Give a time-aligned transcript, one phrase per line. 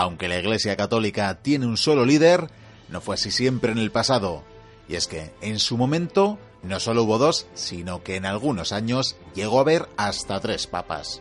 [0.00, 2.48] Aunque la Iglesia Católica tiene un solo líder,
[2.88, 4.42] no fue así siempre en el pasado.
[4.88, 9.16] Y es que, en su momento, no solo hubo dos, sino que en algunos años
[9.34, 11.20] llegó a haber hasta tres papas.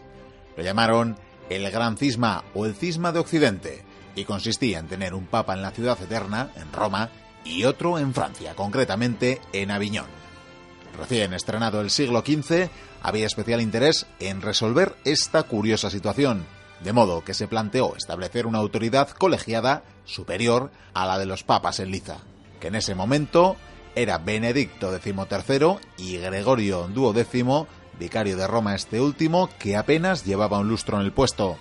[0.56, 1.18] Lo llamaron
[1.50, 3.84] el Gran Cisma o el Cisma de Occidente,
[4.16, 7.10] y consistía en tener un papa en la ciudad eterna, en Roma,
[7.44, 10.08] y otro en Francia, concretamente en Aviñón.
[10.98, 12.70] Recién estrenado el siglo XV,
[13.02, 16.46] había especial interés en resolver esta curiosa situación,
[16.84, 21.80] de modo que se planteó establecer una autoridad colegiada superior a la de los papas
[21.80, 22.18] en Liza,
[22.60, 23.58] que en ese momento
[23.96, 27.66] era Benedicto XIII y Gregorio XII,
[28.00, 31.58] vicario de Roma este último, que apenas llevaba un lustro en el puesto.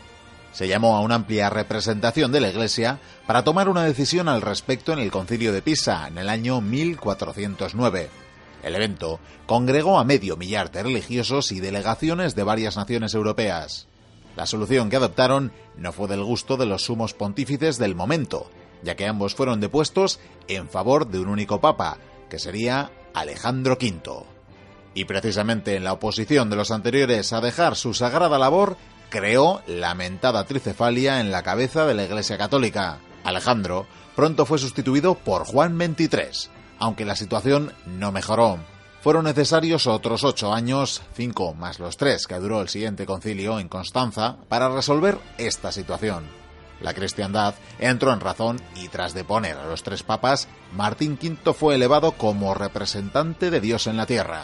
[0.53, 4.93] Se llamó a una amplia representación de la Iglesia para tomar una decisión al respecto
[4.93, 8.09] en el concilio de Pisa en el año 1409.
[8.63, 13.88] El evento congregó a medio millar de religiosos y delegaciones de varias naciones europeas.
[14.39, 18.49] La solución que adoptaron no fue del gusto de los sumos pontífices del momento,
[18.85, 21.99] ya que ambos fueron depuestos en favor de un único papa,
[22.31, 24.27] que sería Alejandro V.
[24.95, 28.77] Y precisamente en la oposición de los anteriores a dejar su sagrada labor,
[29.11, 33.01] creó la mentada tricefalia en la cabeza de la Iglesia Católica.
[33.25, 38.61] Alejandro pronto fue sustituido por Juan XXIII, aunque la situación no mejoró.
[39.09, 43.67] Fueron necesarios otros ocho años, cinco más los tres que duró el siguiente concilio en
[43.67, 46.27] Constanza, para resolver esta situación.
[46.83, 51.77] La cristiandad entró en razón y tras deponer a los tres papas, Martín V fue
[51.77, 54.43] elevado como representante de Dios en la tierra.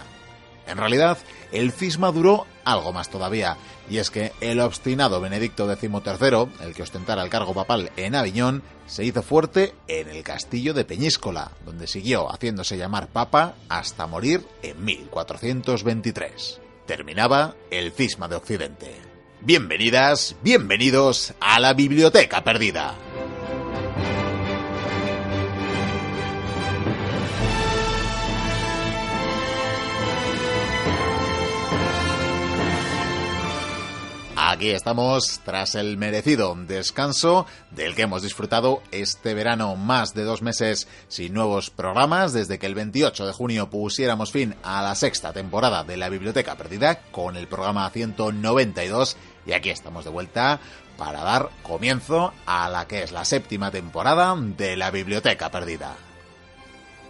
[0.67, 1.19] En realidad,
[1.53, 3.57] el cisma duró algo más todavía,
[3.89, 8.63] y es que el obstinado Benedicto XIII, el que ostentara el cargo papal en Aviñón,
[8.87, 14.47] se hizo fuerte en el castillo de Peñíscola, donde siguió haciéndose llamar papa hasta morir
[14.63, 16.61] en 1423.
[16.87, 18.95] Terminaba el cisma de Occidente.
[19.41, 22.95] Bienvenidas, bienvenidos a la Biblioteca Perdida.
[34.47, 40.43] Aquí estamos tras el merecido descanso del que hemos disfrutado este verano más de dos
[40.43, 45.33] meses sin nuevos programas desde que el 28 de junio pusiéramos fin a la sexta
[45.33, 49.17] temporada de la Biblioteca Perdida con el programa 192
[49.47, 50.61] y aquí estamos de vuelta
[50.99, 55.97] para dar comienzo a la que es la séptima temporada de la Biblioteca Perdida.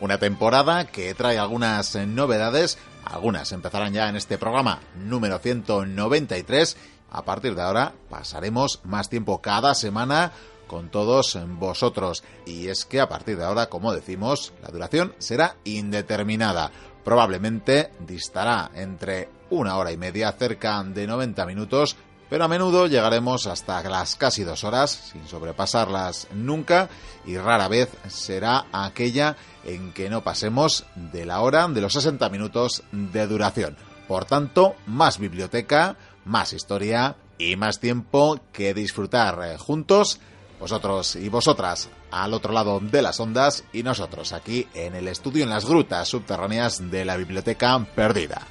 [0.01, 6.77] Una temporada que trae algunas novedades, algunas empezarán ya en este programa número 193
[7.15, 10.33] a partir de ahora pasaremos más tiempo cada semana
[10.67, 12.25] con todos vosotros.
[12.45, 16.71] Y es que a partir de ahora, como decimos, la duración será indeterminada.
[17.05, 21.97] Probablemente distará entre una hora y media, cerca de 90 minutos,
[22.29, 26.89] pero a menudo llegaremos hasta las casi dos horas, sin sobrepasarlas nunca,
[27.27, 32.29] y rara vez será aquella en que no pasemos de la hora de los 60
[32.31, 33.77] minutos de duración.
[34.09, 40.21] Por tanto, más biblioteca, más historia y más tiempo que disfrutar eh, juntos,
[40.61, 45.45] vosotros y vosotras al otro lado de las ondas y nosotros aquí en el estudio
[45.45, 48.47] en las grutas subterráneas de la biblioteca perdida.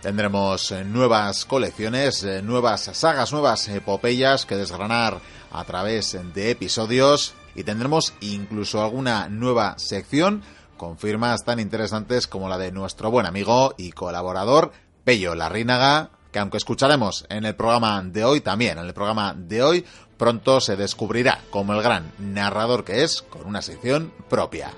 [0.00, 5.20] Tendremos eh, nuevas colecciones, eh, nuevas sagas, nuevas epopeyas que desgranar
[5.52, 10.42] a través de episodios y tendremos incluso alguna nueva sección
[10.76, 14.72] con firmas tan interesantes como la de nuestro buen amigo y colaborador
[15.04, 19.62] Pello Larrínaga, que aunque escucharemos en el programa de hoy, también en el programa de
[19.62, 19.86] hoy,
[20.18, 24.70] pronto se descubrirá como el gran narrador que es, con una sección propia.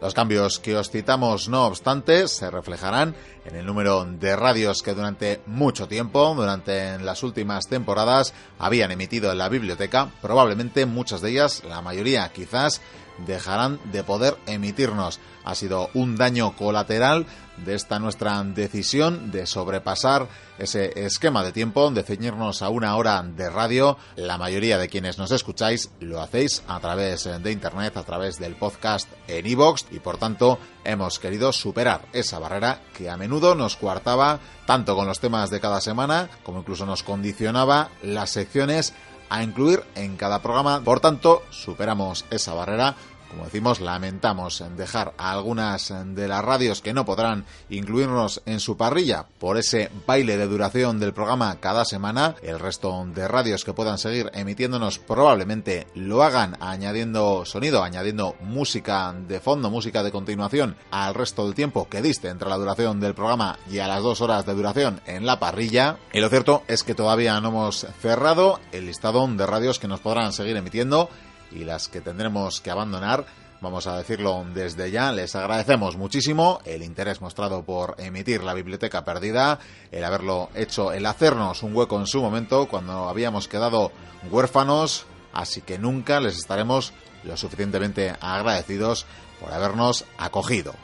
[0.00, 3.14] Los cambios que os citamos, no obstante, se reflejarán
[3.44, 9.30] en el número de radios que durante mucho tiempo, durante las últimas temporadas, habían emitido
[9.30, 12.80] en la biblioteca, probablemente muchas de ellas, la mayoría quizás,
[13.26, 15.20] dejarán de poder emitirnos.
[15.44, 17.26] Ha sido un daño colateral
[17.58, 20.26] de esta nuestra decisión de sobrepasar
[20.58, 23.96] ese esquema de tiempo, de ceñirnos a una hora de radio.
[24.16, 28.56] La mayoría de quienes nos escucháis lo hacéis a través de internet, a través del
[28.56, 33.76] podcast en iVoox y por tanto hemos querido superar esa barrera que a menudo nos
[33.76, 38.94] coartaba tanto con los temas de cada semana como incluso nos condicionaba las secciones
[39.30, 40.82] a incluir en cada programa.
[40.82, 42.94] Por tanto, superamos esa barrera
[43.34, 48.60] como decimos, lamentamos en dejar a algunas de las radios que no podrán incluirnos en
[48.60, 52.36] su parrilla por ese baile de duración del programa cada semana.
[52.42, 59.12] El resto de radios que puedan seguir emitiéndonos probablemente lo hagan añadiendo sonido, añadiendo música
[59.12, 63.14] de fondo, música de continuación al resto del tiempo que diste entre la duración del
[63.14, 65.98] programa y a las dos horas de duración en la parrilla.
[66.12, 70.00] Y lo cierto es que todavía no hemos cerrado el listado de radios que nos
[70.00, 71.08] podrán seguir emitiendo
[71.50, 73.26] y las que tendremos que abandonar.
[73.60, 79.04] Vamos a decirlo desde ya, les agradecemos muchísimo el interés mostrado por emitir la biblioteca
[79.04, 79.58] perdida,
[79.90, 83.90] el haberlo hecho, el hacernos un hueco en su momento cuando habíamos quedado
[84.30, 86.92] huérfanos, así que nunca les estaremos
[87.22, 89.06] lo suficientemente agradecidos
[89.40, 90.74] por habernos acogido.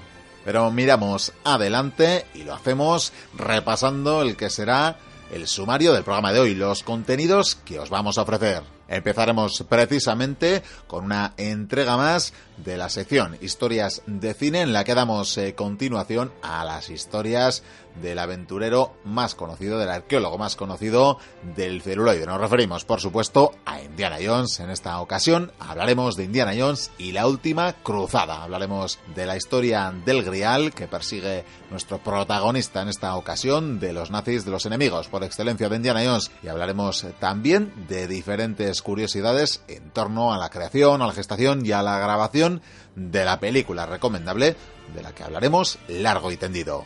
[0.45, 4.97] Pero miramos adelante y lo hacemos repasando el que será
[5.33, 8.63] el sumario del programa de hoy, los contenidos que os vamos a ofrecer.
[8.89, 14.95] Empezaremos precisamente con una entrega más de la sección Historias de Cine en la que
[14.95, 17.63] damos eh, continuación a las historias
[18.01, 21.19] del aventurero más conocido, del arqueólogo más conocido
[21.57, 22.27] del celuloide.
[22.27, 24.61] Nos referimos, por supuesto, a Indiana Jones.
[24.61, 28.43] En esta ocasión hablaremos de Indiana Jones y la última cruzada.
[28.43, 34.11] Hablaremos de la historia del Grial que persigue nuestro protagonista en esta ocasión, de los
[34.11, 36.31] nazis, de los enemigos por excelencia de Indiana Jones.
[36.43, 41.73] Y hablaremos también de diferentes curiosidades en torno a la creación, a la gestación y
[41.73, 42.63] a la grabación
[42.95, 44.57] de la película recomendable
[44.95, 46.85] de la que hablaremos largo y tendido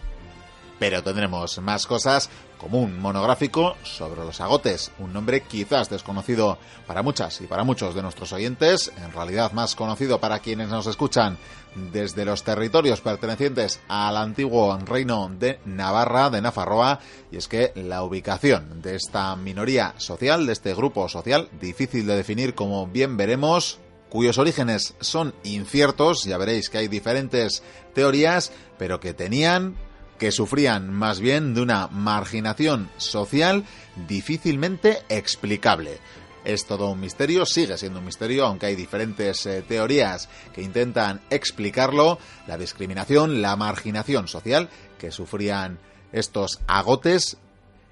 [0.84, 2.28] pero tendremos más cosas
[2.58, 7.94] como un monográfico sobre los agotes, un nombre quizás desconocido para muchas y para muchos
[7.94, 11.38] de nuestros oyentes, en realidad más conocido para quienes nos escuchan
[11.74, 17.00] desde los territorios pertenecientes al antiguo reino de Navarra, de Nafarroa,
[17.32, 22.16] y es que la ubicación de esta minoría social, de este grupo social, difícil de
[22.16, 23.78] definir como bien veremos,
[24.10, 27.62] cuyos orígenes son inciertos, ya veréis que hay diferentes
[27.94, 29.76] teorías, pero que tenían
[30.18, 33.64] que sufrían más bien de una marginación social
[34.08, 35.98] difícilmente explicable.
[36.44, 41.22] Es todo un misterio, sigue siendo un misterio, aunque hay diferentes eh, teorías que intentan
[41.30, 44.68] explicarlo, la discriminación, la marginación social
[44.98, 45.78] que sufrían
[46.12, 47.38] estos agotes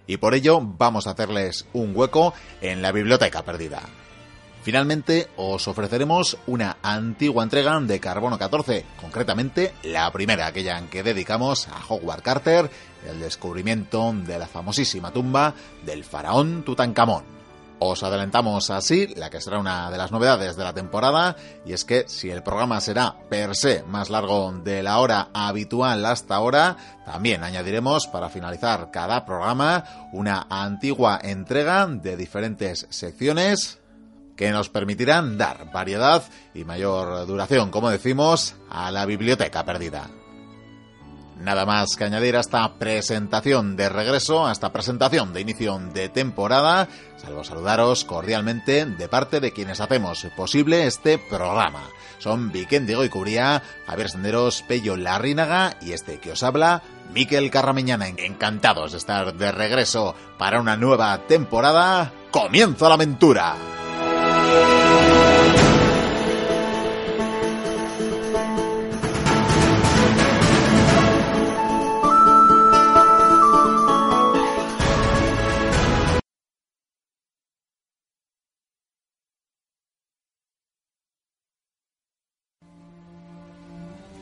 [0.06, 3.82] y por ello vamos a hacerles un hueco en la biblioteca perdida.
[4.62, 11.02] Finalmente, os ofreceremos una antigua entrega de Carbono 14, concretamente la primera, aquella en que
[11.02, 12.70] dedicamos a Howard Carter
[13.10, 15.52] el descubrimiento de la famosísima tumba
[15.84, 17.24] del faraón Tutankamón.
[17.80, 21.34] Os adelantamos así la que será una de las novedades de la temporada,
[21.66, 26.06] y es que si el programa será per se más largo de la hora habitual
[26.06, 33.81] hasta ahora, también añadiremos para finalizar cada programa una antigua entrega de diferentes secciones
[34.42, 40.10] que nos permitirán dar variedad y mayor duración, como decimos, a la biblioteca perdida.
[41.38, 46.08] Nada más que añadir a esta presentación de regreso, a esta presentación de inicio de
[46.08, 51.84] temporada, salvo saludaros cordialmente de parte de quienes hacemos posible este programa.
[52.18, 56.82] Son Viken Diego y Cubría, Javier Senderos, Pello Larrínaga y este que os habla,
[57.14, 58.08] Miquel Carramiñana.
[58.08, 62.12] Encantados de estar de regreso para una nueva temporada.
[62.32, 63.81] ¡Comienza la aventura!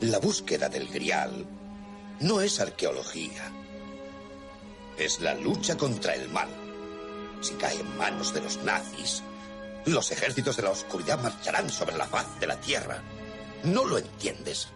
[0.01, 1.45] La búsqueda del grial
[2.21, 3.51] no es arqueología.
[4.97, 6.49] Es la lucha contra el mal.
[7.39, 9.21] Si cae en manos de los nazis,
[9.85, 13.03] los ejércitos de la oscuridad marcharán sobre la faz de la tierra.
[13.63, 14.69] ¿No lo entiendes?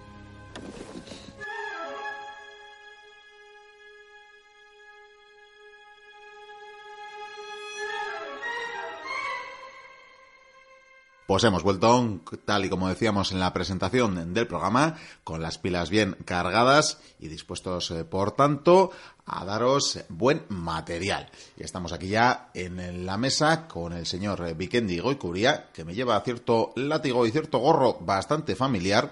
[11.25, 15.89] Pues hemos vuelto, tal y como decíamos en la presentación del programa, con las pilas
[15.89, 18.91] bien cargadas y dispuestos, eh, por tanto,
[19.25, 21.31] a daros buen material.
[21.57, 26.21] Y estamos aquí ya en la mesa con el señor Vikendi Goicuría, que me lleva
[26.21, 29.11] cierto látigo y cierto gorro bastante familiar.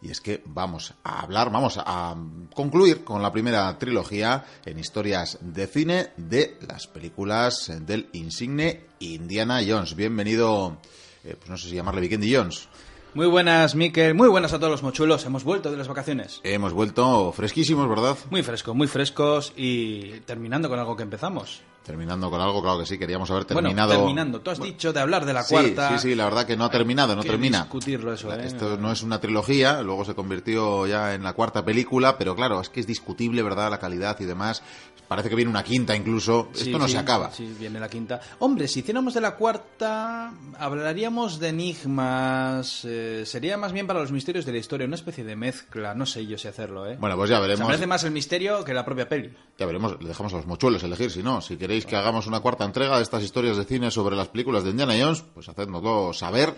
[0.00, 2.16] Y es que vamos a hablar, vamos a
[2.54, 9.60] concluir con la primera trilogía en historias de cine de las películas del insigne Indiana
[9.62, 9.94] Jones.
[9.94, 10.78] Bienvenido
[11.24, 12.68] eh, pues no sé si llamarle Vikendi Jones.
[13.12, 14.14] Muy buenas, Miquel.
[14.14, 15.24] Muy buenas a todos los mochuelos.
[15.24, 16.40] Hemos vuelto de las vacaciones.
[16.44, 18.16] Hemos vuelto fresquísimos, ¿verdad?
[18.30, 21.62] Muy frescos, muy frescos y terminando con algo que empezamos.
[21.90, 23.88] Terminando con algo, claro que sí, queríamos haber terminado.
[23.88, 24.40] Bueno, terminando.
[24.40, 25.98] Tú has dicho de hablar de la cuarta.
[25.98, 27.62] Sí, sí, la verdad que no ha terminado, no termina.
[27.62, 28.46] discutirlo eso, ¿eh?
[28.46, 32.60] Esto no es una trilogía, luego se convirtió ya en la cuarta película, pero claro,
[32.60, 33.70] es que es discutible, ¿verdad?
[33.70, 34.62] La calidad y demás.
[35.10, 36.50] Parece que viene una quinta incluso.
[36.54, 37.32] Esto no se acaba.
[37.32, 38.20] Sí, viene la quinta.
[38.38, 42.84] Hombre, si hiciéramos de la cuarta, hablaríamos de enigmas.
[42.84, 45.96] Eh, sería más bien para los misterios de la historia, una especie de mezcla.
[45.96, 46.96] No sé yo si hacerlo, ¿eh?
[47.00, 47.58] Bueno, pues ya veremos.
[47.58, 49.34] Se parece más el misterio que la propia peli.
[49.58, 51.40] Ya veremos, le dejamos a los mochuelos elegir si no.
[51.40, 54.64] Si queréis que hagamos una cuarta entrega de estas historias de cine sobre las películas
[54.64, 56.54] de Indiana Jones, pues hacednoslo saber.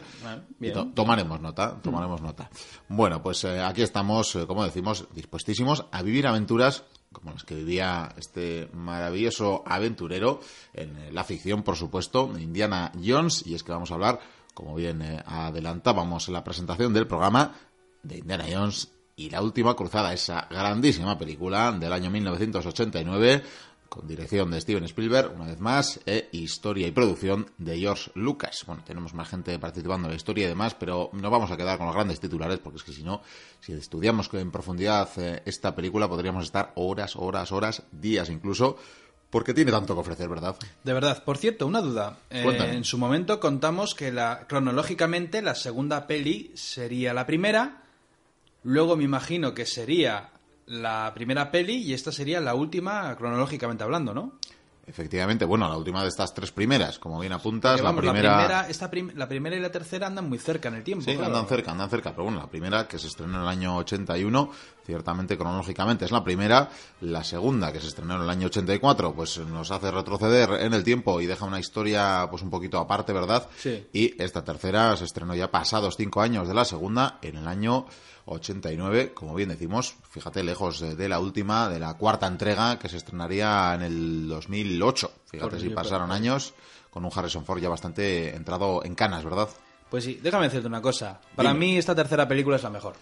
[0.60, 2.50] Y tomaremos nota, tomaremos nota.
[2.88, 7.54] Bueno, pues eh, aquí estamos, eh, como decimos, dispuestísimos a vivir aventuras como las que
[7.54, 10.40] vivía este maravilloso aventurero
[10.72, 14.20] en la ficción, por supuesto, Indiana Jones, y es que vamos a hablar,
[14.54, 17.54] como bien eh, adelantábamos en la presentación del programa,
[18.02, 23.42] de Indiana Jones y la última cruzada, esa grandísima película del año 1989
[23.92, 28.64] con dirección de Steven Spielberg, una vez más, e historia y producción de George Lucas.
[28.66, 31.76] Bueno, tenemos más gente participando en la historia y demás, pero no vamos a quedar
[31.76, 33.20] con los grandes titulares, porque es que si no,
[33.60, 38.78] si estudiamos en profundidad eh, esta película, podríamos estar horas, horas, horas, días incluso,
[39.28, 40.56] porque tiene tanto que ofrecer, ¿verdad?
[40.82, 41.22] De verdad.
[41.22, 42.16] Por cierto, una duda.
[42.30, 47.82] Eh, en su momento contamos que la, cronológicamente la segunda peli sería la primera,
[48.62, 50.31] luego me imagino que sería
[50.66, 54.38] la primera peli y esta sería la última cronológicamente hablando, ¿no?
[54.84, 58.66] Efectivamente, bueno, la última de estas tres primeras, como bien apuntas, la primera...
[59.14, 61.04] La primera, y la tercera andan muy cerca en el tiempo.
[61.04, 63.76] Sí, andan cerca, andan cerca, pero bueno, la primera que se estrenó en el año
[63.76, 64.50] 81,
[64.84, 66.68] ciertamente cronológicamente es la primera,
[67.00, 70.82] la segunda que se estrenó en el año 84, pues nos hace retroceder en el
[70.82, 73.48] tiempo y deja una historia pues un poquito aparte, ¿verdad?
[73.56, 73.86] Sí.
[73.92, 77.86] Y esta tercera se estrenó ya pasados cinco años de la segunda, en el año
[78.26, 82.96] 89, como bien decimos, fíjate, lejos de la última, de la cuarta entrega que se
[82.96, 85.12] estrenaría en el 2008.
[85.26, 86.54] Fíjate si pasaron años
[86.90, 89.48] con un Harrison Ford ya bastante entrado en canas, ¿verdad?
[89.90, 91.20] Pues sí, déjame decirte una cosa.
[91.34, 92.94] Para mí esta tercera película es la mejor.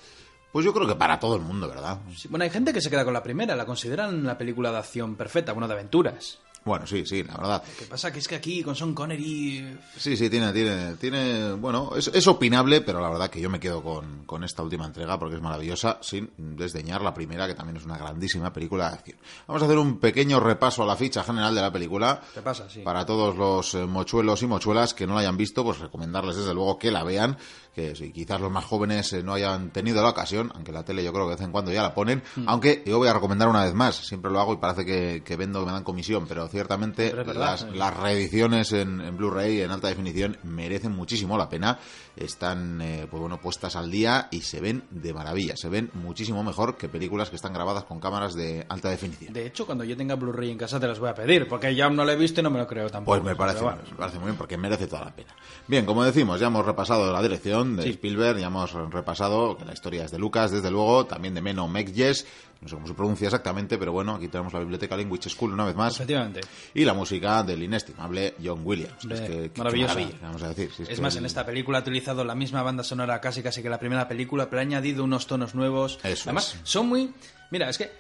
[0.53, 1.99] Pues yo creo que para todo el mundo, ¿verdad?
[2.29, 5.15] bueno, hay gente que se queda con la primera, la consideran la película de acción
[5.15, 6.39] perfecta, bueno, de aventuras.
[6.64, 7.62] Bueno, sí, sí, la verdad.
[7.67, 9.79] Lo que pasa que es que aquí con Sean Connery...
[9.97, 13.59] Sí, sí, tiene, tiene, tiene, bueno, es, es opinable, pero la verdad que yo me
[13.59, 17.79] quedo con, con, esta última entrega porque es maravillosa, sin desdeñar la primera, que también
[17.79, 19.19] es una grandísima película de acción.
[19.47, 22.21] Vamos a hacer un pequeño repaso a la ficha general de la película.
[22.35, 22.69] ¿Qué pasa?
[22.69, 22.81] Sí.
[22.81, 26.52] Para todos los eh, mochuelos y mochuelas que no la hayan visto, pues recomendarles desde
[26.52, 27.38] luego que la vean,
[27.75, 31.05] que si quizás los más jóvenes eh, no hayan tenido la ocasión, aunque la tele
[31.05, 32.45] yo creo que de vez en cuando ya la ponen, mm.
[32.47, 35.37] aunque yo voy a recomendar una vez más, siempre lo hago y parece que, que
[35.37, 40.39] vendo, que me dan comisión, pero ciertamente las, las, reediciones en, Blu-ray en alta definición
[40.43, 41.79] merecen muchísimo la pena.
[42.17, 45.57] Están eh, pues bueno puestas al día y se ven de maravilla.
[45.57, 49.33] Se ven muchísimo mejor que películas que están grabadas con cámaras de alta definición.
[49.33, 51.89] De hecho, cuando yo tenga Blu-ray en casa te las voy a pedir, porque ya
[51.89, 53.21] no lo he visto y no me lo creo tampoco.
[53.21, 55.35] Pues me parece, me parece muy bien porque merece toda la pena.
[55.67, 59.73] Bien, como decimos, ya hemos repasado la dirección de Spielberg, ya hemos repasado que la
[59.73, 62.26] historia es de Lucas, desde luego, también de Meno Mekjes
[62.61, 65.64] no sé cómo se pronuncia exactamente, pero bueno, aquí tenemos la biblioteca Language School una
[65.64, 65.95] vez más.
[65.95, 66.40] Efectivamente.
[66.75, 69.02] Y la música del inestimable John Williams.
[69.11, 69.99] es que, maravillosa.
[70.21, 70.71] vamos a decir.
[70.87, 73.79] es, más, en esta película ha utilizado la misma banda sonora casi casi que la
[73.79, 75.99] primera película, pero ha añadido unos tonos nuevos.
[76.02, 77.12] Eso Además, son muy...
[77.50, 77.90] Mira, es que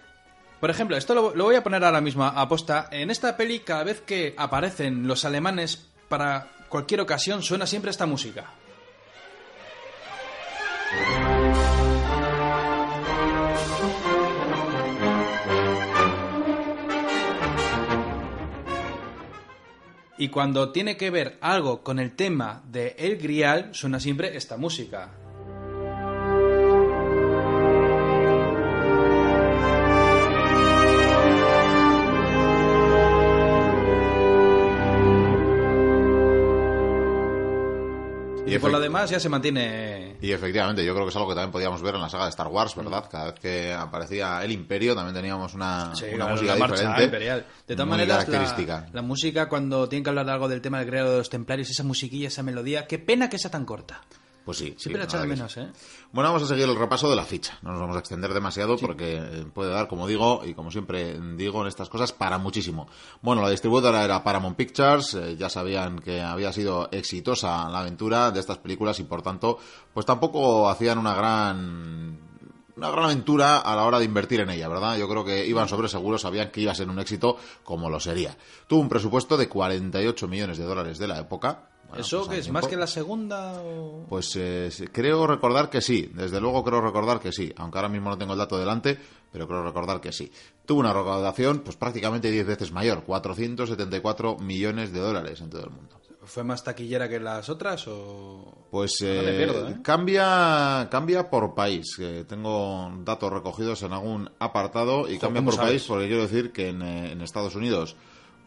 [0.60, 2.88] por ejemplo, esto lo, lo, voy a poner ahora mismo a posta.
[2.90, 8.04] En esta peli, cada vez que aparecen los alemanes para cualquier ocasión, suena siempre esta
[8.04, 8.52] música.
[20.20, 24.58] Y cuando tiene que ver algo con el tema de El Grial, suena siempre esta
[24.58, 25.19] música.
[38.56, 40.16] Y, por lo demás ya se mantiene.
[40.20, 42.30] Y efectivamente, yo creo que es algo que también podíamos ver en la saga de
[42.30, 43.04] Star Wars, ¿verdad?
[43.10, 47.04] Cada vez que aparecía el Imperio también teníamos una, una música diferente.
[47.04, 47.46] Imperial.
[47.66, 50.88] De todas maneras, la, la, música cuando tienen que hablar de algo del tema del
[50.88, 54.00] creado de los templarios, esa musiquilla, esa melodía, qué pena que sea tan corta.
[54.44, 54.74] Pues sí.
[54.78, 55.70] Siempre sí, menos, ¿eh?
[56.12, 57.58] Bueno, vamos a seguir el repaso de la ficha.
[57.62, 61.18] No nos vamos a extender demasiado porque eh, puede dar, como digo, y como siempre
[61.36, 62.88] digo en estas cosas, para muchísimo.
[63.20, 65.14] Bueno, la distribuidora era Paramount Pictures.
[65.14, 69.58] Eh, ya sabían que había sido exitosa la aventura de estas películas y, por tanto,
[69.92, 72.30] pues tampoco hacían una gran
[72.80, 74.96] una gran aventura a la hora de invertir en ella, ¿verdad?
[74.96, 78.00] Yo creo que iban sobre seguro, sabían que iba a ser un éxito como lo
[78.00, 78.34] sería.
[78.66, 82.50] Tuvo un presupuesto de 48 millones de dólares de la época, ¿Eso pues, que es
[82.50, 83.60] más que la segunda?
[84.08, 88.10] Pues eh, creo recordar que sí, desde luego creo recordar que sí, aunque ahora mismo
[88.10, 88.98] no tengo el dato delante,
[89.32, 90.30] pero creo recordar que sí.
[90.64, 95.70] Tuvo una recaudación pues prácticamente 10 veces mayor, 474 millones de dólares en todo el
[95.70, 95.96] mundo.
[96.22, 98.66] ¿Fue más taquillera que las otras o...?
[98.70, 99.76] Pues eh, ¿eh?
[99.82, 101.96] cambia, cambia por país.
[102.28, 107.20] tengo datos recogidos en algún apartado y cambia por país porque quiero decir que en
[107.20, 107.96] Estados Unidos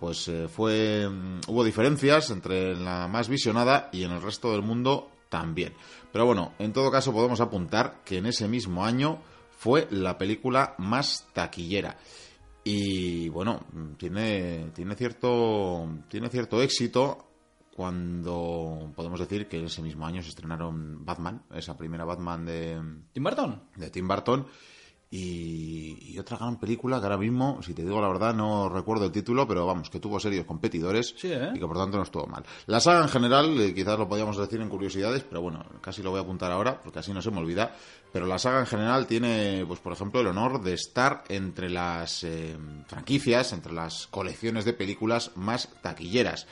[0.04, 4.62] pues eh, fue mm, hubo diferencias entre la más visionada y en el resto del
[4.62, 5.72] mundo también.
[6.12, 9.22] Pero bueno, en todo caso podemos apuntar que en ese mismo año
[9.58, 11.96] fue la película más taquillera.
[12.66, 17.26] Y bueno, tiene, tiene, cierto, tiene cierto éxito
[17.74, 22.78] cuando podemos decir que en ese mismo año se estrenaron Batman, esa primera Batman de
[23.14, 23.64] Tim Burton.
[23.78, 24.48] De Tim Burton
[25.16, 29.12] y, otra gran película que ahora mismo, si te digo la verdad, no recuerdo el
[29.12, 31.52] título, pero vamos, que tuvo serios competidores ¿eh?
[31.54, 32.44] y que por tanto no estuvo mal.
[32.66, 36.10] La saga en general, eh, quizás lo podíamos decir en curiosidades, pero bueno, casi lo
[36.10, 37.76] voy a apuntar ahora porque así no se me olvida.
[38.12, 42.24] Pero la saga en general tiene, pues por ejemplo, el honor de estar entre las
[42.24, 46.48] eh, franquicias, entre las colecciones de películas más taquilleras.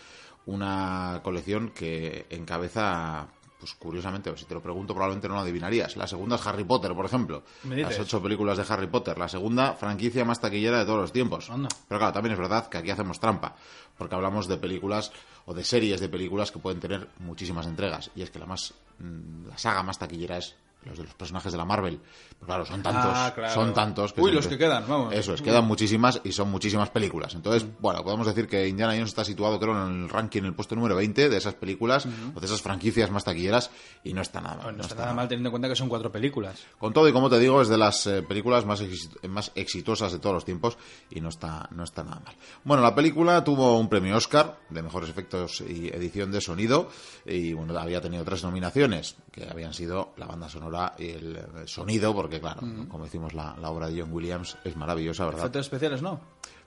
[0.46, 3.28] Una colección que encabeza
[3.62, 5.96] pues curiosamente, si te lo pregunto probablemente no lo adivinarías.
[5.96, 7.44] La segunda es Harry Potter, por ejemplo.
[7.64, 9.20] Las ocho películas de Harry Potter.
[9.20, 11.48] La segunda, franquicia más taquillera de todos los tiempos.
[11.88, 13.56] Pero claro, también es verdad que aquí hacemos trampa,
[14.00, 15.12] porque hablamos de películas
[15.46, 18.10] o de series de películas que pueden tener muchísimas entregas.
[18.16, 21.52] Y es que la más mm, la saga más taquillera es los de los personajes
[21.52, 22.00] de la Marvel.
[22.40, 25.14] Pero claro, son tantos, ah, son tantos que Uy, los que quedan, vamos.
[25.14, 27.36] Eso es, quedan muchísimas y son muchísimas películas.
[27.36, 27.76] Entonces, mm.
[27.80, 30.76] bueno, podemos decir que Indiana Jones está situado, creo, en el ranking, en el puesto
[30.76, 33.70] número 20 de esas películas o de esas franquicias más taquilleras
[34.04, 34.78] y no está nada mal.
[34.78, 36.64] No, está, nada mal teniendo en cuenta que son cuatro películas.
[36.80, 38.84] Con todo y como te digo, es de las eh, películas más,
[39.28, 40.78] más exitosas de todos los tiempos
[41.10, 42.36] y no está, no está nada mal.
[42.64, 46.90] Bueno, la película tuvo un premio Oscar de mejores efectos y edición de sonido
[47.26, 52.14] y bueno, había tenido tres nominaciones que habían sido la banda sonora y el sonido,
[52.14, 55.42] porque claro, como decimos, la, obra de John Williams es maravillosa, ¿verdad?
[55.42, 56.20] Efectos especiales, ¿no?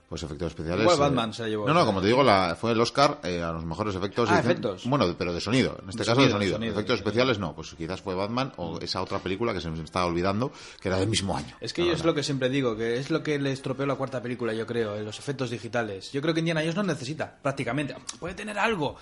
[0.07, 0.83] Pues efectos especiales.
[0.83, 1.67] Igual Batman se llevó.
[1.67, 4.29] No, no, como te digo, la, fue el Oscar eh, a los mejores efectos.
[4.31, 4.85] Ah, efectos.
[4.85, 5.77] Bueno, pero de sonido.
[5.81, 6.61] En este caso de sonido.
[6.61, 7.55] efectos especiales no.
[7.55, 10.99] Pues quizás fue Batman o esa otra película que se me estaba olvidando, que era
[10.99, 11.55] del mismo año.
[11.59, 13.95] Es que yo es lo que siempre digo, que es lo que le estropeó la
[13.95, 16.11] cuarta película, yo creo, los efectos digitales.
[16.11, 17.95] Yo creo que Indiana Jones no necesita, prácticamente.
[18.19, 18.95] Puede tener algo.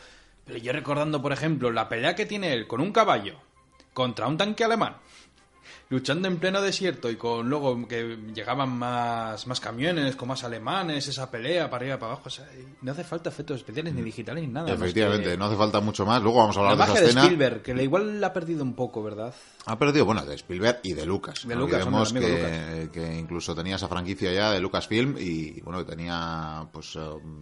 [0.46, 3.40] Pero yo recordando, por ejemplo, la pelea que tiene él con un caballo
[3.94, 4.96] contra un tanque alemán
[5.94, 11.08] luchando en pleno desierto y con luego que llegaban más, más camiones, con más alemanes,
[11.08, 12.30] esa pelea para arriba, para abajo.
[12.82, 14.06] no hace falta efectos especiales ni mm.
[14.06, 14.74] digitales ni nada.
[14.74, 16.22] Efectivamente, no hace falta mucho más.
[16.24, 17.22] Luego vamos a hablar de esa escena.
[17.22, 19.34] de Spielberg, que igual la ha perdido un poco, ¿verdad?
[19.66, 21.48] Ha perdido, bueno, de Spielberg y de Lucas.
[21.48, 26.68] De Lucas, que, que incluso tenía esa franquicia ya de Lucasfilm y, bueno, que tenía
[26.72, 27.00] pues, eh,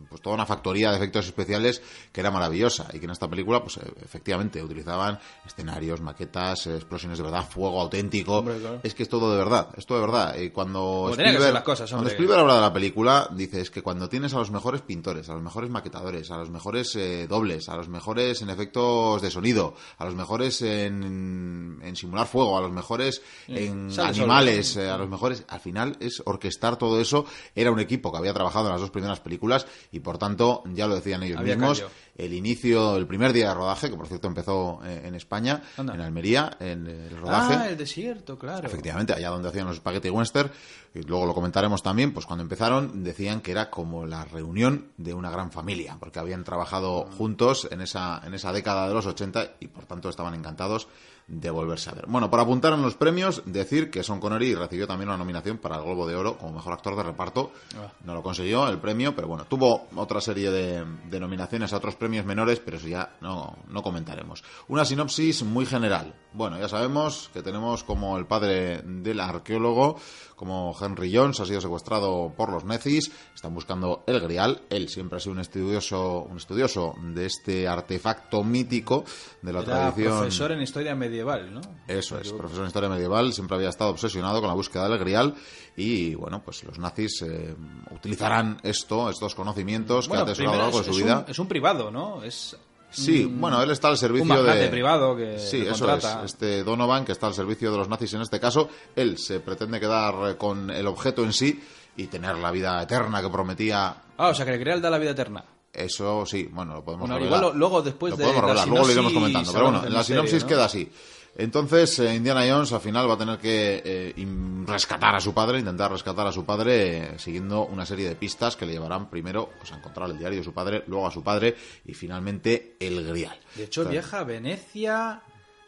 [0.07, 1.81] pues toda una factoría de efectos especiales
[2.11, 7.23] que era maravillosa y que en esta película, pues efectivamente, utilizaban escenarios, maquetas, explosiones de
[7.23, 8.45] verdad, fuego auténtico,
[8.83, 10.35] es que es todo de verdad, es todo de verdad.
[10.37, 14.51] Y cuando Spielberg, cuando habla de la película, dice es que cuando tienes a los
[14.51, 18.51] mejores pintores, a los mejores maquetadores, a los mejores eh, dobles, a los mejores en
[18.51, 24.75] efectos de sonido, a los mejores en, en simular fuego, a los mejores en animales,
[24.75, 27.25] eh, a los mejores, al final es orquestar todo eso.
[27.55, 30.87] Era un equipo que había trabajado en las dos primeras películas y por tanto, ya
[30.87, 31.85] lo decían ellos mismos,
[32.17, 35.89] el inicio, el primer día de rodaje, que por cierto empezó eh, en España, en
[35.89, 37.53] Almería, en el rodaje.
[37.55, 38.67] Ah, el desierto, claro.
[38.67, 40.51] Efectivamente, allá donde hacían los spaghetti western,
[40.93, 45.13] y luego lo comentaremos también, pues cuando empezaron decían que era como la reunión de
[45.13, 47.15] una gran familia, porque habían trabajado ah.
[47.15, 50.89] juntos en esa, en esa década de los 80 y por tanto estaban encantados
[51.31, 52.05] de volverse a ver.
[52.07, 55.77] Bueno, para apuntar en los premios, decir que Son Connery recibió también una nominación para
[55.77, 57.51] el Globo de Oro como mejor actor de reparto.
[57.77, 57.89] Ah.
[58.03, 62.25] No lo consiguió el premio, pero bueno, tuvo otra serie de, nominaciones a otros premios
[62.25, 64.43] menores, pero eso ya no, no comentaremos.
[64.67, 66.13] Una sinopsis muy general.
[66.33, 69.97] Bueno, ya sabemos que tenemos como el padre del arqueólogo,
[70.35, 74.63] como Henry Jones, ha sido secuestrado por los nazis, están buscando el grial.
[74.69, 79.05] Él siempre ha sido un estudioso, un estudioso de este artefacto mítico
[79.41, 80.17] de la tradición.
[80.17, 81.61] profesor en historia medieval, ¿no?
[81.87, 85.35] Eso es, profesor en historia medieval, siempre había estado obsesionado con la búsqueda del grial
[85.75, 87.55] y bueno, pues los nazis eh,
[87.91, 91.25] utilizarán esto, estos conocimientos que ha atesorado a lo largo de su vida.
[91.27, 92.23] es un privado, ¿no?
[92.23, 92.57] Es
[92.93, 94.67] Sí, bueno, él está al servicio de...
[94.67, 96.05] privado que Sí, eso es.
[96.25, 99.79] Este Donovan, que está al servicio de los nazis en este caso, él se pretende
[99.79, 101.57] quedar con el objeto en sí
[101.95, 103.95] y tener la vida eterna que prometía.
[104.17, 105.45] Ah, o sea, que el Grial da la vida eterna.
[105.73, 109.51] Eso sí, bueno, lo podemos bueno, Igual luego después de podemos luego lo iremos comentando.
[109.53, 110.91] Pero bueno, la sinopsis queda así.
[111.37, 114.27] Entonces, eh, Indiana Jones al final va a tener que eh,
[114.65, 118.57] rescatar a su padre, intentar rescatar a su padre, eh, siguiendo una serie de pistas
[118.57, 121.23] que le llevarán primero pues, a encontrar el diario de su padre, luego a su
[121.23, 121.55] padre
[121.85, 123.39] y finalmente el Grial.
[123.55, 125.21] De hecho, viaja a Venecia,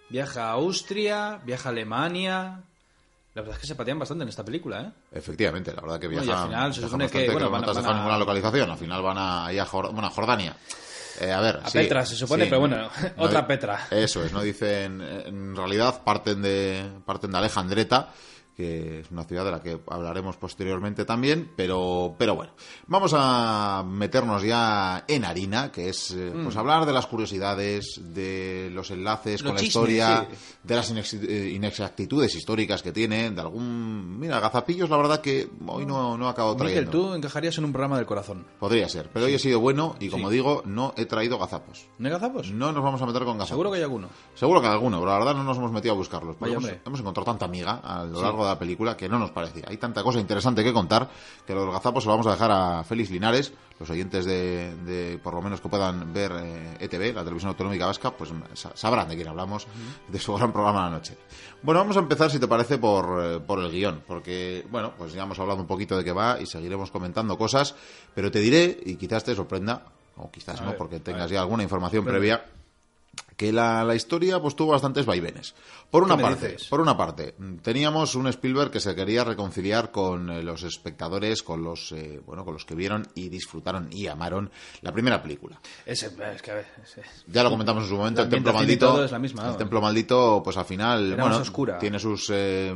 [0.10, 2.64] viaja a Austria, viaja a Alemania.
[3.34, 4.92] La verdad es que se patean bastante en esta película, ¿eh?
[5.12, 6.26] Efectivamente, la verdad que viaja.
[6.26, 7.32] y al final se supone que.
[7.32, 10.56] Bueno, van, a, ninguna localización, al final van a, a, Jordania.
[11.20, 13.88] Eh, a ver, Petra se supone, pero bueno, otra Petra.
[13.90, 18.10] Eso es, no dicen, en realidad parten de parten de Alejandreta
[18.56, 22.54] que es una ciudad de la que hablaremos posteriormente también, pero, pero bueno,
[22.88, 26.60] vamos a meternos ya en harina, que es eh, pues mm.
[26.60, 30.28] hablar de las curiosidades, de los enlaces con la historia,
[30.64, 34.20] de las eh, inexactitudes históricas que tiene, de algún...
[34.20, 36.92] Mira, gazapillos la verdad que hoy no, no acabo trayendo.
[36.92, 38.46] Miguel, tú encajarías en un programa del corazón.
[38.60, 41.88] Podría ser, pero hoy he sido bueno y como digo, no he traído gazapos.
[41.98, 42.52] ¿No hay gazapos?
[42.52, 43.50] No nos vamos a meter con gazapos.
[43.50, 44.10] Seguro que hay alguno.
[44.36, 46.36] Seguro que hay alguno, pero la verdad no nos hemos metido a buscarlos.
[46.40, 49.64] Hemos, hemos, encontrado tanta amiga a lo largo de la película que no nos parecía.
[49.68, 51.10] Hay tanta cosa interesante que contar
[51.46, 55.34] que los gazapos se lo vamos a dejar a Félix Linares, los oyentes de, por
[55.34, 56.32] lo menos que puedan ver
[56.80, 58.32] ETV, eh, e la televisión autonómica vasca, pues
[58.76, 59.68] sabrán de quién hablamos,
[60.08, 61.18] de su gran programa de la noche.
[61.62, 65.14] Bueno, vamos a empezar, si te parece, por, eh, por el guion, porque, bueno, pues
[65.14, 67.76] ya hemos hablado un poquito de qué va y seguiremos comentando cosas,
[68.14, 72.06] pero te diré, y quizás te sorprenda, o quizás no, porque tengas ya alguna información
[72.06, 72.46] previa
[73.38, 75.56] que la, la, historia pues tuvo bastantes vaivenes.
[75.90, 80.42] Por una parte, por una parte, teníamos un Spielberg que se quería reconciliar con eh,
[80.42, 84.50] los espectadores, con los eh, bueno, con los que vieron y disfrutaron y amaron
[84.82, 85.60] la primera película.
[85.86, 86.52] Ese, es que,
[87.28, 90.42] ya lo comentamos en su momento, el templo maldito, es la misma, el templo maldito,
[90.44, 91.42] pues al final, bueno,
[91.80, 92.74] tiene sus eh,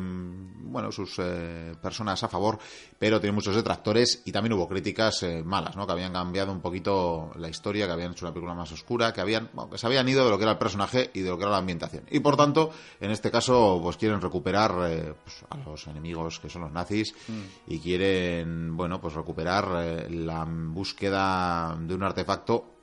[0.72, 2.60] bueno, sus eh, personas a favor,
[2.98, 5.86] pero tiene muchos detractores y también hubo críticas eh, malas, ¿no?
[5.86, 9.22] Que habían cambiado un poquito la historia, que habían hecho una película más oscura, que
[9.22, 11.44] habían, que se habían ido de lo que era el personaje y de lo que
[11.44, 12.06] era la ambientación.
[12.10, 16.50] Y por tanto, en este caso, pues quieren recuperar eh, pues, a los enemigos que
[16.50, 17.72] son los nazis mm.
[17.72, 22.77] y quieren, bueno, pues recuperar la búsqueda de un artefacto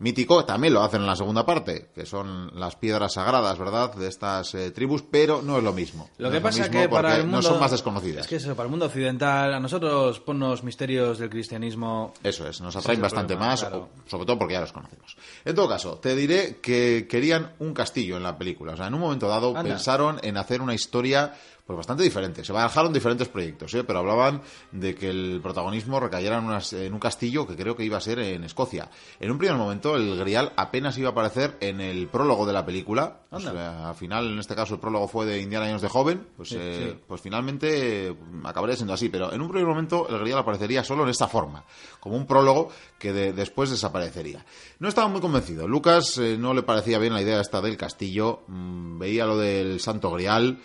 [0.00, 4.08] mítico, también lo hacen en la segunda parte, que son las piedras sagradas, ¿verdad?, de
[4.08, 6.10] estas eh, tribus, pero no es lo mismo.
[6.18, 7.36] Lo que pasa es que para el mundo...
[7.38, 8.22] No son más desconocidas.
[8.22, 12.14] Es que eso, para el mundo occidental, a nosotros ponnos misterios del cristianismo...
[12.22, 15.16] Eso es, nos atraen bastante más, sobre todo porque ya los conocemos.
[15.44, 18.72] En todo caso, te diré que querían un castillo en la película.
[18.72, 21.34] O sea, en un momento dado pensaron en hacer una historia
[21.66, 22.44] pues bastante diferente.
[22.44, 23.84] Se barajaron diferentes proyectos, ¿eh?
[23.84, 24.42] pero hablaban
[24.72, 28.44] de que el protagonismo recayera en, un castillo que creo que iba a ser en
[28.44, 28.90] Escocia.
[29.18, 32.64] En un primer momento, el Grial apenas iba a aparecer en el prólogo de la
[32.64, 33.20] película.
[33.30, 36.26] al final, en este caso, el prólogo fue de Indiana Jones de joven.
[36.36, 39.08] Pues, eh, pues finalmente mm, acabaría siendo así.
[39.08, 41.64] Pero en un primer momento, el Grial aparecería solo en esta forma,
[42.00, 44.44] como un prólogo que después desaparecería.
[44.78, 45.66] No estaba muy convencido.
[45.66, 48.42] Lucas eh, no le parecía bien la idea esta del castillo.
[48.48, 50.58] Mm, veía lo del Santo Grial.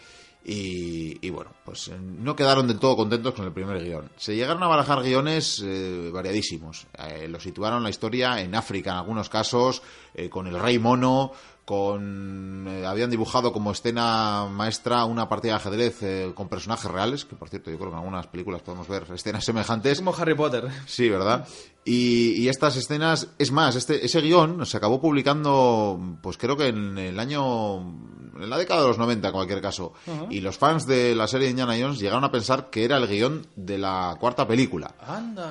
[0.47, 4.11] Y, bueno, pues eh, no quedaron del todo contentos con el primer guion.
[4.15, 6.85] Se llegaron a barajar guiones eh, variadísimos.
[6.99, 9.81] Eh, lo situaron la historia en África en algunos casos,
[10.29, 11.31] con el rey mono,
[11.65, 17.49] con habían dibujado como escena maestra una partida de ajedrez con personajes reales, que por
[17.49, 19.97] cierto yo creo que en algunas películas podemos ver escenas semejantes.
[19.97, 20.69] Como Harry Potter.
[20.85, 21.45] Sí, ¿verdad?
[21.87, 26.97] Y, estas escenas, es más, este, ese guion se acabó publicando, pues creo que en
[26.97, 29.93] el año, en la década de los 90 en cualquier caso.
[30.31, 33.07] Y los fans de la serie de Indiana Jones llegaron a pensar que era el
[33.07, 34.95] guion de la cuarta película.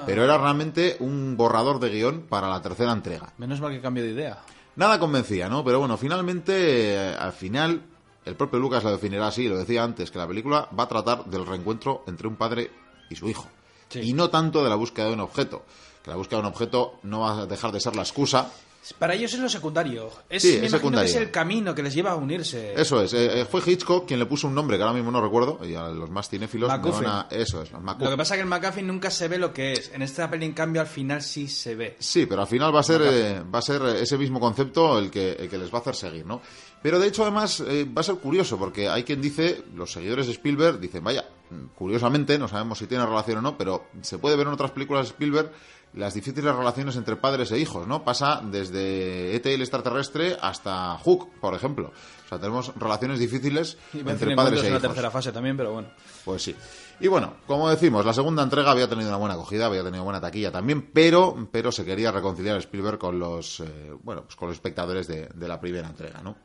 [0.07, 3.33] Pero era realmente un borrador de guion para la tercera entrega.
[3.38, 4.42] Menos mal que cambio de idea.
[4.75, 5.62] Nada convencía, ¿no?
[5.62, 7.81] Pero bueno, finalmente, al final,
[8.25, 11.27] el propio Lucas lo definirá así, lo decía antes, que la película va a tratar
[11.27, 12.73] del reencuentro entre un padre
[13.09, 13.47] y su hijo.
[13.94, 15.64] Y no tanto de la búsqueda de un objeto
[16.04, 18.50] que la búsqueda de un objeto no va a dejar de ser la excusa
[18.98, 20.10] Para ellos es lo secundario.
[20.28, 21.10] Es, Sí, me es imagino secundario.
[21.12, 22.74] que es el camino que les lleva a unirse.
[22.78, 25.22] Eso es, eh, eh, fue Hitchcock quien le puso un nombre que ahora mismo no
[25.22, 27.04] recuerdo, y a los más cinéfilos me MacGuffin.
[27.04, 27.78] van a- Eso es, Lo
[28.10, 29.90] que pasa es que el McGuffin nunca se ve lo que es.
[29.94, 31.96] En esta peli, en cambio, al final sí se ve.
[31.98, 35.10] Sí, pero al final va a ser, eh, va a ser ese mismo concepto el
[35.10, 36.42] que, el que les va a hacer seguir, ¿no?
[36.82, 40.26] Pero de hecho, además, eh, va a ser curioso, porque hay quien dice, los seguidores
[40.26, 44.18] de Spielberg dicen, vaya, mm, curiosamente, no sabemos si tiene relación o no, pero se
[44.18, 45.50] puede ver en otras películas de Spielberg
[45.94, 48.04] las difíciles relaciones entre padres e hijos, ¿no?
[48.04, 49.54] Pasa desde E.T.
[49.54, 51.92] el extraterrestre hasta Hook, por ejemplo.
[52.24, 54.83] O sea, tenemos relaciones difíciles Y entre en padres e en la hijos.
[54.88, 55.88] tercera fase también, pero bueno.
[56.24, 56.54] Pues sí.
[57.00, 60.20] Y bueno, como decimos, la segunda entrega había tenido una buena acogida, había tenido buena
[60.20, 64.57] taquilla también, pero, pero se quería reconciliar Spielberg con los, eh, bueno, pues con los
[64.57, 66.37] espectadores de, de la primera entrega, ¿no?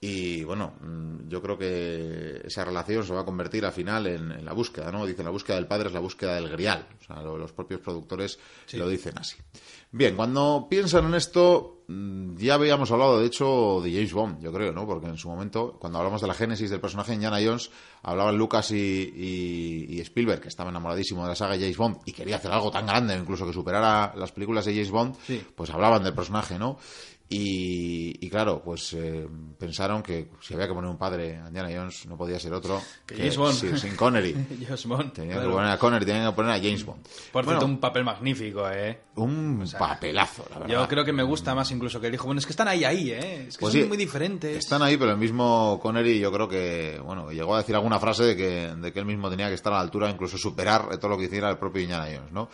[0.00, 4.30] Y bueno, mm, yo creo que esa relación se va a convertir al final en,
[4.30, 5.04] en la búsqueda, ¿no?
[5.04, 6.86] Dicen la búsqueda del padre es la búsqueda del grial.
[7.00, 8.38] O sea, lo- los propios productores
[8.74, 9.36] lo dicen así.
[9.90, 14.52] Bien, cuando piensan en esto, mm, ya habíamos hablado, de hecho, de James Bond, yo
[14.52, 14.86] creo, ¿no?
[14.86, 17.70] Porque en su momento, cuando hablamos de la génesis del personaje de Indiana Jones,
[18.02, 22.12] hablaban Lucas y, y- y Spielberg, que estaba enamoradísimo de la saga James Bond y
[22.12, 25.42] quería hacer algo tan grande, incluso que superara las películas de James Bond, Sí.
[25.56, 26.78] pues hablaban del personaje, ¿no?
[27.30, 31.68] Y, y claro, pues eh, pensaron que si había que poner un padre a Indiana
[31.70, 33.54] Jones, no podía ser otro Que James Bond.
[33.54, 34.32] sí, sin Connery.
[34.66, 35.12] James Bond.
[35.12, 35.50] Tenían claro.
[35.50, 37.02] que poner a Connery, tenían que poner a James Bond.
[37.30, 38.98] Por Bueno, cierto, un papel magnífico, ¿eh?
[39.16, 40.72] un papelazo, la verdad.
[40.74, 42.24] Yo creo que me gusta más incluso que el hijo.
[42.24, 43.46] Bueno, es que están ahí, ahí, ¿eh?
[43.48, 44.56] Es que Pues son sí, muy diferentes.
[44.56, 48.24] Están ahí, pero el mismo Connery yo creo que, bueno, llegó a decir alguna frase
[48.24, 51.10] de que, de que él mismo tenía que estar a la altura, incluso superar todo
[51.10, 52.48] lo que hiciera el propio Indiana Jones, ¿no?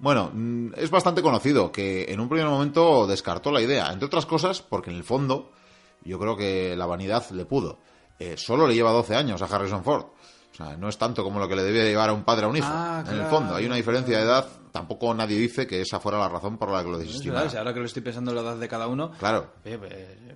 [0.00, 4.26] Bueno, mm, es bastante conocido que en un primer momento descartó la idea, entre otras
[4.26, 5.52] cosas porque en el fondo
[6.02, 7.78] yo creo que la vanidad le pudo.
[8.18, 10.04] Eh, solo le lleva 12 años a Harrison Ford.
[10.52, 12.48] O sea, no es tanto como lo que le debía llevar a un padre a
[12.48, 12.66] un hijo.
[12.68, 14.46] Ah, en el fondo, hay una diferencia de edad.
[14.72, 17.50] Tampoco nadie dice que esa fuera la razón por la que lo Es desestimara.
[17.58, 19.12] ahora que lo estoy pensando en la edad de cada uno.
[19.18, 19.52] Claro.
[19.64, 20.29] eh, eh,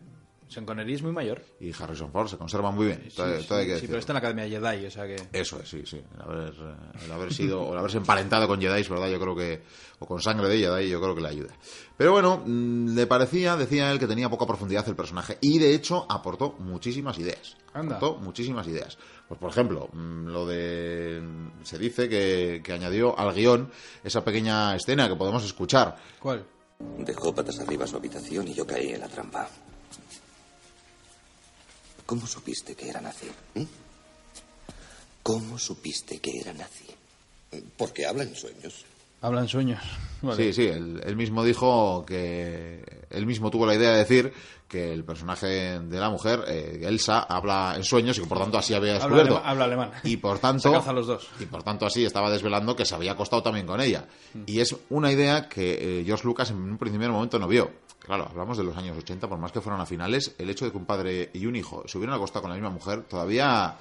[0.55, 1.43] Sean Connery es muy mayor.
[1.59, 3.03] Y Harrison Ford se conserva muy bien.
[3.09, 5.05] Sí, todo, sí, todo hay que sí, pero está en la Academia Jedi, o sea
[5.05, 5.17] que.
[5.33, 6.01] Eso es, sí, sí.
[6.15, 9.09] El haber, eh, el haber sido, o el haberse emparentado con Jedi, ¿verdad?
[9.09, 9.63] Yo creo que,
[9.99, 11.53] o con sangre de Jedi, yo creo que le ayuda.
[11.97, 15.39] Pero bueno, mm, le parecía, decía él, que tenía poca profundidad el personaje.
[15.41, 17.57] Y de hecho, aportó muchísimas ideas.
[17.73, 17.97] Anda.
[17.97, 18.97] Aportó muchísimas ideas.
[19.27, 21.21] Pues por ejemplo, mm, lo de.
[21.65, 23.73] Se dice que, que añadió al guion
[24.05, 25.97] esa pequeña escena que podemos escuchar.
[26.21, 26.47] ¿Cuál?
[26.99, 29.49] Dejó patas arriba su habitación y yo caí en la trampa.
[32.07, 33.27] ¿Cómo supiste que era nazi?
[33.55, 33.63] ¿Mm?
[35.23, 36.87] ¿Cómo supiste que era nazi?
[37.77, 38.85] Porque habla en sueños.
[39.23, 39.81] Hablan sueños.
[40.21, 40.37] Vale.
[40.37, 44.33] Sí, sí, él, él mismo dijo que él mismo tuvo la idea de decir
[44.75, 48.59] que el personaje de la mujer, eh, Elsa, habla en sueños y que por tanto
[48.59, 49.41] así había Habla descubierto.
[49.45, 49.91] habla alemán.
[50.03, 51.29] Y por tanto, Se caza los dos.
[51.39, 54.07] y por tanto así estaba desvelando que se había acostado también con ella.
[54.35, 54.43] Mm.
[54.47, 57.71] Y es una idea que eh, George Lucas en un primer momento no vio.
[58.01, 60.73] Claro, hablamos de los años 80, por más que fueran a finales, el hecho de
[60.73, 63.77] que un padre y un hijo se hubieran acostado con la misma mujer todavía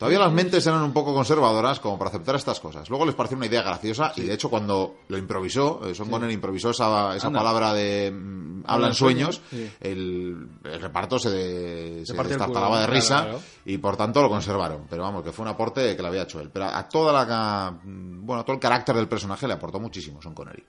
[0.00, 2.88] Todavía las mentes eran un poco conservadoras como para aceptar estas cosas.
[2.88, 6.32] Luego les pareció una idea graciosa y de hecho cuando lo improvisó, eh, Sean Connery
[6.32, 9.70] improvisó esa, esa palabra de mm, habla Habla en en sueños, sí.
[9.78, 13.40] el, el reparto se, de- se destartalaba culo, de risa claro.
[13.66, 14.86] y por tanto lo conservaron.
[14.88, 16.48] Pero vamos, que fue un aporte que le había hecho él.
[16.50, 20.22] Pero a toda la, mm, bueno, a todo el carácter del personaje le aportó muchísimo
[20.22, 20.64] Sean Connery.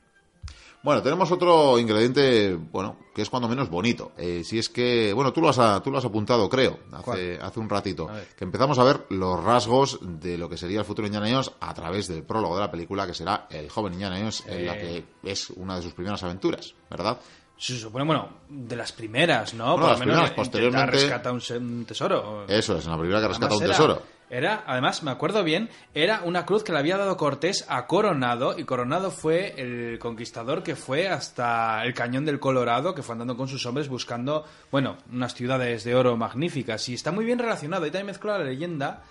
[0.84, 4.14] Bueno, tenemos otro ingrediente, bueno, que es cuando menos bonito.
[4.18, 7.60] Eh, si es que, bueno, tú lo has, tú lo has apuntado, creo, hace, hace
[7.60, 11.30] un ratito, que empezamos a ver los rasgos de lo que sería el futuro Indiana
[11.30, 14.66] Jones a través del prólogo de la película, que será el joven Indiana Jones, en
[14.66, 17.20] la que es una de sus primeras aventuras, ¿verdad?
[17.62, 19.74] Se supone, bueno, de las primeras, ¿no?
[19.74, 22.46] Bueno, las lo menos primeras, posteriormente- rescatar un, tesoro.
[22.48, 24.02] Eso es, en la primera que rescata Además un era- tesoro.
[24.32, 28.58] Era, además, me acuerdo bien, era una cruz que le había dado Cortés a Coronado,
[28.58, 33.38] y Coronado fue el conquistador que fue hasta el cañón del Colorado, que fue andando
[33.38, 36.90] con sus hombres buscando, bueno, unas ciudades de oro magníficas.
[36.90, 39.04] Y está muy bien relacionado, ahí también mezcla la leyenda,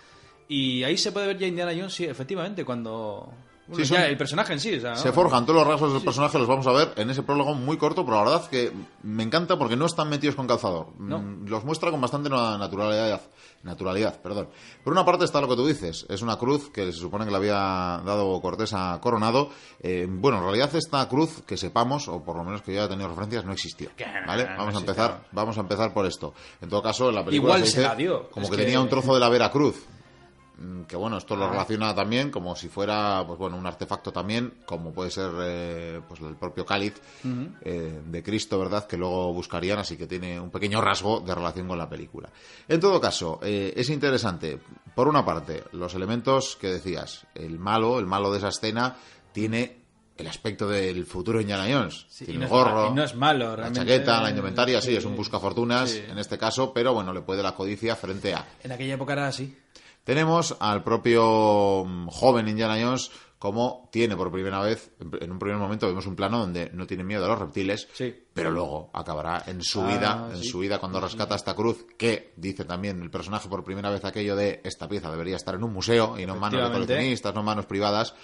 [0.49, 3.33] y ahí se puede ver ya Indiana Jones, sí, efectivamente, cuando...
[3.70, 6.02] Bueno, Sí, ya el personaje en sí, o sea, Se forjan todos los rasgos del
[6.02, 9.22] personaje, los vamos a ver en ese prólogo muy corto, pero la verdad que me
[9.22, 10.88] encanta porque no están metidos con calzador.
[10.98, 11.18] No.
[11.20, 13.20] Mm, Los muestra con bastante na- naturalidad.
[13.62, 14.48] Naturalidad, perdón.
[14.83, 17.30] Por una parte está lo que tú dices, es una cruz que se supone que
[17.30, 17.52] le había
[18.06, 19.50] dado Cortés a Coronado.
[19.83, 22.88] Eh, bueno, en realidad esta cruz, que sepamos, o por lo menos que yo haya
[22.88, 23.90] tenido referencias, no existió.
[24.26, 24.44] ¿Vale?
[24.56, 26.33] Vamos a empezar, vamos a empezar por esto.
[26.62, 28.30] En todo caso, en la película Igual se la dio.
[28.30, 29.76] como Es que, que- tenía un trozo de la Vera Cruz.
[29.76, 30.00] Mm,
[30.87, 31.51] que bueno, esto lo Ah.
[31.51, 36.20] relaciona también como si fuera, pues bueno, un artefacto también, como puede ser eh, pues
[36.20, 37.01] el propio cáliz
[37.62, 38.87] eh, de Cristo, ¿verdad?
[38.87, 42.29] Que luego buscarían, así que tiene un pequeño rasgo de relación con la película.
[42.68, 44.59] En todo caso, eh, es interesante,
[44.94, 48.96] por una parte, los elementos que decías, el malo, el malo de esa escena,
[49.33, 49.79] tiene
[50.16, 52.05] el aspecto del futuro Indiana Jones.
[52.27, 56.18] Tiene el gorro, no es malo, la chaqueta, la indumentaria, sí, es un buscafortunas en
[56.18, 58.46] este caso, pero bueno, le puede la codicia frente a.
[58.62, 59.57] En aquella época era así.
[60.05, 63.11] Tenemos al propio mm, joven Indiana Jones
[63.41, 67.05] como tiene por primera vez, en un primer momento vemos un plano donde no tiene
[67.05, 67.89] miedo a los reptiles,
[68.35, 72.35] pero luego acabará en su vida, ah, en su vida cuando rescata esta cruz, que
[72.37, 75.73] dice también el personaje por primera vez aquello de esta pieza debería estar en un
[75.73, 78.15] museo y no en manos de coleccionistas, no en manos privadas.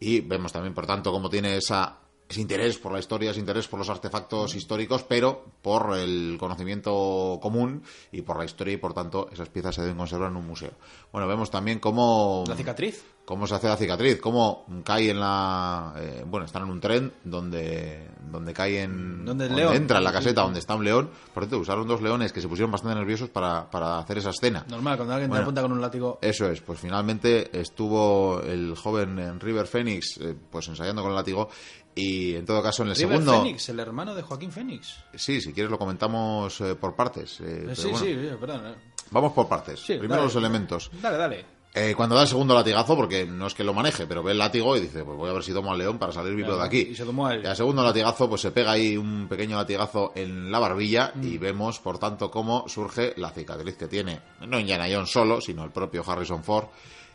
[0.00, 3.68] Y vemos también, por tanto, cómo tiene esa ese interés por la historia, ese interés
[3.68, 7.82] por los artefactos históricos, pero por el conocimiento común
[8.12, 10.72] y por la historia y por tanto esas piezas se deben conservar en un museo.
[11.12, 12.44] Bueno, vemos también cómo...
[12.48, 13.04] La cicatriz.
[13.24, 15.94] Cómo se hace la cicatriz, cómo cae en la...
[15.96, 19.24] Eh, bueno, están en un tren donde, donde cae en...
[19.24, 21.08] Donde, entra en la caseta donde está un león.
[21.32, 24.66] Por cierto, usaron dos leones que se pusieron bastante nerviosos para, para hacer esa escena.
[24.68, 26.18] Normal, cuando alguien te apunta con un látigo...
[26.20, 31.48] Eso es, pues finalmente estuvo el joven River Phoenix eh, pues ensayando con el látigo
[31.94, 33.44] y en todo caso, en el River segundo.
[33.68, 34.96] El hermano de Joaquín Phoenix.
[35.14, 37.40] Sí, si quieres lo comentamos eh, por partes.
[37.40, 38.74] Eh, sí, sí, perdón.
[39.10, 39.80] Vamos por partes.
[39.80, 40.90] Primero los elementos.
[41.00, 41.54] Dale, dale.
[41.76, 44.38] Eh, cuando da el segundo latigazo, porque no es que lo maneje, pero ve el
[44.38, 46.64] látigo y dice, pues voy a ver si tomo al león para salir vivo de
[46.64, 46.86] aquí.
[46.90, 50.52] Y se tomó Y al segundo latigazo, pues se pega ahí un pequeño latigazo en
[50.52, 51.40] la barbilla y mm.
[51.40, 55.72] vemos, por tanto, cómo surge la cicatriz que tiene, no Indiana Jones solo, sino el
[55.72, 56.68] propio Harrison Ford,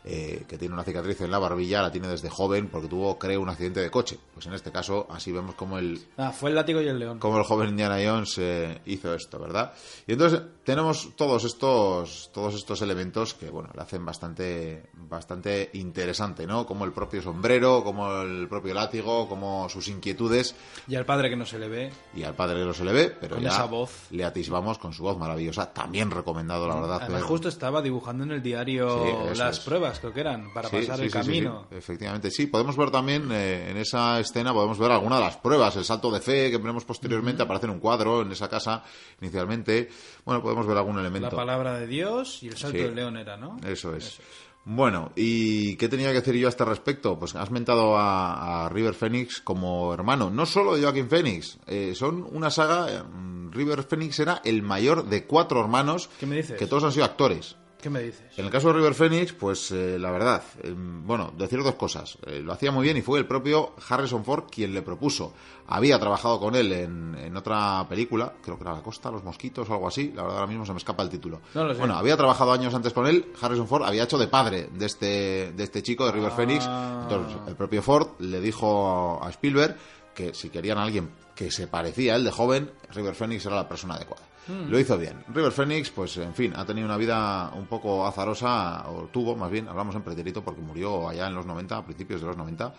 [0.04, 3.40] eh, que tiene una cicatriz en la barbilla, la tiene desde joven porque tuvo, creo,
[3.40, 4.18] un accidente de coche.
[4.32, 6.00] Pues en este caso, así vemos como el...
[6.16, 7.18] Ah, fue el látigo y el león.
[7.18, 9.74] Como el joven Indiana Jones eh, hizo esto, ¿verdad?
[10.06, 16.46] Y entonces tenemos todos estos, todos estos elementos que, bueno, le hacen bastante, bastante interesante,
[16.46, 16.64] ¿no?
[16.64, 20.54] Como el propio sombrero, como el propio látigo, como sus inquietudes.
[20.88, 21.92] Y al padre que no se le ve.
[22.14, 24.06] Y al padre que no se le ve, pero con ya esa voz.
[24.10, 25.72] le atisbamos con su voz maravillosa.
[25.74, 26.98] También recomendado, la verdad.
[27.02, 31.10] Además, justo estaba dibujando en el diario las pruebas creo que eran, para pasar el
[31.10, 31.66] camino.
[31.70, 32.46] efectivamente, sí.
[32.46, 36.10] Podemos ver también eh, en esa escena, podemos ver alguna de las pruebas, el salto
[36.10, 38.84] de fe que veremos posteriormente, aparece en un cuadro en esa casa
[39.20, 39.88] inicialmente.
[40.24, 41.30] Bueno, podemos ver algún elemento.
[41.30, 43.56] La palabra de Dios y el salto del león era, ¿no?
[43.66, 44.20] Eso es.
[44.64, 47.18] Bueno, ¿y qué tenía que decir yo a este respecto?
[47.18, 52.26] Pues has mentado a, River Phoenix como hermano, no solo de Joaquín Phoenix, eh, son
[52.30, 53.04] una saga.
[53.04, 57.56] Mm, River Phoenix era el mayor de cuatro hermanos que todos han sido actores.
[57.80, 58.22] ¿Qué me dices?
[58.36, 62.18] En el caso de River Phoenix, pues eh, la verdad, eh, bueno, decir dos cosas.
[62.26, 65.32] Eh, lo hacía muy bien y fue el propio Harrison Ford quien le propuso.
[65.66, 69.72] Había trabajado con él en, otra película, creo que era La Costa, Los Mosquitos o
[69.72, 70.12] algo así.
[70.14, 71.40] La verdad, ahora mismo se me escapa el título.
[71.54, 73.32] Bueno, había trabajado años antes con él.
[73.40, 76.64] Harrison Ford había hecho de padre de este, de este chico, de River Phoenix.
[76.68, 77.00] Ah.
[77.04, 79.76] Entonces, el propio Ford le dijo a Spielberg
[80.14, 83.56] que si querían a alguien que se parecía a él de joven, River Phoenix era
[83.56, 84.29] la persona adecuada.
[84.68, 85.24] Lo hizo bien.
[85.28, 89.50] River Phoenix, pues en fin, ha tenido una vida un poco azarosa, o tuvo más
[89.50, 92.74] bien, hablamos en pretérito porque murió allá en los 90, a principios de los 90,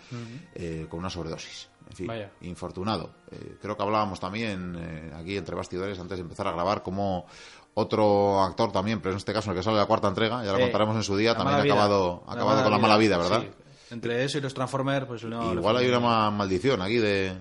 [0.56, 1.70] eh, con una sobredosis.
[1.90, 3.12] En fin, infortunado.
[3.32, 7.26] Eh, creo que hablábamos también eh, aquí entre bastidores antes de empezar a grabar como
[7.74, 10.54] otro actor también, pero en este caso el que sale de la cuarta entrega, ya
[10.54, 13.44] lo contaremos en su día, también ha acabado, acabado con la mala vida, ¿verdad?
[13.90, 15.54] Entre eso y los Transformers, pues no.
[15.54, 17.34] Igual hay una maldición aquí de,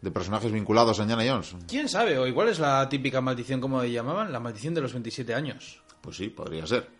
[0.00, 1.56] de personajes vinculados a Indiana Jones.
[1.66, 2.18] ¿Quién sabe?
[2.18, 5.80] O igual es la típica maldición, como llamaban, la maldición de los 27 años.
[6.00, 6.97] Pues sí, podría ser.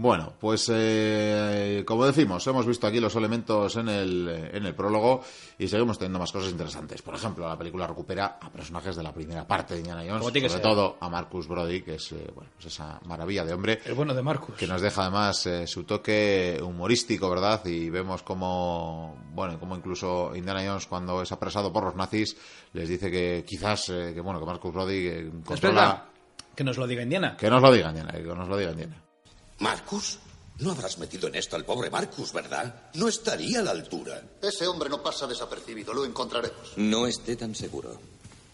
[0.00, 5.24] Bueno, pues eh, como decimos, hemos visto aquí los elementos en el, en el prólogo
[5.58, 7.02] y seguimos teniendo más cosas interesantes.
[7.02, 10.62] Por ejemplo, la película recupera a personajes de la primera parte de Indiana Jones, sobre
[10.62, 13.80] todo a Marcus Brody, que es eh, bueno, pues esa maravilla de hombre.
[13.84, 14.54] El bueno de Marcus.
[14.54, 17.66] Que nos deja además eh, su toque humorístico, ¿verdad?
[17.66, 22.36] Y vemos como, bueno, como incluso Indiana Jones cuando es apresado por los nazis
[22.72, 26.06] les dice que quizás, que bueno, que Marcus Brody controla...
[26.54, 27.36] Que nos lo diga Indiana.
[27.36, 29.07] Que nos lo diga Indiana, que nos lo diga Indiana.
[29.58, 30.18] ¿Marcus?
[30.58, 32.90] No habrás metido en esto al pobre Marcus, ¿verdad?
[32.94, 34.22] No estaría a la altura.
[34.42, 36.72] Ese hombre no pasa desapercibido, lo encontraremos.
[36.76, 38.00] No esté tan seguro.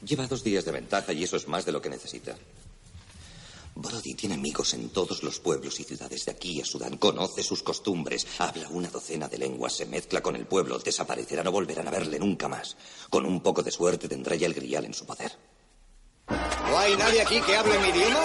[0.05, 2.37] Lleva dos días de ventaja y eso es más de lo que necesita.
[3.77, 6.97] Brody tiene amigos en todos los pueblos y ciudades de aquí a Sudán.
[6.99, 8.27] Conoce sus costumbres.
[8.39, 9.77] Habla una docena de lenguas.
[9.77, 10.79] Se mezcla con el pueblo.
[10.79, 11.43] Desaparecerá.
[11.43, 12.77] No volverán a verle nunca más.
[13.11, 15.33] Con un poco de suerte tendrá ya el grial en su poder.
[16.29, 18.21] ¿No hay nadie aquí que hable mi idioma?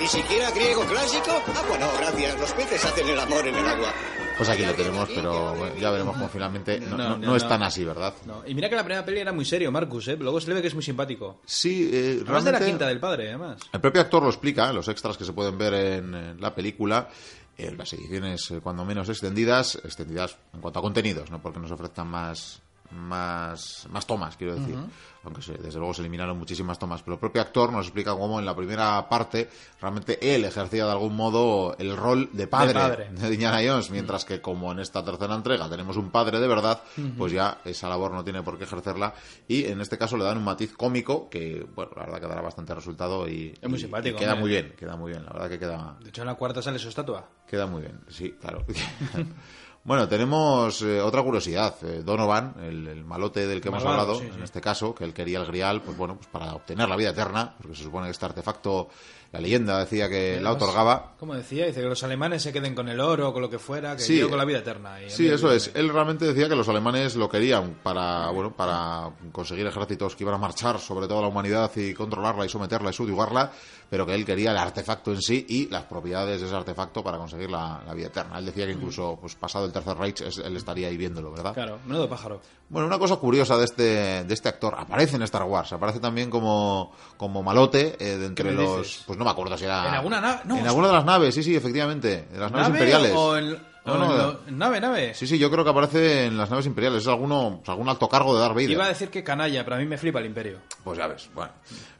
[0.00, 1.42] ¿Ni siquiera griego clásico?
[1.48, 2.38] Ah, bueno, gracias.
[2.40, 3.92] Los peces hacen el amor en el agua.
[4.36, 8.12] Pues aquí lo tenemos, pero ya veremos cómo finalmente no, es tan así, ¿verdad?
[8.46, 10.16] Y mira que la primera peli era muy serio, Marcus, ¿eh?
[10.18, 11.40] Luego se le ve que es muy simpático.
[11.44, 12.58] Sí, eh, realmente...
[12.58, 13.60] de la quinta del padre, además.
[13.72, 17.08] El propio actor lo explica, los extras que se pueden ver en, la película,
[17.56, 21.70] en las ediciones eh, cuando menos extendidas, extendidas en cuanto a contenidos, no porque nos
[21.70, 22.60] ofrezcan más
[22.94, 24.76] más, más tomas, quiero decir.
[25.24, 27.02] Aunque desde luego se eliminaron muchísimas tomas.
[27.02, 29.48] Pero el propio actor nos explica cómo en la primera parte
[29.80, 34.40] realmente él ejercía de algún modo el rol de padre de, Indiana Jones, mientras que
[34.40, 36.82] como en esta tercera entrega tenemos un padre de verdad,
[37.16, 39.14] pues ya esa labor no tiene por qué ejercerla.
[39.48, 42.42] Y en este caso le dan un matiz cómico que, bueno, la verdad que dará
[42.42, 45.58] bastante resultado y, es muy simpático, queda muy bien, queda muy bien, la verdad que
[45.58, 45.96] queda...
[46.00, 47.28] De hecho en la cuarta sale su estatua.
[47.46, 48.64] Queda muy bien, sí, claro.
[49.84, 51.74] Bueno, tenemos eh, otra curiosidad.
[51.82, 55.46] Eh, Donovan, el, malote del que hemos hablado, en este caso, que él quería el
[55.46, 58.88] grial, pues bueno, pues para obtener la vida eterna, porque se supone que este artefacto
[59.34, 61.14] la leyenda decía que la otorgaba.
[61.18, 63.96] Como decía, dice que los alemanes se queden con el oro, con lo que fuera,
[63.96, 64.96] que sí, con la vida eterna.
[65.08, 65.72] sí, eso es.
[65.74, 70.36] Él realmente decía que los alemanes lo querían para, bueno, para conseguir ejércitos que iban
[70.36, 73.50] a marchar sobre toda la humanidad y controlarla y someterla y subyugarla,
[73.90, 77.18] pero que él quería el artefacto en sí y las propiedades de ese artefacto para
[77.18, 78.38] conseguir la, vida eterna.
[78.38, 81.54] Él decía que incluso, pues pasado el Tercer Reich, él estaría ahí viéndolo, ¿verdad?
[81.54, 82.40] Claro, menudo pájaro.
[82.68, 83.82] Bueno, una cosa curiosa de este,
[84.24, 88.52] de este actor, aparece en Star Wars, aparece también como, como malote eh, de entre
[88.52, 89.02] los...
[89.06, 89.88] Pues no me acuerdo si era...
[89.88, 90.40] ¿En alguna nave?
[90.44, 92.28] en alguna de las naves, sí, sí, efectivamente.
[92.32, 93.12] En las naves imperiales.
[93.14, 93.74] O en...
[93.84, 95.12] No, no, nave, nave.
[95.12, 97.02] Sí, sí, yo creo que aparece en las naves imperiales.
[97.02, 98.70] Es alguno, algún alto cargo de Darth Vader.
[98.70, 100.60] Iba a decir que canalla, pero a mí me flipa el imperio.
[100.82, 101.52] Pues ya ves, bueno.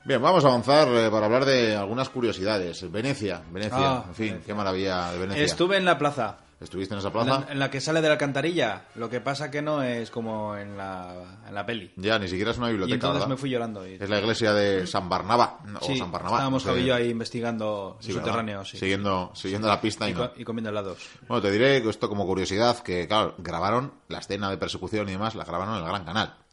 [0.05, 2.91] Bien, vamos a avanzar eh, para hablar de algunas curiosidades.
[2.91, 5.45] Venecia, Venecia, ah, en fin, qué maravilla de Venecia.
[5.45, 6.39] Estuve en la plaza.
[6.65, 7.47] ¿Estuviste en esa plaza?
[7.51, 8.87] En la, que sale de la alcantarilla.
[8.95, 11.93] Lo que pasa que no es como en la, en la peli.
[11.97, 12.93] Ya, ni siquiera es una biblioteca.
[12.93, 13.85] Y entonces me fui llorando.
[13.85, 15.59] Es la iglesia de San Barnaba.
[15.83, 16.39] sí, San Barnabá.
[16.39, 18.71] Estábamos Javi ahí investigando subterráneos.
[18.71, 20.99] Siguiendo, siguiendo la pista y, y, comiendo helados.
[21.29, 25.35] Bueno, te diré esto como curiosidad: que, claro, grabaron la escena de persecución y demás,
[25.35, 26.35] la grabaron en el Gran Canal.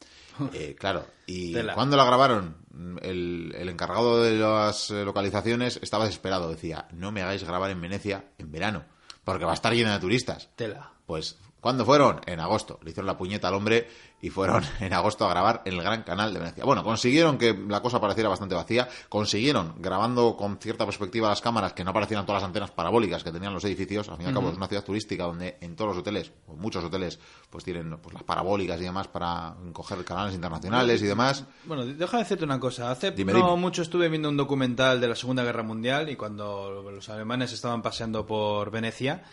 [0.53, 2.55] Eh, claro, y cuando la grabaron,
[3.01, 6.49] el, el, encargado de las eh, localizaciones estaba desesperado.
[6.49, 8.85] Decía: No me hagáis grabar en Venecia en verano
[9.23, 10.49] porque va a estar llena de turistas.
[10.55, 10.91] Tela.
[11.05, 12.21] Pues, ¿cuándo fueron?
[12.25, 12.79] En agosto.
[12.83, 13.87] Le hicieron la puñeta al hombre
[14.21, 16.63] y fueron en agosto a grabar en el Gran Canal de Venecia.
[16.63, 21.73] Bueno, consiguieron que la cosa pareciera bastante vacía, consiguieron, grabando con cierta perspectiva las cámaras,
[21.73, 24.35] que no aparecieran todas las antenas parabólicas que tenían los edificios, al fin y al
[24.35, 27.19] cabo es una ciudad turística donde en todos los hoteles, o muchos hoteles,
[27.49, 31.45] pues tienen pues, las parabólicas y demás para coger canales internacionales y demás.
[31.65, 35.43] Bueno, déjame decirte una cosa, hace no mucho estuve viendo un documental de la Segunda
[35.43, 39.23] Guerra Mundial y cuando los alemanes estaban paseando por Venecia,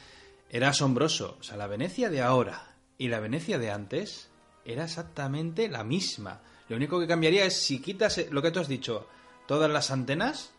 [0.51, 4.28] era asombroso, o sea, la Venecia de ahora y la Venecia de antes
[4.69, 6.43] era exactamente la misma.
[6.69, 9.09] Lo único que cambiaría es si quitas lo que tú has dicho,
[9.47, 10.53] todas las antenas,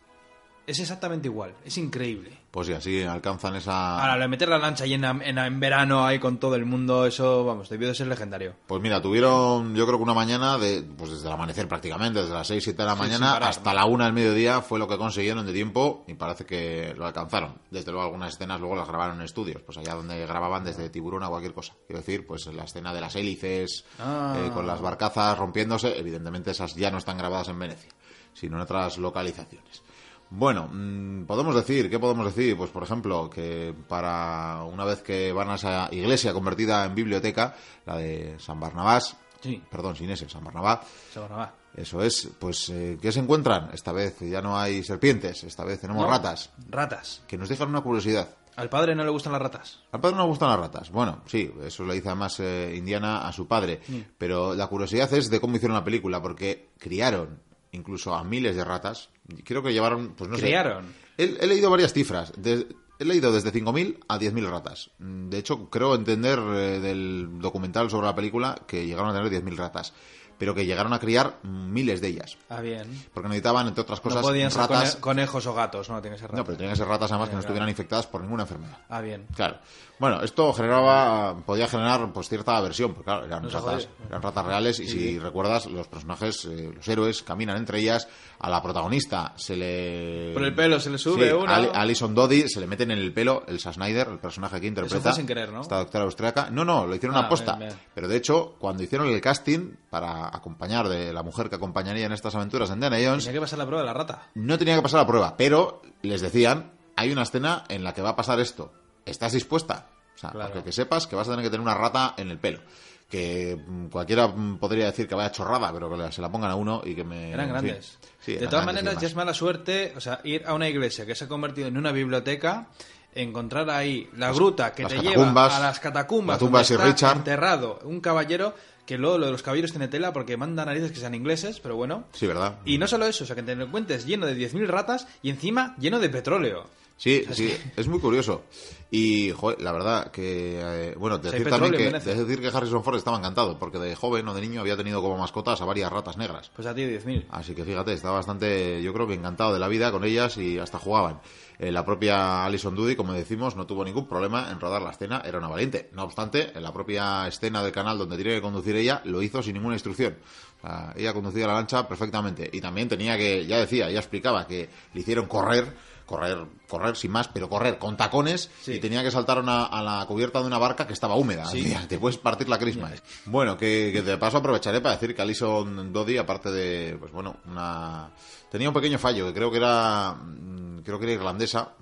[0.66, 1.54] es exactamente igual.
[1.64, 2.38] Es increíble.
[2.50, 4.00] Pues sí, así alcanzan esa...
[4.00, 7.86] Ahora, meter la lancha ahí en, verano ahí con todo el mundo, eso, vamos, debió
[7.86, 8.54] de ser legendario.
[8.66, 12.34] Pues mira, tuvieron, yo creo que una mañana, de, pues desde el amanecer prácticamente, desde
[12.34, 15.46] las 6, 7 de la mañana hasta la 1 del mediodía fue lo que consiguieron
[15.46, 17.54] de tiempo y parece que lo alcanzaron.
[17.70, 21.22] Desde luego algunas escenas luego las grabaron en estudios, pues allá donde grababan desde tiburón
[21.22, 21.74] a cualquier cosa.
[21.86, 24.36] Quiero decir, pues la escena de las hélices, ah.
[24.36, 27.92] eh, con las barcazas rompiéndose, evidentemente esas ya no están grabadas en Venecia,
[28.34, 29.82] sino en otras localizaciones.
[30.30, 32.56] Bueno, mm, podemos decir, ¿qué podemos decir?
[32.56, 37.56] Pues por ejemplo, que para una vez que van a esa iglesia convertida en biblioteca,
[37.84, 39.60] la de San Barnabás, sí.
[39.68, 40.80] perdón, sin ese, San Barnabás,
[41.12, 41.50] San Barnabás.
[41.74, 43.70] Eso es, pues eh, ¿qué se encuentran?
[43.72, 46.50] Esta vez ya no hay serpientes, esta vez tenemos ratas.
[46.68, 47.22] Ratas.
[47.26, 48.28] Que nos dejan una curiosidad.
[48.56, 49.80] ¿Al padre no le gustan las ratas?
[49.92, 50.90] Al padre no le gustan las ratas.
[50.90, 53.80] Bueno, sí, eso le dice además eh, Indiana a su padre.
[54.18, 57.40] Pero la curiosidad es de cómo hicieron la película, porque criaron
[57.72, 59.10] incluso a miles de ratas.
[59.44, 60.86] Creo que llevaron, pues no ¿Criaron?
[61.16, 61.36] sé.
[61.40, 62.32] He, leído varias cifras.
[62.42, 64.90] he leído desde 5.000 a 10.000 ratas.
[64.98, 69.56] De hecho, creo entender eh, del documental sobre la película que llegaron a tener 10.000
[69.56, 69.92] ratas
[70.40, 72.38] pero que llegaron a criar miles de ellas.
[72.48, 72.88] Ah, bien.
[73.12, 74.92] Porque necesitaban, entre otras cosas, no podían ratas...
[74.92, 76.38] Ser conejos o gatos, no, tienen que ser ratas.
[76.38, 78.78] No, pero tenían que ser ratas además que no estuvieran infectadas por ninguna enfermedad.
[78.88, 79.26] Ah, bien.
[79.36, 79.58] Claro.
[80.00, 84.80] Bueno, esto generaba, podía generar pues cierta aversión, porque claro, eran, ratas, eran ratas reales
[84.80, 89.56] y si recuerdas, los personajes, eh, los héroes, caminan entre ellas, a la protagonista se
[89.56, 90.32] le...
[90.32, 91.54] Por el pelo se le sube una...
[91.54, 95.10] A Alison Doddy se le meten en el pelo el Snyder, el personaje que interpreta.
[95.10, 95.60] Eso sin querer, ¿no?
[95.60, 96.48] Esta doctora austriaca.
[96.48, 97.58] No, no, lo hicieron ah, posta.
[97.92, 102.12] Pero de hecho, cuando hicieron el casting para acompañar de la mujer que acompañaría en
[102.12, 103.24] estas aventuras en Indiana Jones...
[103.24, 104.30] Tenía que pasar la prueba de la rata.
[104.34, 108.00] No tenía que pasar la prueba, pero les decían, hay una escena en la que
[108.00, 108.72] va a pasar esto.
[109.04, 109.88] ¿Estás dispuesta?
[110.16, 112.60] O sea, que sepas que vas a tener que tener una rata en el pelo.
[113.08, 116.54] Que mm, cualquiera mm, podría decir que vaya chorrada, pero que se la pongan a
[116.54, 117.32] uno y que me.
[117.32, 117.98] Eran grandes.
[118.26, 121.24] de todas maneras, ya es mala suerte, o sea, ir a una iglesia que se
[121.24, 122.68] ha convertido en una biblioteca
[123.14, 127.16] encontrar ahí la gruta que te lleva a las catacumbas, donde está Richard.
[127.16, 128.54] enterrado un caballero
[128.86, 131.76] que luego lo de los caballeros tiene tela porque manda narices que sean ingleses, pero
[131.76, 132.04] bueno.
[132.12, 132.58] Sí, ¿verdad?
[132.64, 135.30] Y no solo eso, o sea, que te lo encuentres lleno de 10.000 ratas y
[135.30, 136.66] encima lleno de petróleo.
[137.00, 138.42] Sí, sí, es muy curioso.
[138.90, 143.16] Y, joder, la verdad que, eh, bueno, decir también que, decir que Harrison Ford estaba
[143.16, 146.50] encantado, porque de joven o de niño había tenido como mascotas a varias ratas negras.
[146.54, 147.24] Pues a ti 10.000.
[147.30, 150.58] Así que fíjate, estaba bastante, yo creo que encantado de la vida con ellas y
[150.58, 151.22] hasta jugaban.
[151.58, 155.22] Eh, la propia Alison Doody, como decimos, no tuvo ningún problema en rodar la escena,
[155.24, 155.88] era una valiente.
[155.94, 159.42] No obstante, en la propia escena del canal donde tiene que conducir ella, lo hizo
[159.42, 160.18] sin ninguna instrucción.
[160.58, 162.50] O sea, ella conducía la lancha perfectamente.
[162.52, 165.74] Y también tenía que, ya decía, ya explicaba que le hicieron correr
[166.10, 170.40] correr, correr sin más, pero correr con tacones y tenía que saltar a la cubierta
[170.40, 171.44] de una barca que estaba húmeda.
[171.88, 172.90] te puedes partir la crisma.
[173.26, 177.36] Bueno, que, que, de paso aprovecharé para decir que Alison Dodi, aparte de, pues bueno,
[177.46, 178.10] una...
[178.50, 181.76] Tenía un pequeño fallo, que creo que era, mm, creo que era irlandesa,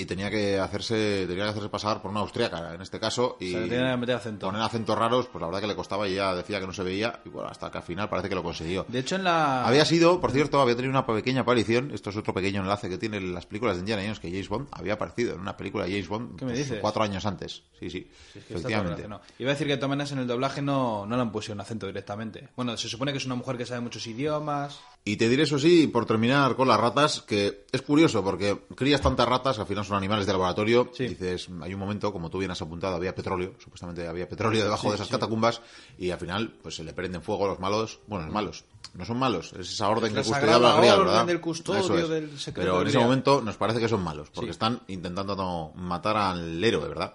[0.00, 3.52] y tenía que hacerse tenía que hacerse pasar por una austriaca en este caso y
[3.52, 6.84] poner acentos raros pues la verdad que le costaba y ya decía que no se
[6.84, 8.86] veía y bueno hasta que al final parece que lo consiguió.
[8.86, 12.16] De hecho en la había sido por cierto había tenido una pequeña aparición esto es
[12.16, 15.34] otro pequeño enlace que tienen las películas de Indiana Jones que James Bond había aparecido
[15.34, 19.04] en una película de James Bond pues, cuatro años antes sí sí, efectivamente.
[19.40, 21.88] iba a decir que Tomenas en el doblaje no no le han puesto un acento
[21.88, 22.50] directamente.
[22.54, 24.78] Bueno se supone que es una mujer que sabe muchos idiomas
[25.08, 29.00] y te diré eso sí, por terminar con las ratas, que es curioso porque crías
[29.00, 30.90] tantas ratas, al final son animales de laboratorio.
[30.98, 34.90] Dices, hay un momento, como tú bien has apuntado, había petróleo, supuestamente había petróleo debajo
[34.90, 35.62] de esas catacumbas
[35.96, 38.00] y al final pues se le prenden fuego a los malos.
[38.06, 41.24] Bueno, los malos, no son malos, es esa orden que custodiaba la Grial, ¿verdad?
[41.24, 45.72] Del custodio, del Pero en ese momento nos parece que son malos, porque están intentando
[45.74, 47.14] matar al héroe, ¿verdad?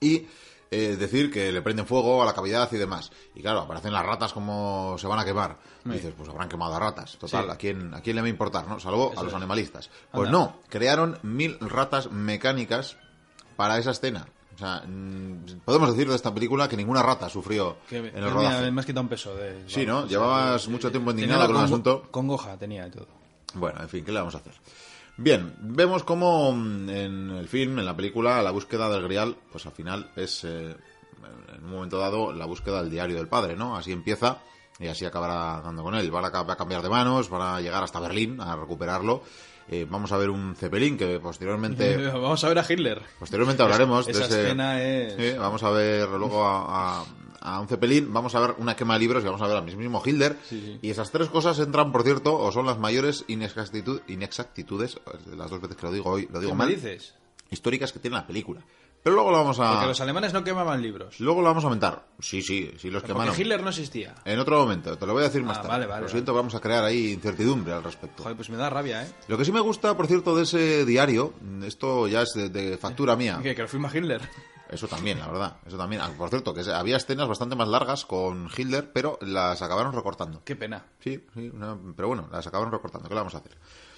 [0.00, 0.22] Y
[0.74, 3.12] eh, decir que le prenden fuego a la cavidad y demás.
[3.34, 5.58] Y claro, aparecen las ratas como se van a quemar.
[5.84, 7.18] Y dices, pues habrán quemado a ratas.
[7.18, 8.66] Total, ¿a, quién, ¿a quién le va a importar?
[8.66, 8.80] ¿no?
[8.80, 9.90] Salvo a los animalistas.
[10.10, 12.96] Pues no, crearon mil ratas mecánicas
[13.54, 14.26] para esa escena.
[14.54, 18.70] O sea, mm, podemos decir de esta película que ninguna rata sufrió en el rodaje.
[18.70, 19.36] Me has quitado un peso.
[19.36, 20.06] De, sí, ¿no?
[20.06, 22.08] Llevabas mucho tiempo indignado con el asunto.
[22.10, 23.08] Congoja tenía y todo.
[23.54, 24.54] Bueno, en fin, ¿qué le vamos a hacer?
[25.22, 29.64] Bien, vemos cómo mm, en el film, en la película, la búsqueda del grial, pues
[29.66, 30.74] al final es, eh,
[31.54, 33.76] en un momento dado, la búsqueda del diario del padre, ¿no?
[33.76, 34.38] Así empieza
[34.80, 36.12] y así acabará dando con él.
[36.12, 39.22] Va a, cambiar de manos, van a llegar hasta Berlín a recuperarlo.
[39.68, 41.96] Eh, vamos a ver un Zeppelin que posteriormente.
[42.08, 43.00] vamos a ver a Hitler.
[43.20, 45.38] Posteriormente hablaremos de esa escena es...
[45.38, 47.04] vamos a ver luego a, a
[47.60, 50.02] un Zeppelin, vamos a ver una quema de libros y vamos a ver al mismo
[50.04, 50.36] Hilder.
[50.80, 55.00] Y esas tres cosas entran, por cierto, o son las mayores inexactitudes,
[55.36, 56.68] las dos veces que lo digo hoy, lo digo mal.
[56.68, 57.14] dices?
[57.50, 58.62] Históricas que tiene la película.
[59.02, 59.72] Pero luego lo vamos a.
[59.72, 61.18] Porque los alemanes no quemaban libros.
[61.18, 62.06] Luego lo vamos a aumentar.
[62.20, 63.28] Sí, sí, sí los quemaron.
[63.28, 64.14] Porque Hitler no existía.
[64.24, 65.72] En otro momento, te lo voy a decir más ah, tarde.
[65.74, 68.22] Vale, vale, lo siento, vamos a crear ahí incertidumbre al respecto.
[68.22, 69.08] Joder, pues me da rabia, ¿eh?
[69.26, 71.34] Lo que sí me gusta, por cierto, de ese diario,
[71.64, 73.40] esto ya es de, factura mía.
[73.42, 74.22] ¿Que, que lo firma Hitler?
[74.72, 75.56] Eso también, la verdad.
[75.66, 76.00] Eso también.
[76.02, 80.42] Ah, por cierto, que había escenas bastante más largas con Hitler, pero las acabaron recortando.
[80.44, 80.86] Qué pena.
[81.00, 81.52] Sí, sí,
[81.94, 83.08] pero bueno, las acabaron recortando.
[83.08, 83.56] ¿Qué le vamos a hacer?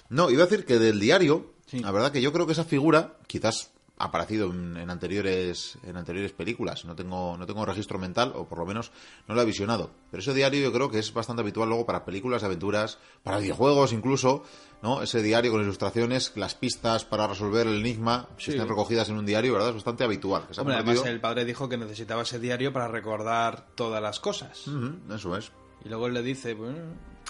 [0.09, 3.17] No, iba a decir que del diario, la verdad que yo creo que esa figura,
[3.25, 8.45] quizás ha aparecido en, anteriores en anteriores películas no tengo no tengo registro mental o
[8.45, 8.91] por lo menos
[9.27, 12.03] no lo he visionado pero ese diario yo creo que es bastante habitual luego para
[12.03, 14.43] películas de aventuras para videojuegos incluso
[14.85, 19.17] no ese diario con ilustraciones las pistas para resolver el enigma que están recogidas en
[19.17, 22.87] un diario verdad es bastante habitual además el padre dijo que necesitaba ese diario para
[22.87, 24.65] recordar todas las cosas.
[25.13, 25.51] Eso es.
[25.83, 26.77] Y luego él le dice bueno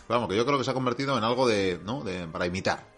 [0.09, 2.93] vamos que yo creo que se ha convertido en algo de no de para imitar.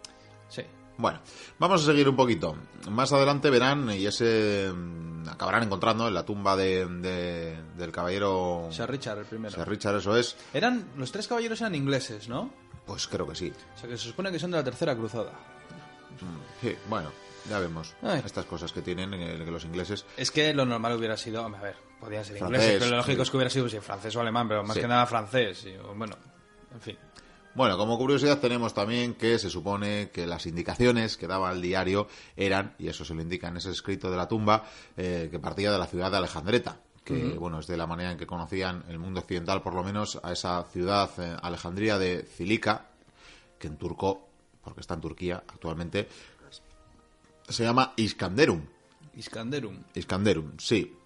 [0.50, 0.64] Sí.
[0.98, 1.20] Bueno,
[1.60, 2.56] vamos a seguir un poquito.
[2.90, 6.88] Más adelante verán y ese mm, acabarán encontrando en la tumba de,
[7.78, 9.54] del caballero Sir Richard el primero.
[9.54, 10.36] Sir Richard, eso es.
[10.54, 12.52] Eran los tres caballeros eran ingleses, ¿no?
[12.88, 13.54] Pues creo que sí.
[13.76, 15.32] O sea que se supone que son de la tercera cruzada.
[15.32, 17.12] Mm, sí, bueno,
[17.50, 17.94] ya vemos
[18.26, 20.06] estas cosas que tienen eh, que los ingleses.
[20.16, 23.30] Es que lo normal hubiera sido, a ver, podían ser ingleses, pero lo lógico es
[23.30, 25.66] que hubiera sido francés o alemán, pero más que nada francés.
[25.66, 26.16] Y, bueno,
[26.74, 26.98] en fin.
[27.54, 32.08] Bueno, como curiosidad tenemos también que se supone que las indicaciones que daba el diario
[32.36, 34.64] eran, y eso se lo indica en ese escrito de la tumba,
[34.96, 36.78] eh, que partía de la ciudad de Alejandreta
[37.08, 40.20] que bueno es de la manera en que conocían el mundo occidental por lo menos
[40.24, 42.88] a esa ciudad eh, Alejandría de Cilica
[43.58, 44.28] que en turco
[44.62, 46.10] porque está en Turquía actualmente
[47.48, 48.62] se llama Iskanderum.
[49.16, 49.84] Iskanderum.
[49.96, 50.97] Iskanderum sí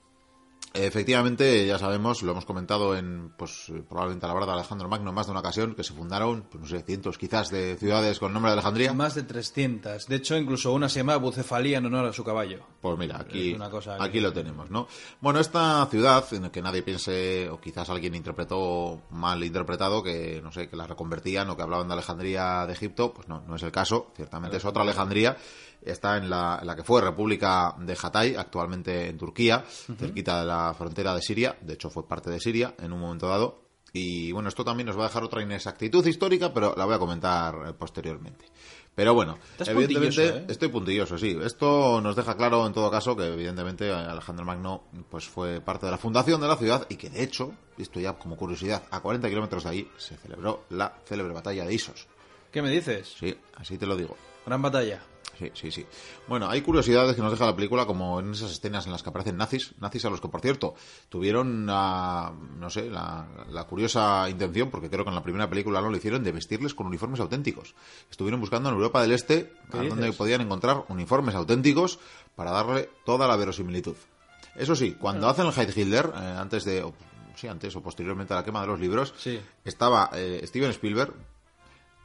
[0.73, 5.25] Efectivamente, ya sabemos, lo hemos comentado en, pues, probablemente a la de Alejandro Magno más
[5.25, 8.51] de una ocasión, que se fundaron, pues no sé, cientos quizás de ciudades con nombre
[8.51, 8.93] de Alejandría.
[8.93, 10.07] Más de 300.
[10.07, 12.65] De hecho, incluso una se llama Bucefalía en honor a su caballo.
[12.79, 13.57] Pues mira, aquí,
[13.99, 14.87] aquí lo tenemos, ¿no?
[15.19, 20.41] Bueno, esta ciudad, en la que nadie piense, o quizás alguien interpretó mal interpretado, que,
[20.41, 23.57] no sé, que la reconvertían o que hablaban de Alejandría de Egipto, pues no, no
[23.57, 24.11] es el caso.
[24.15, 25.35] Ciertamente es otra Alejandría
[25.83, 29.63] está en la, la, que fue República de Hatay, actualmente en Turquía,
[29.97, 33.27] cerquita de la frontera de Siria, de hecho fue parte de Siria en un momento
[33.27, 33.63] dado,
[33.93, 36.99] Y bueno, esto también nos va a dejar otra inexactitud histórica, pero la voy a
[36.99, 38.45] comentar eh, posteriormente.
[38.93, 40.45] Pero bueno, evidentemente ¿eh?
[40.49, 41.37] estoy puntilloso, sí.
[41.43, 45.93] Esto nos deja claro en todo caso que evidentemente Alejandro Magno pues fue parte de
[45.93, 49.29] la fundación de la ciudad y que de hecho, esto ya como curiosidad, a 40
[49.29, 52.07] kilómetros de ahí se celebró la célebre batalla de Isos.
[52.51, 53.15] ¿Qué me dices?
[53.17, 54.17] Sí, así te lo digo.
[54.45, 55.01] Gran batalla.
[55.41, 55.85] Sí, sí, sí.
[56.27, 59.09] Bueno, hay curiosidades que nos deja la película, como en esas escenas en las que
[59.09, 60.75] aparecen nazis, nazis a los que, por cierto,
[61.09, 65.81] tuvieron, la, no sé, la, la, curiosa intención, porque creo que en la primera película
[65.81, 67.73] no lo hicieron, de vestirles con uniformes auténticos.
[68.11, 71.97] Estuvieron buscando en Europa del Este, a donde podían encontrar uniformes auténticos
[72.35, 73.95] para darle toda la verosimilitud.
[74.55, 76.93] Eso sí, cuando hacen el Heil Hitler, eh, antes de, o,
[77.33, 79.39] sí, antes o posteriormente a la quema de los libros, Sí.
[79.65, 81.13] estaba eh, Steven Spielberg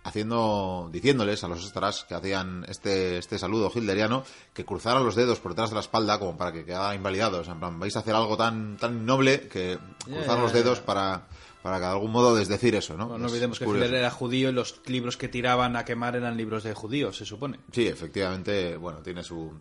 [0.06, 4.22] haciendo diciéndoles a los extras que hacían este este saludo hilderiano
[4.54, 7.58] que cruzaran los dedos por detrás de la espalda como para que quedaran invalidados en
[7.58, 11.26] plan vais a hacer algo tan tan noble que cruzar los dedos para
[11.66, 13.64] para que de algún modo desdecir eso no No, no Es olvidemos que.
[13.64, 17.24] Hitler era judío y los libros que tiraban a quemar eran libros de judíos, se
[17.24, 17.58] supone.
[17.72, 19.52] Sí, efectivamente, bueno, tiene su...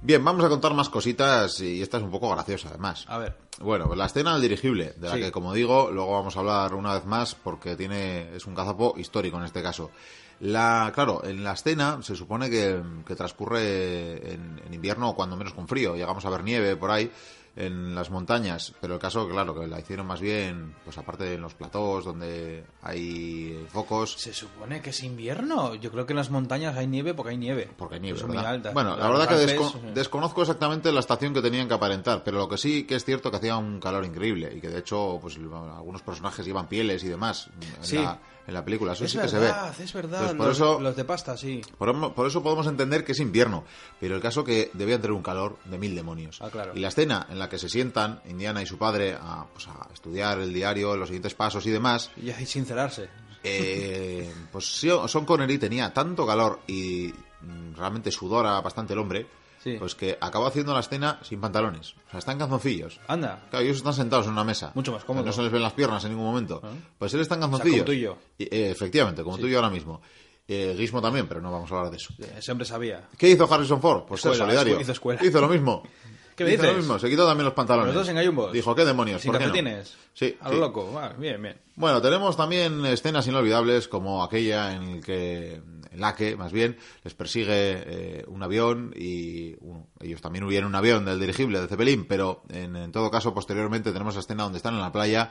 [0.00, 3.04] Bien, vamos a contar más cositas y esta es un poco graciosa, además.
[3.06, 3.36] A ver.
[3.60, 5.20] Bueno, pues la escena del dirigible, de la Sí.
[5.20, 8.94] que, como digo, luego vamos a hablar una vez más porque tiene es un cazapo
[8.96, 9.92] histórico en este caso.
[10.40, 15.36] La, claro, en la escena se supone que, que transcurre en, en invierno o cuando
[15.36, 15.94] menos con frío.
[15.94, 17.08] Llegamos a ver nieve por ahí
[17.54, 21.42] en las montañas, pero el caso, claro, que la hicieron más bien, pues aparte en
[21.42, 24.14] los platós donde hay focos.
[24.14, 25.74] Se supone que es invierno.
[25.74, 27.68] Yo creo que en las montañas hay nieve porque hay nieve.
[27.76, 28.72] Porque hay nieve, Son muy altas.
[28.72, 32.48] Bueno, la verdad que eh, desconozco exactamente la estación que tenían que aparentar, pero lo
[32.48, 35.36] que sí que es cierto que hacía un calor increíble y que de hecho pues
[35.36, 37.48] algunos personajes llevan pieles y demás
[37.78, 37.96] en, Sí.
[37.96, 38.92] la, en la película.
[38.92, 39.84] Eso es sí verdad, que se ve.
[39.84, 40.30] es verdad.
[40.30, 41.62] Entonces, por los, eso los de pasta, sí.
[41.78, 43.64] por, por eso podemos entender que es invierno,
[44.00, 46.38] pero el caso que debían tener un calor de mil demonios.
[46.42, 46.72] Ah, claro.
[46.74, 49.88] Y la escena en la que se sientan Indiana y su padre a, pues, a
[49.92, 53.08] estudiar el diario, los siguientes pasos y demás, Y ahí sincerarse.
[53.44, 57.12] eh, pues sí, Sean Connery tenía tanto calor y
[57.42, 59.26] mm, realmente sudora bastante el hombre,
[59.62, 59.76] Sí.
[59.78, 61.94] pues que acabó haciendo la escena sin pantalones.
[62.08, 62.98] O sea, está en calzoncillos.
[63.06, 63.44] Anda.
[63.50, 64.72] Claro, ellos están sentados en una mesa.
[64.74, 65.24] Mucho más cómodo.
[65.24, 66.60] No se les ven las piernas en ningún momento.
[66.64, 66.70] Ah.
[66.98, 67.78] Pues él está en sea, calzoncillos.
[67.78, 68.18] como tú y yo.
[68.38, 70.00] eh, efectivamente, como tú y yo ahora mismo.
[70.48, 72.12] Eh, Gizmo también, pero no vamos a hablar de eso.
[72.50, 73.08] Hombre sabía.
[73.16, 74.04] ¿Qué hizo Harrison Ford?
[74.06, 74.80] Pues ser solidario.
[74.80, 75.20] hizo escuela.
[75.22, 75.82] lo mismo.
[76.36, 76.76] ¿Qué me hizo dices?
[76.76, 76.98] lo mismo.
[76.98, 77.94] Se quitó también los pantalones.
[77.94, 78.52] Los dos en gallumbos.
[78.52, 79.22] Dijo, ¿qué demonios?
[79.22, 79.52] Sin ¿Por qué no?
[79.52, 79.96] calcetines.
[80.14, 80.36] Sí.
[80.40, 80.60] A lo sí.
[80.60, 80.98] loco.
[80.98, 81.56] Ah, bien, bien.
[81.76, 85.60] Bueno, tenemos también escenas inolvidables como aquella en el que,
[85.92, 90.68] en la que, más bien, les persigue eh, un avión y bueno, ellos también huyeron
[90.70, 94.44] un avión del dirigible de Zeppelin, pero en, en todo caso, posteriormente tenemos la escena
[94.44, 95.30] donde están en la playa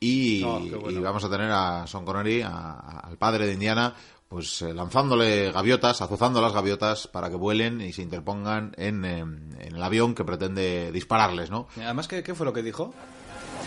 [0.00, 0.90] y, Oh, bueno.
[0.90, 3.94] y vamos a tener a Sean Connery, a- a- al padre de Indiana,
[4.28, 9.18] pues eh, lanzándole gaviotas, azuzando las gaviotas para que vuelen y se interpongan en, eh,
[9.18, 11.66] en el avión que pretende dispararles, ¿no?
[11.76, 12.94] Además, ¿qué, qué fue lo que dijo?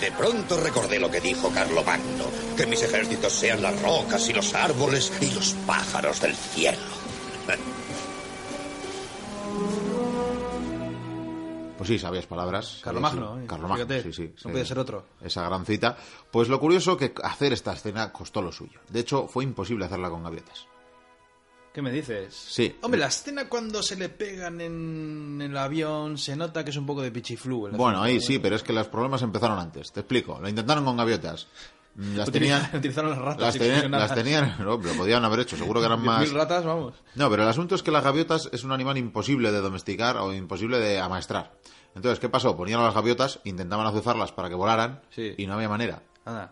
[0.02, 2.26] De pronto recordé lo que dijo Carlomagno,
[2.58, 6.78] que mis ejércitos sean las rocas y los árboles y los pájaros del cielo.
[11.78, 12.80] Pues sí, sabías palabras.
[12.84, 13.48] Carlomagno, Sí, eh.
[13.48, 14.34] Carlomagno, Fíjate, sí, sí.
[14.46, 15.04] no podía ser otro.
[15.20, 15.98] Esa gran cita.
[16.30, 18.80] Pues lo curioso que hacer esta escena costó lo suyo.
[18.90, 20.68] De hecho, fue imposible hacerla con gaviotas.
[21.74, 22.34] ¿Qué me dices?
[22.36, 22.76] Sí.
[22.82, 26.86] Hombre, la escena cuando se le pegan en el avión se nota que es un
[26.86, 27.68] poco de pichiflu.
[27.68, 28.22] el Bueno, ahí ¿eh?
[28.22, 29.92] sí, pero es que los problemas empezaron antes.
[29.94, 30.38] Te explico.
[30.42, 31.48] Lo intentaron con gaviotas.
[31.96, 32.70] Mm, Las tenían...
[32.74, 33.42] Utilizaron las ratas.
[33.42, 34.08] Las tenían, funcionaban.
[34.08, 36.30] las tenían, no, lo podían haber hecho, seguro que eran más.
[36.30, 36.94] 10.000 ratas, vamos.
[37.16, 40.34] No, pero el asunto es que las gaviotas es un animal imposible de domesticar o
[40.34, 41.54] imposible de amaestrar.
[41.96, 42.56] Entonces, ¿qué pasó?
[42.56, 45.36] Ponían a las gaviotas, intentaban azuzarlas para que volaran Sí.
[45.38, 46.02] y no había manera.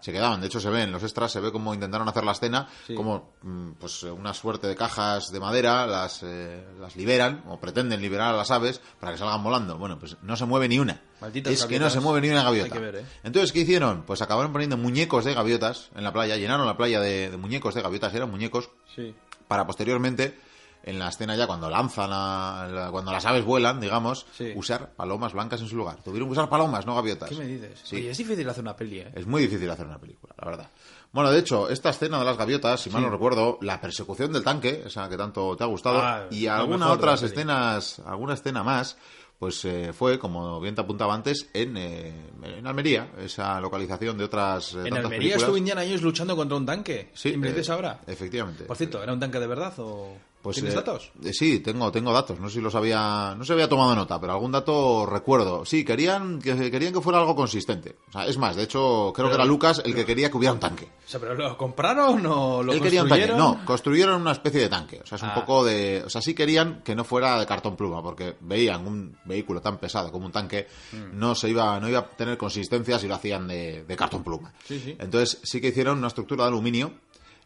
[0.02, 2.32] Se quedaban, de hecho se ve en los extras, se ve cómo intentaron hacer la
[2.32, 2.96] escena, Sí.
[2.96, 8.02] como mm, pues una suerte de cajas de madera las, eh, las liberan o pretenden
[8.02, 9.78] liberar a las aves para que salgan volando.
[9.78, 11.02] Bueno, pues no se mueve ni una.
[11.22, 12.66] Malditas es que no se mueve ni una gaviota.
[12.74, 13.06] Hay que ver, ¿eh?
[13.24, 14.04] Entonces, ¿qué hicieron?
[14.08, 17.76] Pues acabaron poniendo muñecos de gaviotas en la playa, llenaron la playa de, de muñecos
[17.76, 19.14] de gaviotas, eran muñecos Sí.
[19.48, 20.40] para posteriormente
[20.84, 24.54] en la escena ya cuando lanzan a, la- cuando las aves vuelan digamos Sí.
[24.56, 27.80] usar palomas blancas en su lugar tuvieron que usar palomas no gaviotas ¿Qué me dices?
[27.84, 27.98] Sí.
[27.98, 29.12] Oye, es difícil hacer una peli, ¿eh?
[29.14, 30.70] es muy difícil hacer una película la verdad
[31.12, 34.44] bueno de hecho esta escena de las gaviotas si mal no recuerdo la persecución del
[34.44, 38.98] tanque esa que tanto te ha gustado Ah, y algunas otras escenas alguna escena más
[39.38, 42.14] pues eh, fue, como bien te apuntaba antes, en, eh,
[42.44, 45.42] en Almería, esa localización de otras eh, En Almería películas.
[45.44, 47.10] estuvo Indiana Jones luchando contra un tanque.
[47.14, 48.02] Sí, ¿Y me eh, dices ahora?
[48.06, 48.66] Efectivamente.
[48.66, 50.18] Por cierto, ¿era un tanque de verdad o...?
[50.42, 51.12] Pues, ¿Tienes eh, datos?
[51.22, 52.40] Eh, sí, tengo, tengo datos.
[52.40, 55.66] No sé si los había, no se había tomado nota, pero algún dato recuerdo.
[55.66, 57.98] Sí, querían que querían que fuera algo consistente.
[58.08, 60.54] O sea, es más, de hecho, creo que era Lucas el que quería que hubiera
[60.54, 60.86] un tanque.
[60.86, 63.28] O sea, pero lo compraron o lo Él quería un tanque.
[63.28, 65.02] No, construyeron una especie de tanque.
[65.04, 65.36] O sea, es un ah.
[65.36, 69.18] poco de, o sea, sí querían que no fuera de cartón pluma, porque veían un
[69.26, 71.20] vehículo tan pesado como un tanque, mm.
[71.20, 74.54] no se iba, no iba a tener consistencia si lo hacían de, cartón pluma.
[74.64, 74.96] Sí, sí.
[74.98, 76.94] Entonces sí que hicieron una estructura de aluminio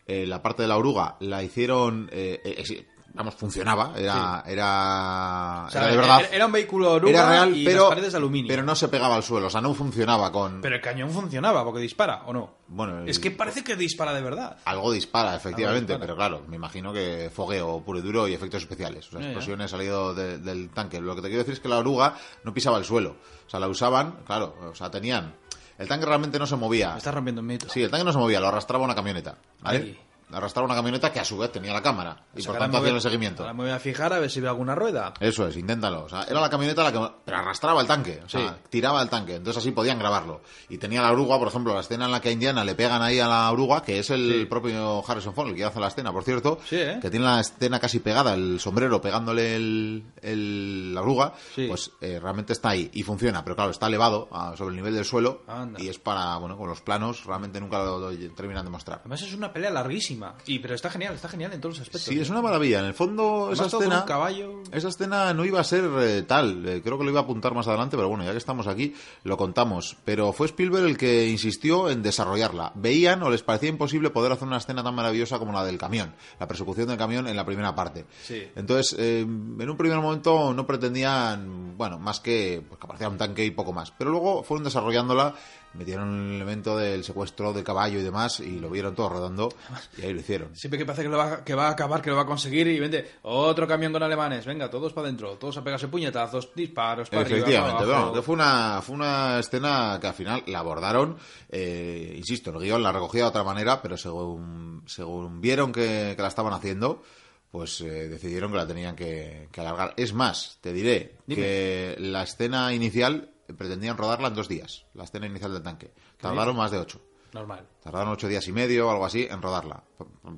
[0.05, 5.95] eh, la parte de la oruga la hicieron, eh, eh, vamos, funcionaba, era, era, de
[5.95, 6.21] verdad.
[6.31, 8.49] Era un vehículo oruga era real, y pero, de aluminio.
[8.49, 10.59] Pero no se pegaba al suelo, o sea, no funcionaba con...
[10.61, 12.55] Pero el cañón funcionaba, porque dispara, ¿o no?
[12.67, 14.57] Bueno, es que parece que dispara de verdad.
[14.65, 19.07] Algo dispara, efectivamente, pero claro, me imagino que fogueo puro y duro y efectos especiales.
[19.07, 20.99] O sea, explosiones salido del tanque.
[20.99, 23.15] Lo que te quiero decir es que la oruga no pisaba el suelo.
[23.45, 25.35] O sea, la usaban, claro, o sea, tenían
[25.83, 26.91] el tanque realmente no se movía.
[26.91, 27.69] Me estás rompiendo un mito.
[27.69, 29.35] Sí, el tanque no se movía, lo arrastraba una camioneta.
[29.61, 29.97] ¿vale?
[30.33, 33.01] Arrastraba una camioneta que a su vez tenía la cámara y por tanto hacía el
[33.01, 33.43] seguimiento.
[33.43, 35.13] Ahora me voy a fijar a ver si veo alguna rueda.
[35.19, 36.05] Eso es, inténtalo.
[36.05, 39.09] O sea, era la camioneta la que pero arrastraba el tanque, o sea, tiraba el
[39.09, 40.41] tanque, entonces así podían grabarlo.
[40.69, 43.01] Y tenía la oruga, por ejemplo, la escena en la que a Indiana le pegan
[43.01, 46.11] ahí a la oruga, que es el propio Harrison Ford el que hace la escena,
[46.11, 46.99] por cierto, ¿eh?
[47.01, 52.53] que tiene la escena casi pegada, el sombrero pegándole el, la oruga, pues eh, realmente
[52.53, 55.43] está ahí y funciona, pero claro, está elevado sobre el nivel del suelo
[55.77, 58.99] y es para, bueno, con los planos realmente nunca lo, terminan de mostrar.
[58.99, 62.03] Además es una pelea larguísima, y pero está genial, está genial en todos los aspectos.
[62.03, 62.79] Sí, es una maravilla.
[62.79, 64.63] En el fondo, esa escena, caballo...
[64.71, 66.67] esa escena no iba a ser eh, tal.
[66.67, 68.95] Eh, creo que lo iba a apuntar más adelante, pero bueno, ya que estamos aquí,
[69.23, 69.97] lo contamos.
[70.05, 72.71] Pero fue Spielberg el que insistió en desarrollarla.
[72.75, 76.13] Veían o les parecía imposible poder hacer una escena tan maravillosa como la del camión,
[76.39, 78.05] la persecución del camión en la primera parte.
[78.23, 78.43] Sí.
[78.55, 83.17] Entonces, eh, en un primer momento no pretendían, bueno, más que, pues, que apareciera un
[83.17, 83.91] tanque y poco más.
[83.91, 85.35] Pero luego fueron desarrollándola
[85.73, 89.49] metieron el elemento del secuestro del caballo y demás y lo vieron todo rodando
[89.97, 90.55] y ahí lo hicieron.
[90.55, 92.67] Siempre que parece que, lo va, que va a acabar, que lo va a conseguir
[92.67, 97.09] y vende otro camión con alemanes, venga, todos para adentro, todos a pegarse puñetazos, disparos,
[97.09, 101.17] para Efectivamente, bueno, que fue una, fue una escena que al final la abordaron,
[101.49, 106.27] eh, insisto, el guion la recogía de otra manera, pero según, según vieron que, la
[106.27, 107.03] estaban haciendo,
[107.51, 109.93] pues eh, decidieron que la tenían que, alargar.
[109.97, 115.27] Es más, te diré que la escena inicial pretendían rodarla en dos días, la escena
[115.27, 115.93] inicial del tanque.
[116.17, 117.01] Tardaron más de ocho.
[117.33, 117.65] Normal.
[117.83, 119.83] Tardaron ocho días y medio o algo así en rodarla,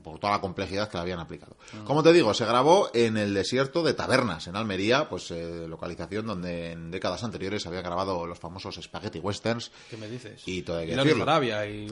[0.02, 1.58] por, toda la complejidad que la habían aplicado.
[1.74, 1.84] Ah.
[1.86, 6.26] Como te digo, se grabó en el desierto de Tabernas, en Almería, pues eh, localización
[6.26, 9.72] donde en décadas anteriores se habían grabado los famosos spaghetti westerns.
[9.90, 10.42] ¿Qué me dices?
[10.46, 11.88] Y todo hay que de Arabia y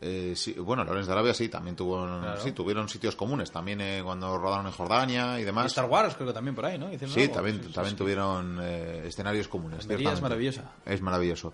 [0.00, 2.06] eh, bueno, Lorenz de Arabia sí, también tuvo,
[2.38, 5.66] sí, tuvieron sitios comunes, también eh, cuando rodaron en Jordania y demás.
[5.66, 6.90] Star Wars creo que también por ahí, ¿no?
[7.08, 9.88] sí, también, también tuvieron escenarios comunes.
[9.88, 10.70] es maravillosa.
[10.84, 11.52] Es maravilloso.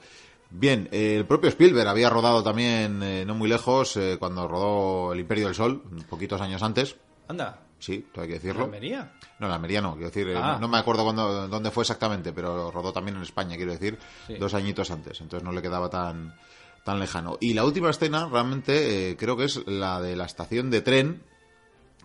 [0.55, 5.15] Bien, eh, el propio Spielberg había rodado también, eh, no muy lejos, eh, cuando rodó
[5.15, 6.97] El Imperio del Sol, poquitos años antes.
[7.27, 7.61] Anda.
[7.79, 8.61] Sí, hay que decirlo.
[8.61, 9.13] ¿En Almería?
[9.39, 10.59] No, en Almería no, quiero decir, ah.
[10.61, 13.99] no, me acuerdo cuándo, dónde fue exactamente, pero rodó también en España, quiero decir,
[14.39, 16.37] dos añitos antes, entonces no le quedaba tan,
[16.85, 17.39] tan lejano.
[17.41, 21.23] Y la última escena realmente creo que es la de la estación de tren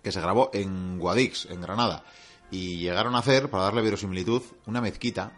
[0.02, 2.06] que se grabó en Guadix, en Granada.
[2.50, 5.34] Y llegaron a hacer, para darle verosimilitud, una mezquita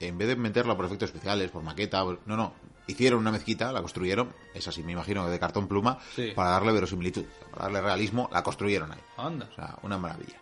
[0.00, 2.54] en vez de meterla por efectos especiales, por maqueta, no, no,
[2.86, 5.98] hicieron una mezquita, la construyeron, es así, me imagino, de cartón pluma,
[6.34, 9.00] para darle verosimilitud, para darle realismo, la construyeron ahí.
[9.16, 9.48] Anda.
[9.50, 10.40] O sea, una maravilla.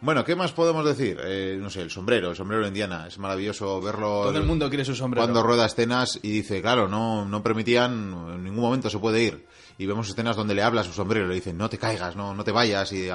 [0.00, 1.18] Bueno, ¿qué más podemos decir?
[1.24, 3.06] Eh, no sé, el sombrero, el sombrero de Indiana.
[3.06, 4.24] Es maravilloso verlo.
[4.24, 5.24] Todo el mundo quiere su sombrero.
[5.24, 9.46] Cuando rueda escenas y dice, claro, no, no permitían, en ningún momento se puede ir
[9.78, 12.16] y vemos escenas donde le habla a su sombrero y le dicen no te caigas,
[12.16, 13.08] no, no te vayas y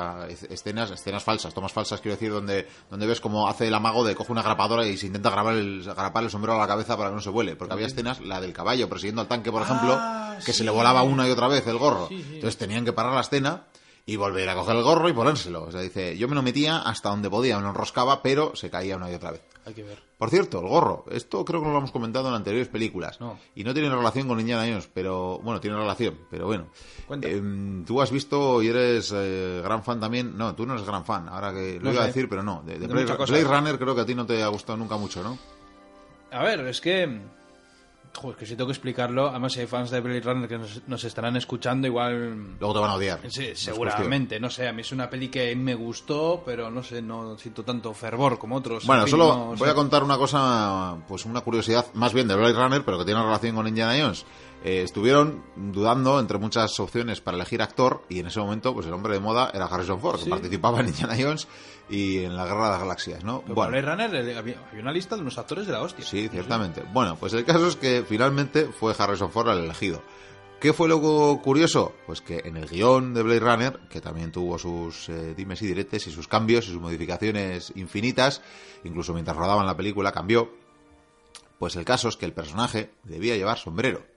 [0.49, 4.15] escenas, escenas falsas, tomas falsas quiero decir donde, donde ves como hace el amago de
[4.15, 7.09] coge una grapadora y se intenta grabar el, grapar el sombrero a la cabeza para
[7.09, 9.97] que no se vuele, porque había escenas, la del caballo persiguiendo al tanque por ejemplo,
[9.99, 13.13] ah, que se le volaba una y otra vez el gorro, entonces tenían que parar
[13.13, 13.67] la escena
[14.05, 15.63] y volver a coger el gorro y ponérselo.
[15.63, 18.69] O sea, dice, yo me lo metía hasta donde podía, me lo enroscaba, pero se
[18.69, 19.41] caía una y otra vez.
[19.65, 19.99] Hay que ver.
[20.17, 23.19] Por cierto, el gorro, esto creo que lo hemos comentado en anteriores películas.
[23.55, 26.67] Y no tiene relación con Indiana Jones, pero bueno, tiene relación, pero bueno.
[27.21, 30.35] Em, tú has visto y eres eh, gran fan también.
[30.35, 32.63] No, tú no eres gran fan, ahora que lo iba a decir, pero no.
[32.65, 35.37] De, Blade Runner creo que a ti no te ha gustado nunca mucho, ¿no?
[36.31, 37.21] A ver, es que
[38.13, 41.03] Joder, que si tengo que explicarlo, además si hay fans de Blade Runner que nos,
[41.03, 42.57] estarán escuchando, igual...
[42.59, 43.19] Luego te van a odiar.
[43.29, 47.01] Sí, seguramente, no sé, a mí es una peli que me gustó, pero no sé,
[47.01, 48.85] no siento tanto fervor como otros.
[48.85, 52.85] Bueno, solo voy a contar una cosa, pues una curiosidad, más bien de Blade Runner,
[52.85, 54.25] pero que tiene relación con Indiana Jones.
[54.63, 58.93] Eh, estuvieron dudando entre muchas opciones para elegir actor y en ese momento pues el
[58.93, 61.47] hombre de moda era Harrison Ford, que participaba en Indiana Jones
[61.89, 63.41] y en la Guerra de las Galaxias, ¿no?
[63.47, 66.05] bueno, Blade Runner había, una lista de unos actores de la hostia.
[66.05, 66.83] Sí, ciertamente.
[66.93, 70.03] Bueno, pues el caso es que finalmente fue Harrison Ford el elegido.
[70.59, 71.01] ¿Qué fue lo
[71.41, 71.95] curioso?
[72.05, 75.65] Pues que en el guion de Blade Runner, que también tuvo sus eh, dimes y
[75.65, 78.43] diretes y sus cambios y sus modificaciones infinitas,
[78.83, 80.51] incluso mientras rodaban la película cambió,
[81.57, 84.10] pues el caso es que el personaje debía llevar sombrero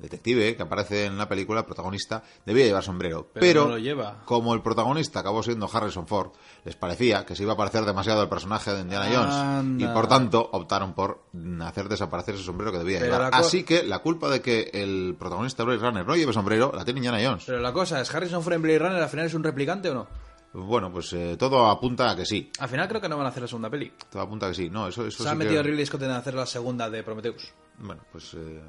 [0.00, 3.28] detective que aparece en la película, el protagonista, debía llevar sombrero.
[3.32, 3.76] Pero,
[4.24, 6.32] como el protagonista acabó siendo Harrison Ford,
[6.64, 9.82] les parecía que se iba a parecer demasiado al personaje de Indiana Jones.
[9.82, 11.24] Y por tanto optaron por
[11.62, 13.30] hacer desaparecer ese sombrero que debía llevar.
[13.32, 16.84] Así que la culpa de que el protagonista de Blade Runner no lleve sombrero la
[16.84, 17.44] tiene Indiana Jones.
[17.46, 19.94] Pero la cosa es, ¿Harrison Ford en Blade Runner al final es un replicante o
[19.94, 20.30] no?
[20.52, 22.50] Bueno, pues eh, todo apunta a que sí.
[22.58, 23.92] Al final creo que no van a hacer la segunda peli.
[24.10, 24.68] Todo apunta a que sí.
[24.68, 27.52] No, eso, eso Se ha metido Ridley Scott en hacer la segunda de Prometheus.
[27.78, 28.60] Bueno, pues eh,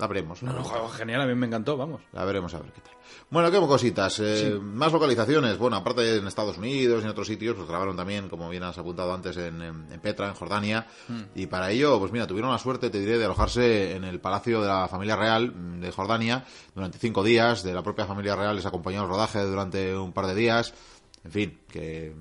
[0.00, 0.42] la veremos.
[0.42, 2.00] No, no, genial, a mí me encantó, vamos.
[2.12, 2.94] La veremos a ver qué tal.
[3.28, 4.18] Bueno, qué cositas.
[4.20, 5.58] Eh, más localizaciones.
[5.58, 8.78] Bueno, aparte en Estados Unidos y en otros sitios, pues grabaron también, como bien has
[8.78, 10.86] apuntado antes, en, Petra, en Jordania.
[11.06, 11.22] Hmm.
[11.34, 14.62] Y para ello, pues mira, tuvieron la suerte, te diré, de alojarse en el Palacio
[14.62, 16.44] de la Familia Real de Jordania
[16.74, 17.62] durante cinco días.
[17.62, 20.72] De la propia familia real les acompañó el rodaje durante un par de días.
[21.22, 22.14] En fin, que,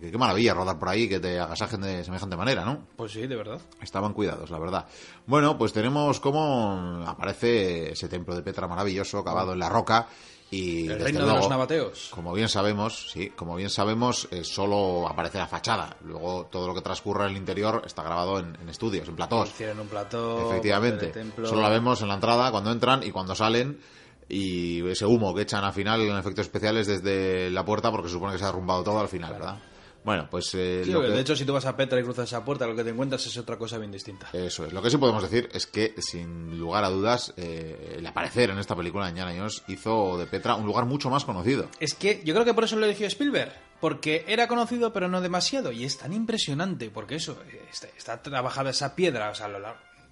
[0.00, 2.86] qué maravilla rodar por ahí, que te agasajen de semejante manera, ¿no?
[2.96, 3.60] Pues sí, de verdad.
[3.80, 4.86] Estaban cuidados, la verdad.
[5.26, 10.08] Bueno, pues tenemos cómo aparece ese templo de Petra maravilloso, cavado en la roca.
[10.48, 12.10] Y el reino de los nabateos.
[12.14, 15.96] Como bien sabemos, sí, como bien sabemos, eh, solo aparece la fachada.
[16.04, 19.60] Luego todo lo que transcurre en el interior está grabado en, estudios, en platós.
[19.60, 20.48] en un plató.
[20.50, 21.12] Efectivamente.
[21.44, 23.80] Solo la vemos en la entrada cuando entran y cuando salen
[24.28, 28.14] y ese humo que echan al final en efectos especiales desde la puerta porque se
[28.14, 29.58] supone que se ha derrumbado todo al final, ¿verdad?
[30.06, 30.54] Bueno, pues...
[30.54, 32.90] Eh, de hecho, si tú vas a Petra y cruzas esa puerta, lo que te
[32.90, 34.28] encuentras es otra cosa bien distinta.
[34.32, 34.72] Eso es.
[34.72, 38.58] Lo que sí podemos decir es que, sin lugar a dudas, eh, el aparecer en
[38.60, 41.68] esta película de Indiana Jones hizo de Petra un lugar mucho más conocido.
[41.80, 43.52] Es que yo creo que por eso lo eligió Spielberg.
[43.80, 45.72] Porque era conocido, pero no demasiado.
[45.72, 47.36] Y es tan impresionante, porque eso,
[47.68, 49.58] está, está trabajada esa piedra, o sea, lo,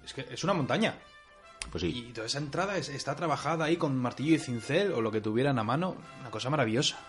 [0.03, 0.99] es que es una montaña.
[1.71, 5.21] Pues y toda esa entrada está trabajada ahí con martillo y cincel o lo que
[5.21, 5.95] tuvieran a mano.
[6.19, 6.99] Una cosa maravillosa.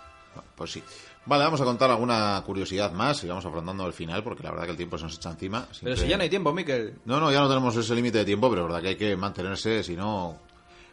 [0.54, 0.82] Pues sí.
[1.26, 4.64] Vale, vamos a contar alguna curiosidad más y vamos afrontando el final porque la verdad
[4.64, 5.66] que el tiempo se nos echa encima.
[5.82, 6.94] Pero si ya no hay tiempo, Miquel.
[7.04, 9.16] No, no, ya no tenemos ese límite de tiempo, pero la verdad que hay que
[9.16, 10.38] mantenerse, si no...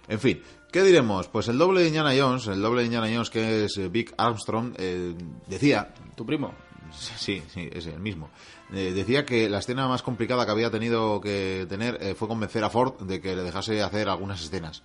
[0.08, 1.28] En fin, ¿qué diremos?
[1.28, 4.16] Pues el doble de Indiana Jones, el doble de Indiana Jones que es Vic eh,
[4.18, 5.14] Armstrong, eh,
[5.48, 5.94] decía...
[6.16, 6.54] ¿Tu primo?
[6.92, 8.30] Sí, sí, es el mismo.
[8.72, 12.64] Eh, decía que la escena más complicada que había tenido que tener eh, fue convencer
[12.64, 14.84] a Ford de que le dejase hacer algunas escenas.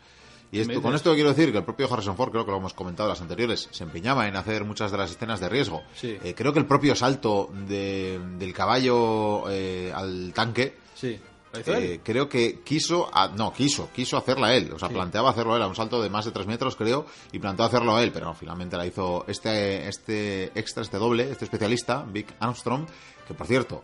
[0.51, 2.75] Y esto, con esto quiero decir que el propio Harrison Ford, creo que lo hemos
[2.75, 5.83] comentado en las anteriores, se empeñaba en hacer muchas de las escenas de riesgo.
[6.03, 11.19] Eh, creo que el propio salto del caballo al tanque sí.
[11.55, 15.67] Eh, creo que quiso, no, quiso, quiso hacerla él, o sea, planteaba hacerlo él a
[15.67, 18.87] un salto de más de 3 metros, creo, y planteó hacerlo él, pero finalmente la
[18.87, 22.87] hizo este, este extra, este doble, este especialista, Vic Armstrong,
[23.27, 23.83] que por cierto,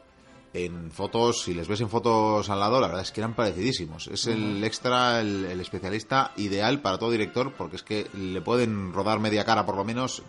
[0.55, 4.07] en fotos, si les ves en fotos al lado, la verdad es que eran parecidísimos.
[4.07, 9.19] Es el extra, el, especialista ideal para todo director, porque es que le pueden rodar
[9.19, 10.23] media cara por lo menos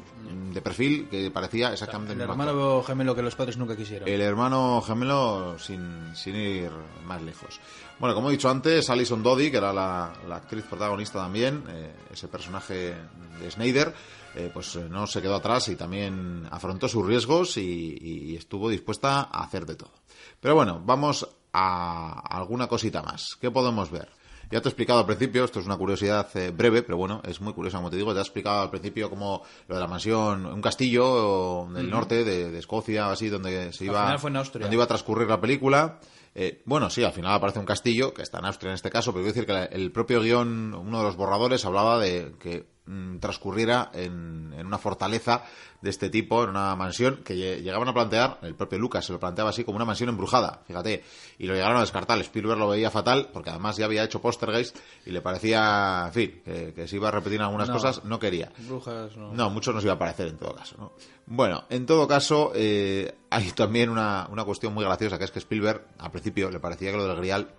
[0.51, 4.09] de perfil, que parecía exactamente el, el hermano gemelo que los padres nunca quisieron.
[4.09, 6.71] El hermano gemelo sin, sin ir
[7.05, 7.59] más lejos.
[7.99, 12.27] Bueno, como he dicho antes, Alison Doddy, que era la, actriz protagonista también, eh, ese
[12.27, 12.95] personaje
[13.39, 13.93] de Snyder,
[14.33, 19.29] eh, pues eh, no se quedó atrás y también afrontó sus riesgos y estuvo dispuesta
[19.31, 20.04] a hacer de todo.
[20.45, 23.35] Pero bueno, vamos a alguna cosita más.
[23.41, 24.09] ¿Qué podemos ver?
[24.51, 27.41] Ya te he explicado al principio, esto es una curiosidad eh, breve, pero bueno, es
[27.41, 28.13] muy curiosa, como te digo.
[28.13, 32.59] Te he explicado al principio como lo de la mansión, un castillo del norte de,
[32.59, 35.97] Escocia, así, donde se iba, donde iba a transcurrir la película.
[36.35, 39.13] Eh, bueno, sí, al final aparece un castillo, que está en Austria en este caso,
[39.13, 43.17] pero quiero decir que el propio guion, uno de los borradores, hablaba de que mm,
[43.17, 45.43] transcurriera en, en, una fortaleza
[45.81, 49.19] de este tipo en una mansión que llegaban a plantear, el propio Lucas se lo
[49.19, 51.03] planteaba así como una mansión embrujada, fíjate,
[51.37, 52.19] y lo llegaron a descartar.
[52.19, 56.41] Spielberg lo veía fatal porque además ya había hecho Postergeist y le parecía, en fin,
[56.43, 58.51] que, se iba a repetir algunas cosas, no quería.
[58.67, 59.33] Brujas, no.
[59.33, 60.75] No, mucho nos iba a parecer en todo caso.
[60.77, 60.93] ¿no?
[61.27, 65.39] Bueno, en todo caso, eh, hay también una, una cuestión muy graciosa que es que
[65.39, 67.49] Spielberg al principio le parecía que lo del Grial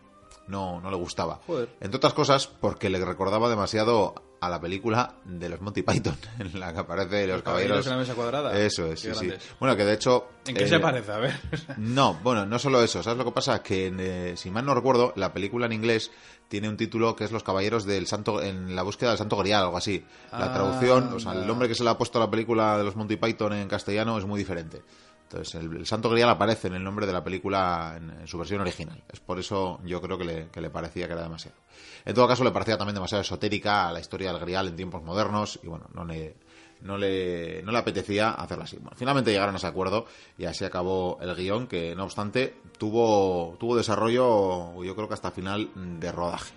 [0.49, 1.41] no, no le gustaba.
[1.81, 6.59] Entre otras cosas, porque le recordaba demasiado a la película de los Monty Python, en
[6.59, 7.85] la que aparece los, caballeros.
[7.85, 8.59] de la mesa cuadrada.
[8.59, 9.31] Eso es, sí, sí.
[9.59, 10.29] Bueno, que de hecho.
[10.47, 11.13] ¿En qué se eh, parece?
[11.13, 11.35] A ver.
[11.79, 13.03] no, bueno, no solo eso.
[13.03, 13.63] ¿Sabes lo que pasa?
[13.63, 16.11] Que, eh, si mal no recuerdo, la película en inglés
[16.49, 18.43] tiene un título que es Los caballeros del santo.
[18.43, 20.05] en la búsqueda del santo grial, algo así.
[20.33, 22.79] La ah, traducción, o sea, el nombre que se le ha puesto a la película
[22.79, 24.83] de los Monty Python en castellano es muy diferente.
[25.29, 29.03] Entonces, el, Santo Grial aparece en el nombre de la película en, su versión original.
[29.13, 30.25] Es por eso yo creo que
[30.61, 31.57] le, parecía que era demasiado.
[32.05, 35.03] En todo caso, le parecía también demasiado esotérica a la historia del Grial en tiempos
[35.03, 36.37] modernos y bueno, no le,
[36.83, 38.77] no le, no le apetecía hacerla así.
[38.77, 40.07] Bueno, finalmente llegaron a ese acuerdo
[40.39, 45.33] y así acabó el guion que, no obstante, tuvo, tuvo desarrollo, yo creo que hasta
[45.33, 46.55] final de rodaje.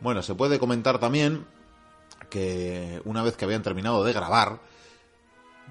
[0.00, 1.46] Bueno, se puede comentar también
[2.28, 4.58] que una vez que habían terminado de grabar,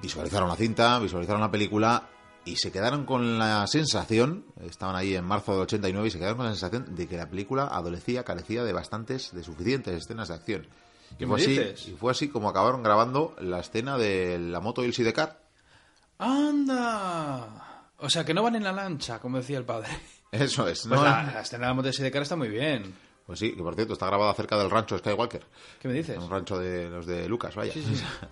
[0.01, 2.07] visualizaron la cinta, visualizaron la película
[2.45, 6.37] y se quedaron con la sensación, estaban ahí en marzo del 89 y se quedaron
[6.37, 10.33] con la sensación de que la película adolecía, carecía de bastantes, de suficientes escenas de
[10.33, 10.67] acción.
[11.17, 14.87] Y fue, así, y fue así como acabaron grabando la escena de la moto y
[14.87, 15.41] el sidecar.
[16.17, 17.91] ¡Anda!
[17.97, 19.89] O sea, que no van en la lancha, como decía el padre.
[20.31, 20.85] Eso es.
[20.87, 22.93] Pues la, escena de la moto y el sidecar está muy bien.
[23.29, 25.43] Pues sí, que por cierto está grabada cerca del rancho Skywalker.
[25.79, 26.17] ¿Qué me dices?
[26.17, 27.71] Un rancho de los de Lucas, vaya.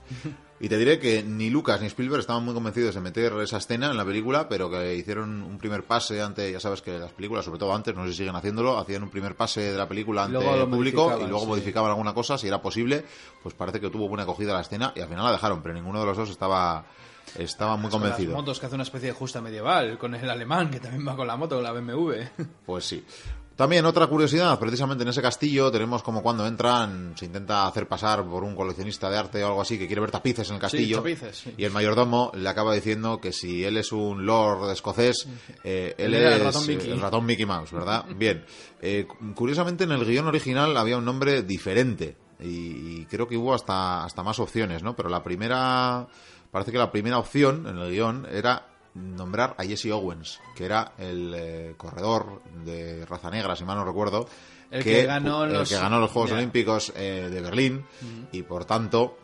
[0.59, 3.91] y te diré que ni Lucas ni Spielberg estaban muy convencidos de meter esa escena
[3.91, 7.45] en la película, pero que hicieron un primer pase ante, ya sabes que las películas,
[7.45, 10.23] sobre todo antes, no sé si siguen haciéndolo, hacían un primer pase de la película
[10.23, 13.05] ante el público y luego modificaban alguna cosa, si era posible,
[13.43, 15.99] pues parece que tuvo buena acogida la escena y al final la dejaron, pero ninguno
[15.99, 16.87] de los dos estaba
[17.37, 18.31] estaba muy convencido.
[18.31, 21.15] Las motos que hace una especie de justa medieval con el alemán que también va
[21.15, 22.13] con la moto, con la BMW.
[22.65, 23.05] Pues sí.
[23.57, 28.23] También otra curiosidad, precisamente en ese castillo tenemos como cuando entran, se intenta hacer pasar
[28.23, 31.03] por un coleccionista de arte o algo así que quiere ver tapices en el castillo.
[31.57, 35.27] Y el mayordomo le acaba diciendo que si él es un lord escocés,
[35.63, 36.91] eh, él es el ratón, Mickey.
[36.91, 38.05] el ratón Mickey Mouse, ¿verdad?
[38.15, 38.45] Bien.
[38.79, 44.03] Eh, curiosamente en el guion original había un nombre diferente y, creo que hubo hasta,
[44.03, 44.95] hasta más opciones, ¿no?
[44.95, 46.07] Pero la primera,
[46.51, 50.93] parece que la primera opción en el guion era nombrar a Jesse Owens, que era
[50.97, 54.27] el eh, corredor de raza negra, si mal no recuerdo,
[54.71, 55.69] el que, ganó, los...
[55.69, 57.85] que ganó los Juegos Olímpicos eh, de Berlín
[58.31, 59.17] y por tanto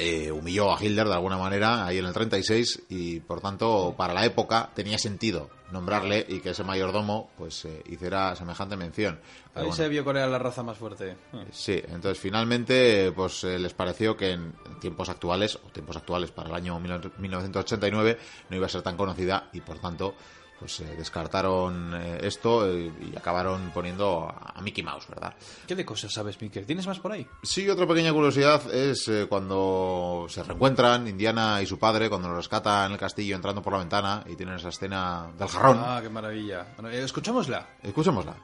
[0.00, 4.14] eh, humilló a Hitler de alguna manera ahí en el 36 y por tanto para
[4.14, 9.18] la época tenía sentido nombrarle y que ese mayordomo pues eh, hiciera semejante mención.
[9.56, 11.16] ahí se vio Corea la raza más fuerte.
[11.32, 11.44] Ah.
[11.50, 16.48] Sí, entonces finalmente pues eh, les pareció que en tiempos actuales, o tiempos actuales para
[16.48, 18.18] el año 1989,
[18.50, 20.14] no iba a ser tan conocida y por tanto
[20.58, 25.34] pues eh, descartaron eh, esto eh, y acabaron poniendo a, Mickey Mouse, ¿verdad?
[25.66, 26.64] ¿Qué de cosas sabes, Mickey?
[26.64, 27.26] ¿Tienes más por ahí?
[27.42, 32.86] Sí, otra pequeña curiosidad es cuando se reencuentran Indiana y su padre, cuando lo rescatan
[32.86, 35.78] en el castillo entrando por la ventana y tienen esa escena del jarrón.
[35.80, 36.66] Ah, qué maravilla.
[36.76, 37.66] Bueno, escuchémosla.
[37.82, 38.36] Escuchémosla.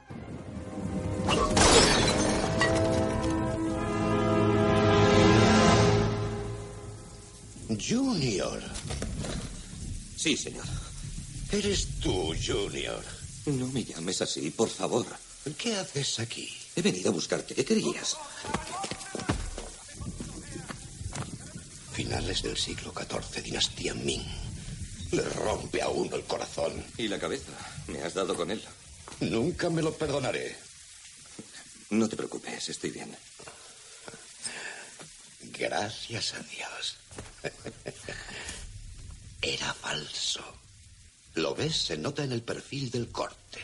[7.77, 8.61] Junior.
[10.15, 10.84] Sí, señor.
[11.55, 13.01] Eres tú, Junior.
[13.45, 15.05] No me llames así, por favor.
[15.57, 16.53] ¿Qué haces aquí?
[16.75, 17.55] He venido a buscarte.
[17.55, 18.17] ¿Qué querías?
[21.93, 24.27] Finales del siglo XIV, dinastía Ming.
[25.11, 26.85] Le rompe a uno el corazón.
[26.97, 27.53] ¿Y la cabeza?
[27.87, 28.61] ¿Me has dado con él?
[29.21, 30.57] Nunca me lo perdonaré.
[31.91, 33.15] No te preocupes, estoy bien.
[35.57, 36.97] Gracias a Dios.
[39.41, 40.64] Era falso.
[41.35, 41.75] ¿Lo ves?
[41.75, 43.59] Se nota en el perfil del corte.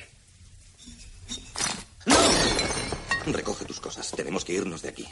[2.05, 3.34] ¡No!
[3.34, 4.11] Recoge tus cosas.
[4.11, 5.07] Tenemos que irnos de aquí.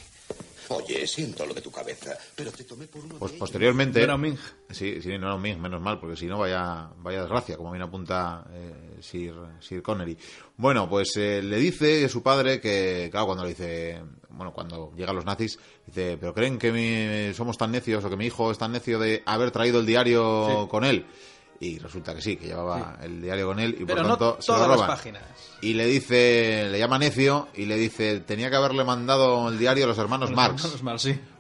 [0.69, 3.99] Oye, siento lo de tu cabeza, pero te tomé por uno Pues posteriormente...
[3.99, 4.37] No era Ming.
[4.69, 7.81] Sí, sí, no era Ming, menos mal, porque si no, vaya, vaya desgracia, como bien
[7.81, 10.15] apunta eh, Sir, Sir Connery.
[10.57, 14.01] Bueno, pues eh, le dice su padre que, claro, cuando le dice...
[14.29, 18.27] Bueno, cuando llegan los nazis, dice, ¿pero creen que somos tan necios o que mi
[18.27, 21.05] hijo es tan necio de haber traído el diario con él?
[21.61, 24.65] Y resulta que sí, que llevaba el diario con él y por tanto se lo
[24.65, 24.87] roban.
[24.87, 25.23] páginas.
[25.61, 29.83] Y le dice, le llama necio y le dice, tenía que haberle mandado el diario
[29.83, 30.63] a los hermanos Marx.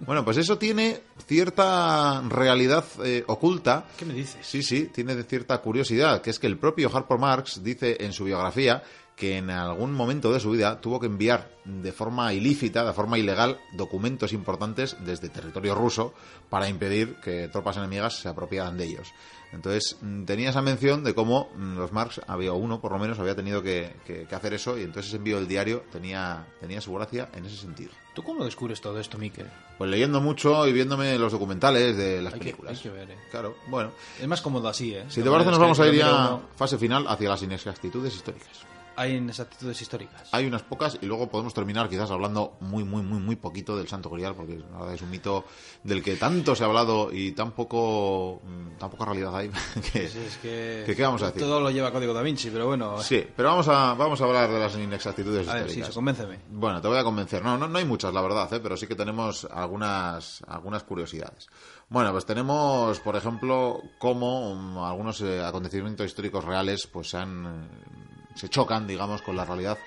[0.01, 3.85] Bueno, pues eso tiene cierta realidad eh, oculta.
[3.97, 4.45] ¿Qué me dices?
[4.45, 8.25] Sí, sí, tiene cierta curiosidad, que es que el propio Harper Marx dice en su
[8.25, 8.83] biografía
[9.19, 13.19] que en algún momento de su vida tuvo que enviar de forma ilícita, de forma
[13.19, 16.13] ilegal, documentos importantes desde territorio ruso
[16.49, 19.11] para impedir que tropas enemigas se apropiaran de ellos.
[19.51, 23.19] Entonces mm, tenía esa mención de cómo mm, los Marx, había uno por lo menos,
[23.19, 23.93] había tenido que,
[24.31, 27.91] hacer eso y entonces ese envío del diario tenía, tenía su gracia en ese sentido.
[28.13, 29.47] ¿Tú cómo descubres todo esto, Miquel?
[29.77, 32.75] Pues leyendo mucho y viéndome los documentales de las películas.
[32.75, 33.17] hay que ver, ¿eh?
[33.31, 33.91] Claro, bueno.
[34.19, 35.05] Es más cómodo así, ¿eh?
[35.07, 38.65] Si te parece, nos vamos a ir ya fase final hacia las inexactitudes históricas
[38.99, 40.27] hay inexactitudes históricas.
[40.33, 43.87] Hay unas pocas y luego podemos terminar quizás hablando muy, muy, muy, muy poquito del
[43.87, 45.45] Santo Grial, porque la verdad es un mito
[45.85, 49.49] del que tanto se ha hablado y tan poco, mm, tan poca realidad hay.
[49.93, 51.41] que, es que, ¿qué vamos a decir?
[51.41, 53.01] Todo lo lleva Código da Vinci, pero bueno.
[53.01, 55.77] Sí, pero vamos a, vamos a hablar de las inexactitudes a históricas.
[55.77, 56.39] Ver, sí, convénceme.
[56.49, 57.41] Bueno, te voy a convencer.
[57.41, 58.59] No, no, no hay muchas, la verdad, ¿eh?
[58.59, 61.47] pero sí que tenemos algunas, algunas curiosidades.
[61.87, 68.08] Bueno, pues tenemos, por ejemplo, cómo mm, algunos eh, acontecimientos históricos reales pues se han
[68.35, 69.77] se chocan, digamos, con la realidad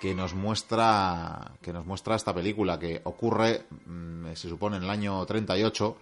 [0.00, 4.90] que nos muestra que nos muestra esta película que ocurre mm, se supone en el
[4.90, 5.96] año 38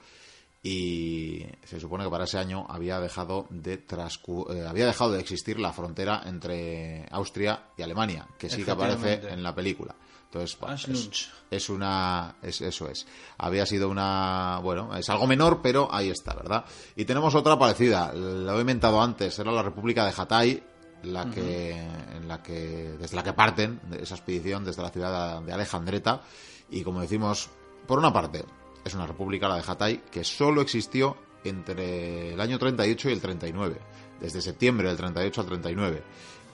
[0.62, 5.58] y se supone que para ese año había dejado de eh, había dejado de existir
[5.58, 9.94] la frontera entre Austria y Alemania, que sí que aparece en la película.
[10.24, 13.06] Entonces, es, una es, eso es.
[13.38, 16.66] Había sido una, bueno, es algo menor, pero ahí está, ¿verdad?
[16.96, 20.62] Y tenemos otra parecida, lo he inventado antes, era la República de Hatay,
[21.02, 25.42] la que en la que desde la que parten de esa expedición desde la ciudad
[25.42, 26.22] de Alejandreta.
[26.70, 27.50] Y como decimos,
[27.86, 28.44] por una parte,
[28.84, 33.20] es una república, la de Hatay, que solo existió entre el año 38 y el
[33.20, 33.76] 39,
[34.20, 36.02] desde septiembre del 38 al 39.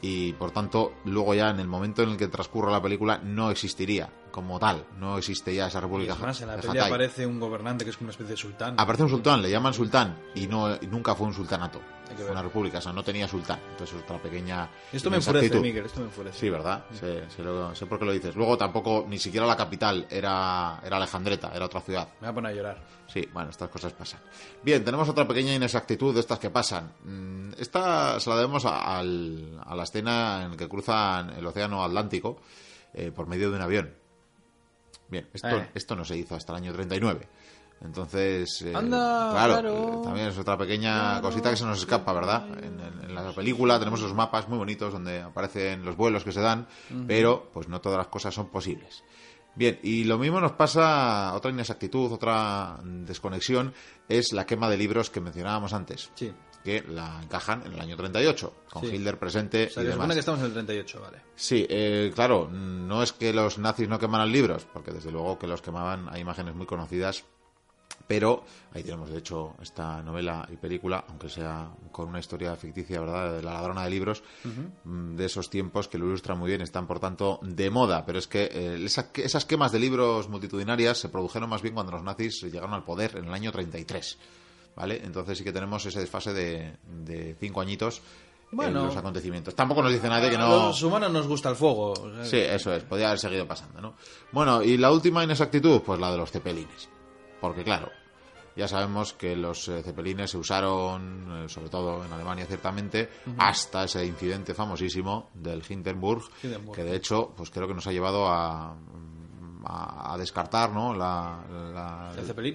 [0.02, 3.50] Y por tanto, luego ya en el momento en el que transcurra la película no
[3.50, 6.16] existiría como tal, no existe ya esa república.
[6.18, 8.74] Y en la aparece un gobernante que es una especie de sultán.
[8.76, 11.80] Aparece un sultán, le llaman sultán y no nunca fue un sultanato
[12.30, 13.58] una república, o sea, no tenía sultán.
[13.70, 14.68] Entonces, otra pequeña.
[14.92, 16.38] Esto me enfurece, Miguel, esto me enfurece.
[16.38, 16.84] Sí, ¿verdad?
[16.92, 18.36] Sé, por qué lo dices.
[18.36, 22.08] Luego, tampoco, ni siquiera la capital era, era Alejandreta, era otra ciudad.
[22.20, 22.82] Me va a poner a llorar.
[23.06, 24.20] Sí, bueno, estas cosas pasan.
[24.62, 26.92] Bien, tenemos otra pequeña inexactitud de estas que pasan.
[27.04, 32.40] Mm, esta se la debemos a, la escena en la que cruzan el Océano Atlántico
[32.92, 34.03] eh, por medio de un avión.
[35.14, 35.70] Bien, esto, eh.
[35.74, 37.28] esto no se hizo hasta el año 39.
[37.84, 42.44] Entonces, eh, claro, también es otra pequeña cosita que se nos escapa, ¿verdad?
[42.64, 46.66] En, la película tenemos los mapas muy bonitos donde aparecen los vuelos que se dan,
[47.06, 49.04] pero pues no todas las cosas son posibles.
[49.54, 53.72] Bien, y lo mismo nos pasa, otra inexactitud, otra desconexión,
[54.08, 56.10] es la quema de libros que mencionábamos antes.
[56.16, 56.32] Sí.
[56.64, 59.66] Que la encajan en el año 38, con Hitler presente.
[59.66, 60.10] O sea, y demás.
[60.12, 61.18] que estamos en el 38, vale.
[61.36, 65.46] Sí, eh, claro, no es que los nazis no quemaran libros, porque desde luego que
[65.46, 67.24] los quemaban, hay imágenes muy conocidas
[68.06, 73.00] pero ahí tenemos, de hecho, esta novela y película, aunque sea con una historia ficticia,
[73.00, 74.22] ¿verdad?, de la ladrona de libros,
[74.84, 78.04] mm, de esos tiempos que lo ilustran muy bien, están, por tanto, de moda.
[78.04, 82.02] Pero es que eh, esas quemas de libros multitudinarias se produjeron más bien cuando los
[82.02, 84.18] nazis llegaron al poder en el año 33.
[84.76, 85.00] ¿Vale?
[85.04, 88.02] Entonces sí que tenemos ese desfase de, cinco añitos
[88.52, 89.54] en los acontecimientos.
[89.54, 90.46] Tampoco nos dice nadie que no.
[90.46, 91.94] A los humanos nos gusta el fuego.
[92.22, 92.82] Sí, eso es.
[92.84, 93.94] Podría haber seguido pasando, ¿no?
[94.32, 96.88] Bueno, y la última inexactitud, pues la de los cepelines.
[97.40, 97.90] Porque claro,
[98.56, 103.08] ya sabemos que los eh, cepelines se usaron, eh, sobre todo en Alemania ciertamente,
[103.38, 106.22] hasta ese incidente famosísimo del Hindenburg,
[106.74, 108.76] que de hecho, pues creo que nos ha llevado a,
[109.66, 110.94] a, descartar, ¿no?
[110.94, 111.38] La,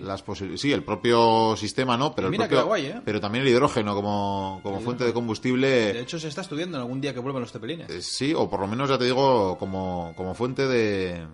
[0.02, 0.24] las
[0.56, 2.14] sí, el propio sistema, ¿no?
[2.14, 3.02] Pero, el ¿eh?
[3.04, 5.94] pero también el hidrógeno como, como fuente de combustible.
[5.94, 7.90] De hecho, se está estudiando en algún día que vuelvan los cepelines.
[7.90, 11.26] Eh, sí, o por lo menos ya te digo, como, como fuente de,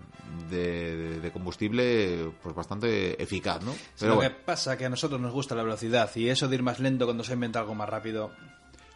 [0.50, 3.74] de, combustible pues bastante eficaz, ¿no?
[3.98, 6.62] Pero lo que pasa que a nosotros nos gusta la velocidad y eso de ir
[6.62, 8.32] más lento cuando se inventa algo más rápido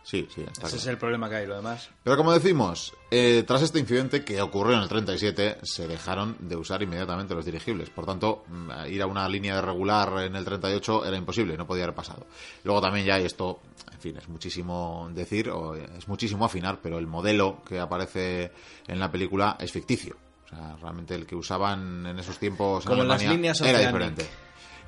[0.03, 0.45] Sí, sí.
[0.63, 1.91] Ese es el problema que hay, lo demás.
[2.03, 6.57] Pero como decimos, eh, tras este incidente que ocurrió en el 37, se dejaron de
[6.57, 7.91] usar inmediatamente los dirigibles.
[7.91, 11.67] Por tanto, mm, ir a una línea de regular en el 38 era imposible, no
[11.67, 12.27] podía haber pasado.
[12.65, 13.61] Luego también ya, y esto,
[13.93, 18.53] en fin, es muchísimo decir, o es muchísimo afinar, pero el modelo que aparece
[18.89, 20.17] en la película es ficticio.
[20.47, 24.27] O sea, realmente el que usaban en esos tiempos en las líneas era diferente.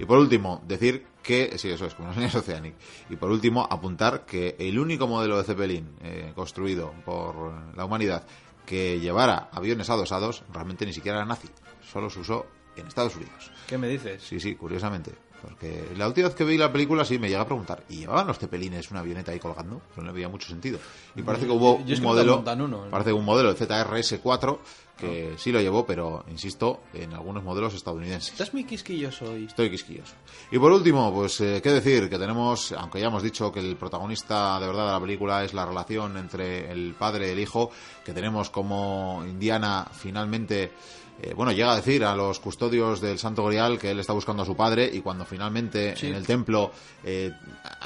[0.03, 2.75] Y por último, decir que, sí, eso es, como los Oceanic.
[3.09, 8.27] Y por último, apuntar que el único modelo de Zeppelin eh, construido por la humanidad
[8.67, 11.49] que llevara aviones adosados realmente ni siquiera era nazi,
[11.89, 13.53] solo se usó en Estados Unidos.
[13.69, 14.21] ¿Qué me dices?
[14.25, 15.13] Sí, sí, curiosamente.
[15.41, 18.29] Porque la última vez que vi la película sí me llega a preguntar, ¿y llevaban
[18.29, 19.83] los Zeppelines una avioneta ahí colgando?
[19.97, 20.79] No le había mucho sentido.
[21.17, 22.45] Y parece que hubo un modelo,
[22.91, 24.59] parece un modelo, el ZRS-4,
[24.97, 28.33] que sí lo llevó, pero insisto, en algunos modelos estadounidenses.
[28.33, 29.47] Estás muy quisquilloso hoy.
[29.47, 30.15] Estoy quisquilloso.
[30.51, 33.77] Y por último, pues eh, qué decir, que tenemos, aunque ya hemos dicho que el
[33.77, 37.71] protagonista de verdad de la película es la relación entre el padre y el hijo,
[38.05, 40.73] que tenemos como Indiana finalmente
[41.23, 44.43] eh, bueno, llega a decir a los custodios del Santo Grial que él está buscando
[44.43, 46.73] a su padre y cuando finalmente en el templo,
[47.05, 47.33] eh,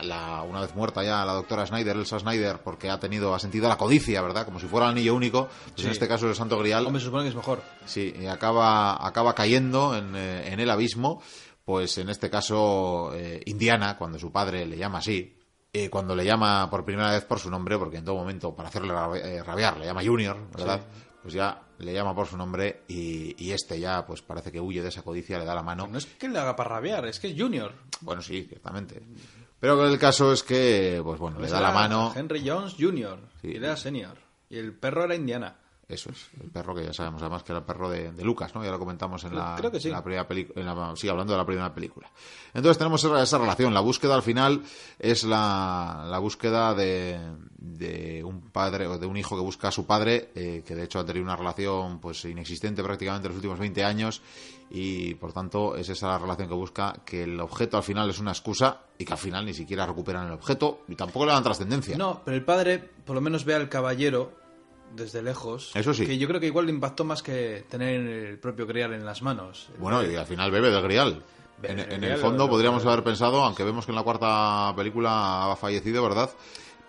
[0.02, 3.76] una vez muerta ya la doctora Snyder, Elsa Snyder, porque ha tenido, ha sentido la
[3.76, 4.46] codicia, ¿verdad?
[4.46, 6.86] Como si fuera el anillo único, pues en este caso el Santo Grial.
[6.86, 7.62] Hombre, se supone que es mejor.
[7.84, 11.22] Sí, y acaba, acaba cayendo en, eh, en el abismo,
[11.62, 13.12] pues en este caso
[13.44, 15.36] Indiana, cuando su padre le llama así,
[15.90, 18.94] cuando le llama por primera vez por su nombre, porque en todo momento para hacerle
[19.42, 20.80] rabiar le llama Junior, ¿verdad?
[21.22, 24.88] Pues ya le llama por su nombre y, este ya pues parece que huye de
[24.88, 25.86] esa codicia, le da la mano.
[25.86, 27.72] No es que le haga para rabiar, es que es Junior.
[28.00, 29.02] Bueno, sí, ciertamente.
[29.60, 32.12] Pero el caso es que, pues bueno, le da la mano.
[32.14, 33.18] Henry Jones Jr.
[33.42, 34.16] y era Senior.
[34.48, 35.56] Y el perro era Indiana.
[35.88, 38.64] Eso es, el perro que ya sabemos además que era el perro de, Lucas, ¿no?
[38.64, 39.54] Ya lo comentamos en la,
[40.02, 42.10] primera película, sí, hablando de la primera película.
[42.52, 44.62] Entonces tenemos esa, relación, la búsqueda al final
[44.98, 47.20] es la, la búsqueda de,
[47.56, 50.82] de, un padre o de un hijo que busca a su padre, eh, que de
[50.82, 54.22] hecho ha tenido una relación pues inexistente prácticamente en los últimos 20 años
[54.70, 58.18] y por tanto es esa la relación que busca que el objeto al final es
[58.18, 61.44] una excusa y que al final ni siquiera recuperan el objeto y tampoco le dan
[61.44, 61.96] trascendencia.
[61.96, 64.45] No, pero el padre por lo menos ve al caballero
[64.94, 65.70] desde lejos.
[65.74, 66.06] Eso sí.
[66.06, 69.22] Que yo creo que igual le impactó más que tener el propio Grial en las
[69.22, 69.68] manos.
[69.78, 71.22] Bueno, y al final bebe del Grial.
[71.62, 76.02] En, el fondo podríamos haber pensado, aunque vemos que en la cuarta película ha fallecido,
[76.02, 76.30] ¿verdad?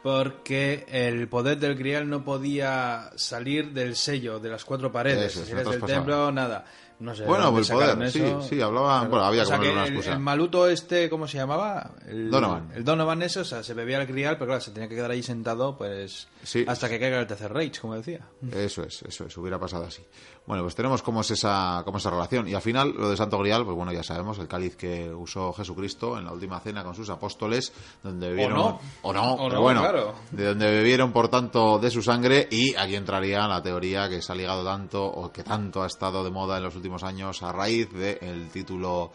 [0.03, 5.33] Porque el poder del Grial no podía salir del sello de las cuatro paredes.
[5.33, 6.65] si eres del templo, nada.
[6.99, 7.25] No sé.
[7.25, 9.05] Bueno, el poder, sí, sí, hablaba.
[9.05, 10.13] Bueno, había como una excusa.
[10.13, 11.91] El, maluto este, ¿cómo se llamaba?
[12.07, 12.71] El, Donovan.
[12.75, 15.11] El Donovan, eso, o sea, se bebía el grial, pero claro, se tenía que quedar
[15.11, 16.27] ahí sentado, pues.
[16.65, 18.21] Hasta que caiga el tercer Rage, como decía.
[18.51, 20.03] Eso es, eso es, hubiera pasado así.
[20.47, 22.47] Bueno, pues tenemos cómo es esa, cómo esa relación.
[22.47, 25.51] Y al final, lo de Santo Grial, pues bueno, ya sabemos, el cáliz que usó
[25.51, 28.57] Jesucristo en la última cena con sus apóstoles, donde bebieron.
[29.01, 29.33] O no.
[29.33, 30.13] O no, bueno.
[30.31, 32.47] De donde bebieron, por tanto, de su sangre.
[32.49, 36.23] Y aquí entraría la teoría que se ha ligado tanto, o que tanto ha estado
[36.23, 39.11] de moda en los últimos años, a raíz del título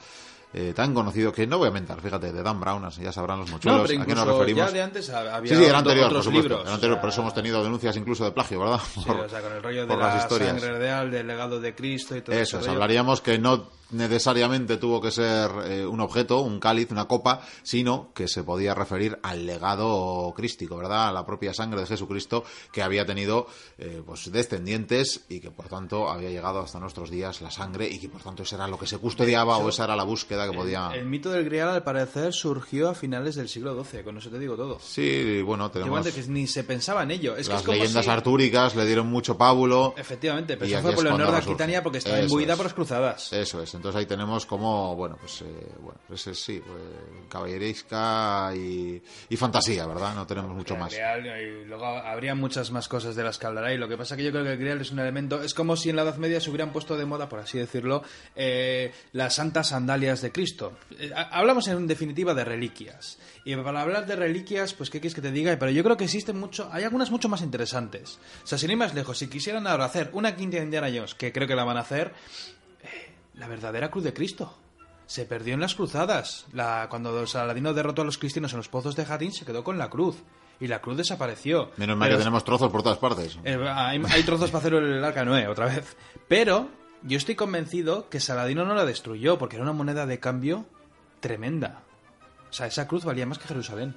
[0.54, 3.50] eh, tan conocido que no voy a mentar, fíjate, de Dan Brown, ya sabrán los
[3.50, 4.66] mochuelos a qué nos referimos.
[4.66, 6.64] Ya de antes había sí, sí, era anterior, por supuesto.
[6.66, 8.80] anterior, por eso hemos tenido denuncias incluso de plagio, ¿verdad?
[8.96, 12.36] o sea, con el rollo de la sangre real, del legado de Cristo y todo
[12.36, 12.60] eso.
[12.60, 17.42] Eso, hablaríamos que no necesariamente tuvo que ser eh, un objeto, un cáliz, una copa,
[17.62, 21.08] sino que se podía referir al legado crístico, ¿verdad?
[21.08, 23.46] A la propia sangre de Jesucristo que había tenido
[23.78, 27.98] eh, pues descendientes y que por tanto había llegado hasta nuestros días la sangre y
[27.98, 30.56] que por tanto eso era lo que se custodiaba o esa era la búsqueda que
[30.56, 30.90] podía...
[30.94, 34.38] El, mito del Grial al parecer surgió a finales del siglo XII, con eso te
[34.38, 34.78] digo todo.
[34.80, 36.02] Sí, bueno, tenemos...
[36.12, 37.36] Que ni se pensaba en ello.
[37.36, 39.94] Es las que leyendas artúricas le dieron mucho pábulo.
[39.96, 43.32] Efectivamente, pero fue por Leonor de Aquitania porque estaba imbuida por las cruzadas.
[43.32, 46.82] Eso es, entonces ahí tenemos como, bueno, pues, eh, bueno, pues sí, pues,
[47.28, 49.02] caballeresca y,
[49.36, 50.14] fantasía, ¿verdad?
[50.14, 50.94] No tenemos mucho más.
[50.94, 54.30] y luego habría muchas más cosas de la escaldera y lo que pasa que yo
[54.30, 56.50] creo que el grial es un elemento, es como si en la Edad Media se
[56.50, 58.04] hubieran puesto de moda, por así decirlo,
[58.36, 60.78] eh, las santas sandalias de Cristo.
[61.00, 63.18] Eh, hablamos en definitiva de reliquias.
[63.44, 66.04] Y para hablar de reliquias, pues qué quieres que te diga, pero yo creo que
[66.04, 68.20] existen mucho, hay algunas mucho más interesantes.
[68.44, 71.16] O sea, sin ir más lejos, si quisieran ahora hacer una quinta de Indiana Jones,
[71.16, 72.12] que creo que la van a hacer,
[73.42, 74.56] la verdadera cruz de Cristo.
[75.06, 76.46] Se perdió en las cruzadas.
[76.52, 79.78] La, cuando Saladino derrotó a los cristianos en los pozos de Jardín, se quedó con
[79.78, 80.22] la cruz.
[80.60, 81.72] Y la cruz desapareció.
[81.76, 83.36] Menos mal que tenemos trozos por todas partes.
[83.42, 85.96] Eh, hay, trozos para hacer el arca Noé, otra vez.
[86.28, 86.68] Pero
[87.02, 90.64] yo estoy convencido que Saladino no la destruyó, porque era una moneda de cambio
[91.18, 91.82] tremenda.
[92.48, 93.96] O sea, esa cruz valía más que Jerusalén.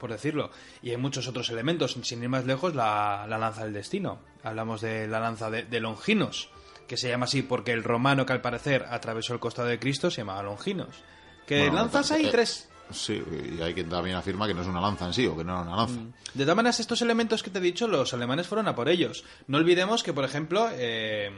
[0.00, 0.50] Por decirlo.
[0.82, 1.96] Y hay muchos otros elementos.
[2.02, 4.18] Sin ir más lejos, la, lanza del destino.
[4.42, 6.50] Hablamos de la lanza de Longinos
[6.86, 10.10] que se llama así porque el romano que al parecer atravesó el costado de Cristo
[10.10, 11.02] se llamaba Longinos.
[11.46, 12.68] Que lanzas hay eh, tres.
[12.90, 13.22] Sí,
[13.56, 15.52] y hay quien también afirma que no es una lanza en sí, o que no
[15.52, 16.00] era una lanza.
[16.00, 16.12] Mm.
[16.34, 19.24] De todas maneras, estos elementos que te he dicho, los alemanes fueron a por ellos.
[19.46, 21.30] No olvidemos que, por ejemplo, eh,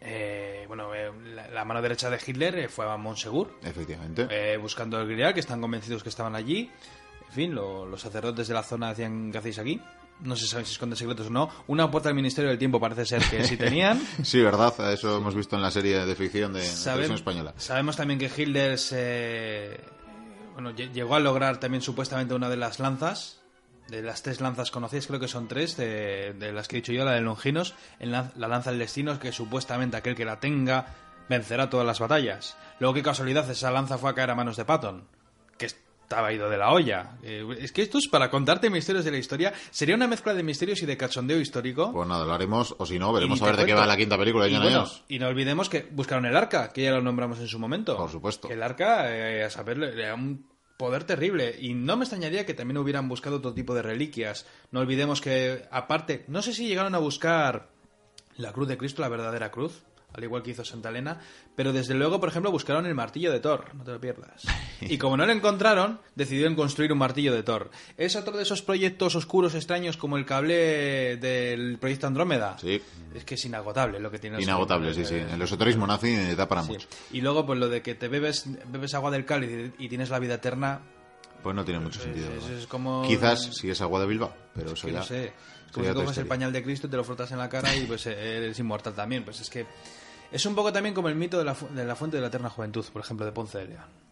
[0.00, 0.90] eh, bueno,
[1.52, 3.58] la, mano derecha de Hitler fue a Montsegur.
[3.62, 4.56] Efectivamente.
[4.58, 6.70] buscando el Grial, que están convencidos que estaban allí.
[7.28, 9.80] En fin, los sacerdotes de la zona decían, ¿qué hacéis aquí?
[10.20, 11.50] No se sabe si esconde secretos o no.
[11.66, 14.00] Una puerta al Ministerio del Tiempo parece ser que sí tenían.
[14.22, 17.54] sí, verdad, eso hemos visto en la serie de ficción de televisión española.
[17.56, 19.80] Sabemos también que Hitler se,
[20.60, 23.36] bueno, llegó a lograr también supuestamente una de las lanzas.
[23.88, 27.06] De las tres lanzas conocidas, creo que son tres, de, las que he dicho yo,
[27.06, 30.94] la de Longinos, en la, lanza del destino, que supuestamente aquel que la tenga
[31.28, 32.58] vencerá todas las batallas.
[32.80, 35.08] Luego, qué casualidad, esa lanza fue a caer a manos de Patton,
[35.56, 35.70] que
[36.08, 37.18] estaba ido de la olla.
[37.22, 39.52] Eh, es que esto es para contarte misterios de la historia.
[39.70, 41.92] Sería una mezcla de misterios y de cachondeo histórico.
[41.92, 44.16] Pues nada, lo haremos, o si no, veremos a ver de qué va la quinta
[44.16, 47.46] película de y, y no olvidemos que buscaron el arca, que ya lo nombramos en
[47.46, 47.94] su momento.
[47.94, 48.48] Por supuesto.
[48.48, 50.46] el arca, eh, a saber, era un
[50.78, 51.54] poder terrible.
[51.60, 54.46] Y no me extrañaría que también hubieran buscado otro tipo de reliquias.
[54.70, 57.68] No olvidemos que, aparte, no sé si llegaron a buscar
[58.38, 59.82] la cruz de Cristo, la verdadera cruz
[60.12, 61.20] al igual que hizo Santa Elena,
[61.54, 64.44] pero desde luego, por ejemplo, buscaron el martillo de Thor, no te lo pierdas.
[64.80, 67.70] Y como no lo encontraron, decidieron construir un martillo de Thor.
[67.96, 72.56] Es otro de esos proyectos oscuros, extraños, como el cable del proyecto Andrómeda.
[72.60, 72.80] Sí.
[73.12, 74.40] Es que es inagotable lo que tiene.
[74.40, 75.16] Inagotable, sí, sí.
[75.16, 76.86] El esoterismo nazi da para mucho.
[77.10, 80.20] Y luego, pues lo de que te bebes, bebes agua del cáliz y tienes la
[80.20, 80.80] vida eterna,
[81.42, 82.28] pues no tiene mucho sentido.
[82.56, 83.02] Es, como...
[83.06, 84.98] Quizás si es agua de Bilbao, pero eso ya.
[84.98, 85.32] No sé.
[85.72, 87.84] como si coges el pañal de Cristo y te lo frotas en la cara y
[87.84, 89.24] pues eres inmortal también.
[89.24, 89.66] Pues es que
[90.30, 92.50] es un poco también como el mito de la, de la fuente de la eterna
[92.50, 94.08] juventud, por ejemplo, de Ponce de León.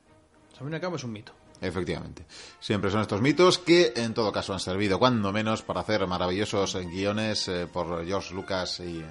[0.55, 1.33] Es un mito.
[1.61, 2.25] Efectivamente.
[2.61, 6.77] Siempre son estos mitos que en todo caso han servido, cuando menos, para hacer maravillosos
[6.77, 9.05] guiones eh, por George Lucas y eh,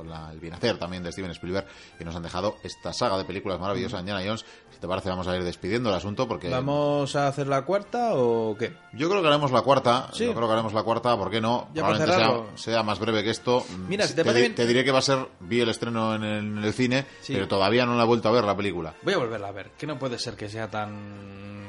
[0.00, 1.66] con la, el bienacer también de Steven Spielberg,
[1.98, 4.46] que nos han dejado esta saga de películas maravillosas, Indiana Jones.
[4.70, 6.48] Si te parece, vamos a ir despidiendo el asunto porque...
[6.48, 8.72] ¿Vamos a hacer la cuarta o qué?
[8.94, 10.08] Yo creo que haremos la cuarta.
[10.14, 11.68] Yo creo que haremos la cuarta, ¿por qué no?
[11.74, 13.62] Probablemente sea, sea, más breve que esto.
[13.88, 16.64] Mira, si te, te, diré que va a ser, vi el estreno en el, en
[16.64, 18.94] el cine, pero todavía no la he vuelto a ver la película.
[19.02, 21.66] Voy a volverla a ver, que no puede ser que sea tan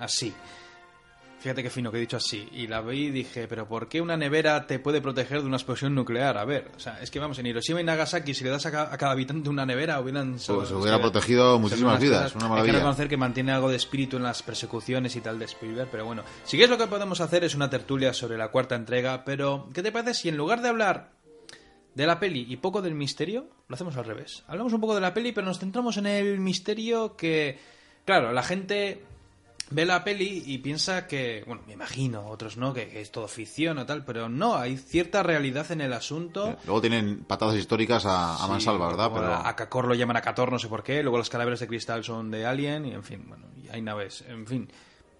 [0.00, 0.34] así.
[1.40, 2.48] Fíjate qué fino que he dicho así.
[2.52, 5.56] Y la vi y dije, pero ¿por qué una nevera te puede proteger de una
[5.56, 6.36] explosión nuclear?
[6.36, 8.70] A ver, o sea, es que vamos, en Hiroshima y Nagasaki, si le das a,
[8.70, 10.32] cada habitante una nevera, hubieran...
[10.32, 12.62] Pues se hubiera protegido muchísimas vidas, una maravilla.
[12.62, 15.88] Hay que reconocer que mantiene algo de espíritu en las persecuciones y tal de Spielberg,
[15.90, 16.24] pero bueno.
[16.44, 19.82] Si es lo que podemos hacer es una tertulia sobre la cuarta entrega, pero ¿qué
[19.82, 21.12] te parece si en lugar de hablar
[21.94, 24.42] de la peli y poco del misterio, lo hacemos al revés?
[24.48, 27.60] Hablamos un poco de la peli, pero nos centramos en el misterio que,
[28.04, 29.04] claro, la gente
[29.70, 33.78] ve la peli y piensa que, bueno, me imagino, otros no, que, es todo ficción
[33.78, 36.56] o tal, pero no, hay cierta realidad en el asunto.
[36.64, 39.10] Luego tienen patadas históricas a, a mansalva, ¿verdad?
[39.12, 39.34] Pero...
[39.34, 42.04] A, Cacor lo llaman a Cator, no sé por qué, luego los cadáveres de cristal
[42.04, 44.68] son de Alien, y en fin, bueno, y hay naves, en fin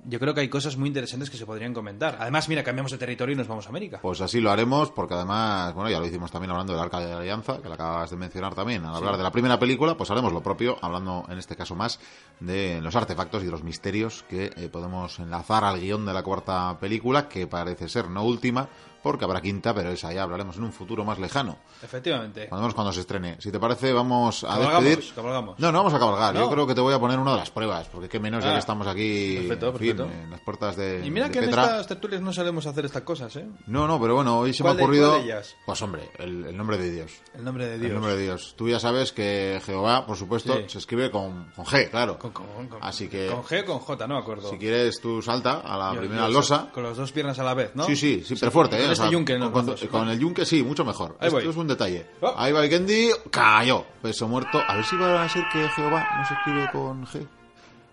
[0.04, 2.16] yo creo que hay cosas muy interesantes que se podrían comentar.
[2.20, 4.00] Además, mira, cambiamos de territorio y nos vamos a América.
[4.02, 7.08] Pues así lo haremos, porque además, bueno, ya lo hicimos también hablando del Arca de
[7.08, 8.84] la Alianza, que la acabas de mencionar también.
[8.84, 12.00] Al hablar de la primera película, pues haremos lo propio, hablando en este caso más
[12.40, 16.22] de los artefactos y de los misterios que eh, podemos enlazar al guion de la
[16.22, 18.68] cuarta película, que parece ser no última,
[19.08, 21.56] porque habrá quinta, pero esa ya hablaremos en un futuro más lejano.
[21.82, 22.46] Efectivamente.
[22.50, 23.36] Cuando, cuando se estrene.
[23.40, 25.14] Si te parece, vamos a despedir.
[25.14, 25.58] Cabalgamos.
[25.58, 26.34] No, no vamos a cabalgar.
[26.34, 28.50] Yo creo que te voy a poner una de las pruebas, porque qué menos ya
[28.50, 28.58] que ah.
[28.58, 31.06] estamos aquí en las puertas de.
[31.06, 33.46] Y mira que en estas tertulias no solemos hacer estas cosas, ¿eh?
[33.66, 35.18] No, no, pero bueno, hoy se me ha ocurrido.
[35.64, 37.12] Pues hombre, el, nombre de Dios.
[37.34, 37.88] El nombre de Dios.
[37.88, 38.54] El nombre de Dios.
[38.58, 42.18] Tú ya sabes que Jehová, por supuesto, se escribe con, con G, claro.
[42.18, 42.32] Con,
[42.82, 43.28] Así que.
[43.28, 44.50] Con G o con J, no me acuerdo.
[44.50, 46.68] Si quieres, tú salta a la primera losa.
[46.74, 47.84] Con las dos piernas a la vez, ¿no?
[47.84, 48.88] Sí, sí, sí, pero fuerte, ¿eh?
[48.98, 49.52] Con este yunque, ¿no?
[49.52, 51.16] con, el yunque sí, mucho mejor.
[51.20, 52.06] Esto es un detalle.
[52.20, 52.34] Oh.
[52.36, 53.84] Ahí va el Gendy, cayó.
[54.02, 54.60] Peso muerto.
[54.66, 57.26] A ver si va a ser que Jehová no se escribe con G.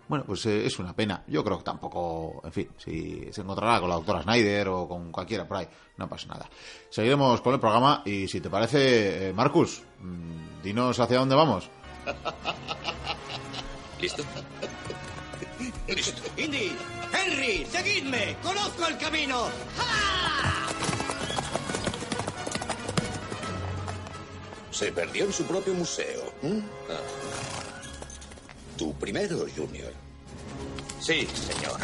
[0.07, 1.23] Bueno, pues eh, es una pena.
[1.27, 5.11] Yo creo que tampoco, en fin, si se encontrará con la doctora Snyder o con
[5.11, 5.68] cualquiera por ahí,
[5.98, 6.48] no pasa nada.
[6.90, 11.69] Seguiremos con el programa y si te parece, eh, Marcus, mm, dinos hacia dónde vamos.
[13.99, 14.23] ¿Listo?
[15.88, 16.22] Listo.
[16.38, 16.76] Indy,
[17.11, 18.36] Henry, seguidme.
[18.44, 19.48] Conozco el camino.
[24.76, 26.34] Se perdió en su propio museo.
[26.41, 26.60] ¿Mm?
[26.89, 26.99] Ah.
[28.77, 29.93] Tú primero, Junior.
[30.99, 31.80] Sí, señor.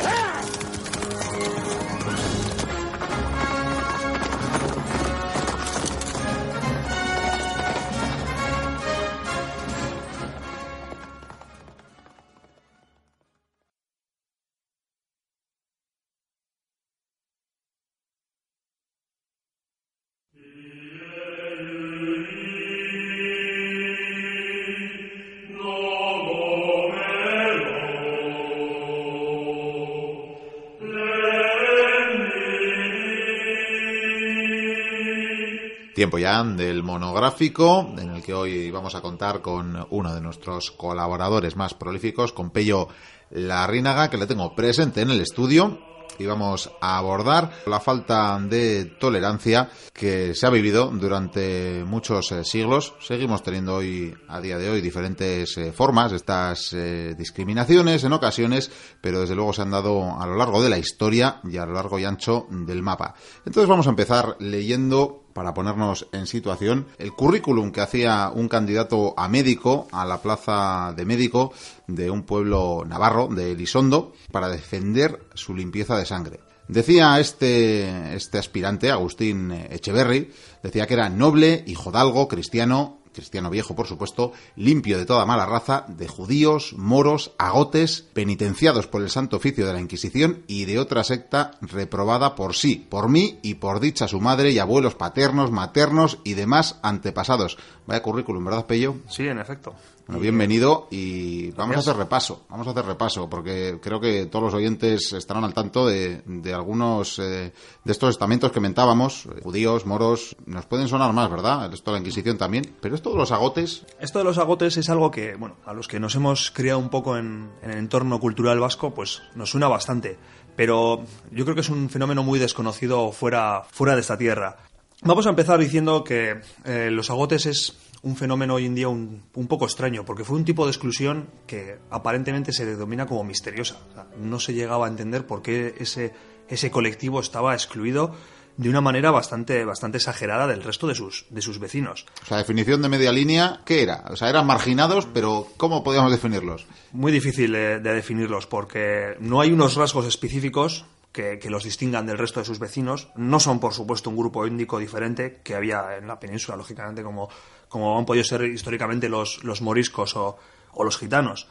[36.02, 40.72] Tiempo ya del monográfico, en el que hoy vamos a contar con uno de nuestros
[40.72, 42.88] colaboradores más prolíficos, con Pello
[43.30, 45.78] Larrínaga, que le tengo presente en el estudio
[46.18, 52.44] y vamos a abordar la falta de tolerancia que se ha vivido durante muchos eh,
[52.44, 52.94] siglos.
[53.00, 58.72] Seguimos teniendo hoy, a día de hoy, diferentes eh, formas, estas eh, discriminaciones en ocasiones,
[59.02, 61.74] pero desde luego se han dado a lo largo de la historia y a lo
[61.74, 63.14] largo y ancho del mapa.
[63.46, 69.14] Entonces vamos a empezar leyendo para ponernos en situación, el currículum que hacía un candidato
[69.18, 71.54] a médico a la plaza de médico
[71.88, 76.40] de un pueblo navarro, de Elizondo, para defender su limpieza de sangre.
[76.68, 80.32] Decía este, este aspirante, Agustín Echeverry,
[80.64, 85.86] decía que era noble, hijodalgo, cristiano, cristiano viejo por supuesto, limpio de toda mala raza,
[85.88, 91.04] de judíos, moros, agotes, penitenciados por el santo oficio de la Inquisición y de otra
[91.04, 96.20] secta reprobada por sí, por mí y por dicha su madre y abuelos paternos, maternos
[96.24, 97.58] y demás antepasados.
[97.88, 98.96] Vaya currículum, ¿verdad, Pello?
[99.10, 99.76] Sí, en efecto.
[100.12, 104.44] Bueno, bienvenido y vamos a hacer repaso, vamos a hacer repaso, porque creo que todos
[104.44, 106.22] los oyentes estarán al tanto de,
[106.54, 107.54] algunos eh,
[107.86, 111.74] de estos estamentos que mentábamos, eh, judíos, moros, nos pueden sonar más, ¿verdad?
[111.74, 113.86] Esto de la Inquisición también, pero esto de los agotes...
[114.02, 116.90] Esto de los agotes es algo que, bueno, a los que nos hemos criado un
[116.90, 120.18] poco en, el entorno cultural vasco, pues nos suena bastante,
[120.58, 124.58] pero yo creo que es un fenómeno muy desconocido fuera, fuera de esta tierra.
[125.04, 129.24] Vamos a empezar diciendo que eh, los agotes es un fenómeno hoy en día un,
[129.48, 133.78] poco extraño, porque fue un tipo de exclusión que aparentemente se denomina como misteriosa.
[134.18, 136.14] no se llegaba a entender por qué ese,
[136.50, 138.16] ese colectivo estaba excluido
[138.58, 142.06] de una manera bastante, bastante exagerada del resto de sus, de sus vecinos.
[142.24, 144.04] O sea, definición de media línea, ¿qué era?
[144.10, 146.68] O sea, eran marginados, pero ¿cómo podíamos definirlos?
[146.92, 152.40] Muy difícil de, definirlos, porque no hay unos rasgos específicos que, los distingan del resto
[152.40, 153.10] de sus vecinos.
[153.16, 157.30] No son, por supuesto, un grupo étnico diferente que había en la península, lógicamente, como,
[157.72, 160.38] como han podido ser históricamente los, los moriscos o,
[160.74, 161.48] o los gitanos.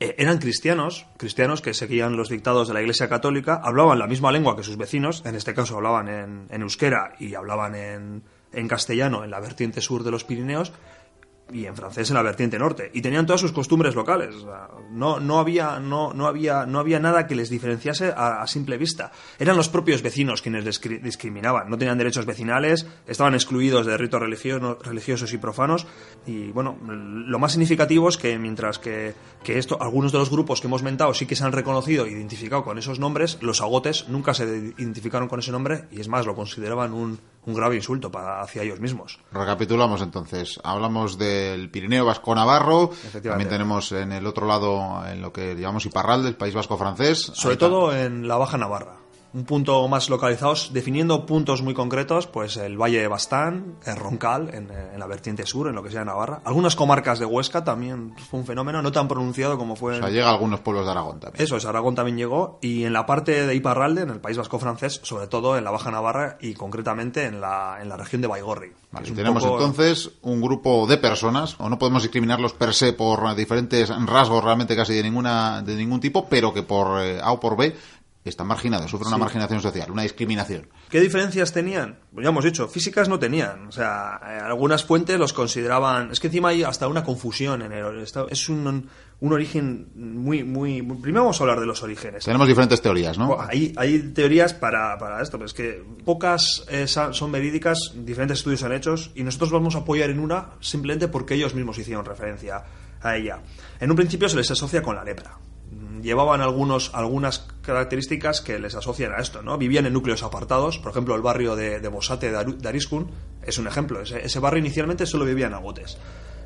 [0.00, 4.32] Eh, eran cristianos, cristianos que seguían los dictados de la Iglesia Católica, hablaban la misma
[4.32, 8.68] lengua que sus vecinos, en este caso hablaban en, en euskera y hablaban en, en
[8.68, 10.72] castellano en la vertiente sur de los Pirineos,
[11.52, 12.90] y en francés en la vertiente norte.
[12.94, 14.34] Y tenían todas sus costumbres locales
[14.90, 19.12] no, no había no, no había no había nada que les diferenciase a, simple vista.
[19.38, 20.64] Eran los propios vecinos quienes
[21.02, 21.68] discriminaban.
[21.68, 25.86] No tenían derechos vecinales estaban excluidos de ritos religiosos y profanos.
[26.26, 30.60] Y bueno lo más significativo es que mientras que, que esto algunos de los grupos
[30.60, 34.08] que hemos mentado sí que se han reconocido e identificado con esos nombres los agotes
[34.08, 34.44] nunca se
[34.78, 38.62] identificaron con ese nombre y es más lo consideraban un un grave insulto para, hacia
[38.62, 39.18] ellos mismos.
[39.32, 40.60] Recapitulamos entonces.
[40.62, 42.90] Hablamos del Pirineo Vasco Navarro.
[43.22, 47.30] También tenemos en el otro lado, en lo que llamamos Iparral, del País Vasco francés.
[47.34, 48.99] Sobre todo en la Baja Navarra
[49.32, 54.50] un punto más localizados, definiendo puntos muy concretos, pues el Valle de Bastán, el Roncal,
[54.52, 56.40] en, la vertiente sur, en lo que sea Navarra.
[56.44, 59.96] Algunas comarcas de Huesca también fue un fenómeno, no tan pronunciado como fue...
[59.96, 61.44] O sea, llega a algunos pueblos de Aragón también.
[61.44, 64.58] Eso es, Aragón también llegó, y en la parte de Iparralde, en el País Vasco
[64.58, 68.28] francés, sobre todo en la Baja Navarra y concretamente en la, en la región de
[68.28, 68.72] Baigorri.
[69.14, 74.42] tenemos entonces un grupo de personas, o no podemos discriminarlos per se por diferentes rasgos
[74.42, 77.74] realmente casi de ninguna de ningún tipo, pero que por eh, A o por B
[78.28, 80.68] están marginados, sufren una marginación social, una discriminación.
[80.90, 82.00] ¿Qué diferencias tenían?
[82.12, 83.68] Pues ya hemos dicho, físicas no tenían.
[83.68, 86.10] O sea, eh, algunas fuentes los consideraban.
[86.10, 88.04] Es que encima hay hasta una confusión en el.
[88.30, 88.90] Es un,
[89.20, 90.82] un origen muy, muy.
[90.82, 92.24] Primero vamos a hablar de los orígenes.
[92.24, 93.40] Tenemos diferentes teorías, ¿no?
[93.40, 98.62] Hay, hay teorías para, para esto, pero es que pocas eh, son verídicas, diferentes estudios
[98.64, 102.64] han hecho, y nosotros vamos a apoyar en una simplemente porque ellos mismos hicieron referencia
[103.00, 103.40] a ella.
[103.80, 105.38] En un principio se les asocia con la lepra
[106.02, 109.58] llevaban algunos, algunas características que les asocian a esto, ¿no?
[109.58, 113.10] Vivían en núcleos apartados, por ejemplo, el barrio de, de Bosate de Ariskun
[113.44, 114.00] es un ejemplo.
[114.02, 115.96] Ese, barrio inicialmente solo vivía en agotes.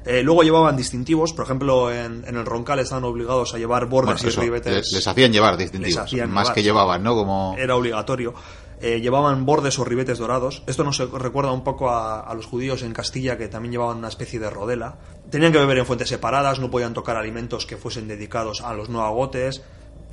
[0.07, 4.29] Eh, luego llevaban distintivos, por ejemplo, en, el Roncal estaban obligados a llevar bordes y
[4.29, 4.93] ribetes.
[4.93, 7.15] Les, hacían llevar distintivos, más que llevaban, ¿no?
[7.15, 7.57] Como...
[7.59, 8.35] Era obligatorio.
[8.81, 10.63] Eh, llevaban bordes o ribetes dorados.
[10.67, 14.39] Esto nos recuerda un poco a, los judíos en Castilla que también llevaban una especie
[14.39, 14.99] de rodela.
[15.35, 18.89] Tenían que beber en fuentes separadas, no podían tocar alimentos que fuesen dedicados a los
[18.89, 19.63] no agotes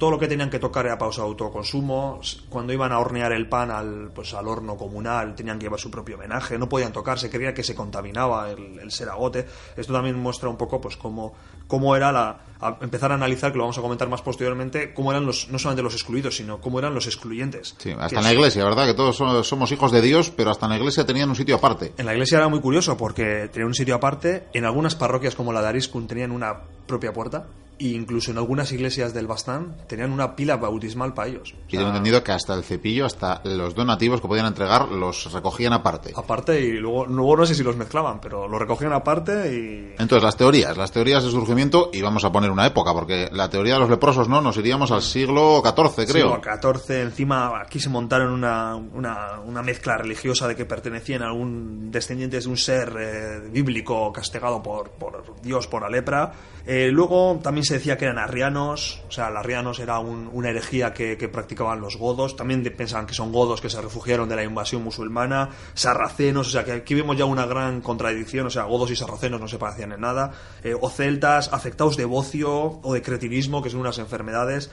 [0.01, 2.19] todo lo que tenían que tocar era pausa de autoconsumo.
[2.49, 5.91] Cuando iban a hornear el pan al, pues, al horno comunal, tenían que llevar su
[5.91, 6.57] propio homenaje.
[6.57, 9.45] No podían tocar, se creía que se contaminaba el, el seragote.
[9.77, 11.35] Esto también muestra un poco pues, cómo,
[11.67, 12.39] cómo era la.
[12.81, 15.83] empezar a analizar, que lo vamos a comentar más posteriormente, cómo eran los, no solamente
[15.83, 17.75] los excluidos, sino cómo eran los excluyentes.
[17.77, 18.87] Sí, hasta en la iglesia, ¿verdad?
[18.87, 19.15] Que todos
[19.47, 21.93] somos hijos de Dios, pero hasta en la iglesia tenían un sitio aparte.
[21.99, 24.47] En la iglesia era muy curioso porque tenían un sitio aparte.
[24.53, 27.45] En algunas parroquias, como la de Ariscun, tenían una propia puerta
[27.89, 31.53] incluso en algunas iglesias del Bastán tenían una pila bautismal para ellos.
[31.67, 35.73] y tengo entendido que hasta el cepillo, hasta los donativos que podían entregar, los recogían
[35.73, 36.13] aparte.
[36.15, 40.01] Aparte y luego, luego no sé si los mezclaban, pero lo recogían aparte y...
[40.01, 43.49] Entonces, las teorías, las teorías de surgimiento, y vamos a poner una época, porque la
[43.49, 44.41] teoría de los leprosos, ¿no?
[44.41, 46.35] Nos iríamos al siglo XIV, creo.
[46.35, 51.27] Siglo XIV, encima aquí se montaron una, una, una mezcla religiosa de que pertenecían a
[51.27, 56.31] algún descendientes de un ser eh, bíblico castigado por, por Dios por la lepra.
[56.65, 61.15] Eh, luego también se decía que eran arrianos, o sea, arrianos era una herejía que,
[61.31, 65.49] practicaban los godos, también pensaban que son godos que se refugiaron de la invasión musulmana,
[65.73, 69.39] sarracenos, o sea, que aquí vemos ya una gran contradicción, o sea, godos y sarracenos
[69.39, 70.31] no se parecían en nada,
[70.63, 74.71] eh, o celtas, afectados de bocio o de cretinismo, que son unas enfermedades,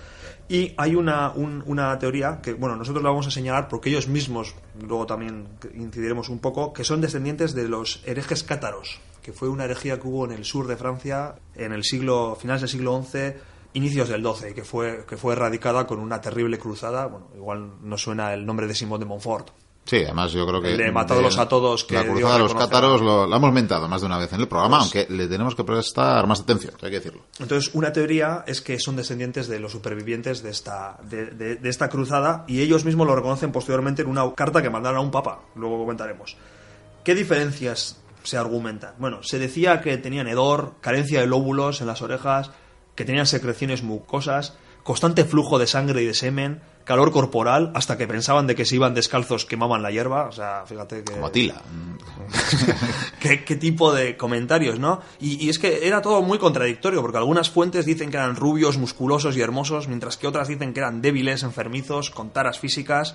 [0.48, 4.54] y hay una, una teoría que, bueno, nosotros la vamos a señalar porque ellos mismos,
[4.80, 9.64] luego también incidiremos un poco, que son descendientes de los herejes cátaros, que fue una
[9.64, 13.34] herejía que hubo en el sur de Francia en el siglo, finales del siglo XI,
[13.74, 17.04] inicios del XII, que fue, que fue erradicada con una terrible cruzada.
[17.08, 19.50] Bueno, igual no suena el nombre de Simón de Montfort.
[19.84, 20.78] Sí, además yo creo que...
[20.78, 21.84] Le matándolos a todos.
[21.84, 24.48] Que la cruzada de los cátaros lo, hemos mentado más de una vez en el
[24.48, 27.20] programa, pues aunque le tenemos que prestar más atención, hay que decirlo.
[27.38, 31.90] Entonces, una teoría es que son descendientes de los supervivientes de esta, de, de esta
[31.90, 35.40] cruzada y ellos mismos lo reconocen posteriormente en una carta que mandaron a un papa,
[35.54, 36.34] luego comentaremos.
[37.04, 37.98] ¿Qué diferencias
[38.28, 38.94] se argumenta.
[38.98, 42.50] Bueno, se decía que tenían hedor, carencia de lóbulos en las orejas,
[42.94, 48.06] que tenían secreciones mucosas, constante flujo de sangre y de semen, calor corporal, hasta que
[48.06, 50.26] pensaban de que si iban descalzos quemaban la hierba.
[50.26, 51.12] O sea, fíjate que.
[51.12, 51.62] Como tila.
[53.20, 55.00] ¿Qué, tipo de comentarios, ¿no?
[55.20, 58.78] Y, y, es que era todo muy contradictorio, porque algunas fuentes dicen que eran rubios,
[58.78, 63.14] musculosos y hermosos, mientras que otras dicen que eran débiles, enfermizos, con taras físicas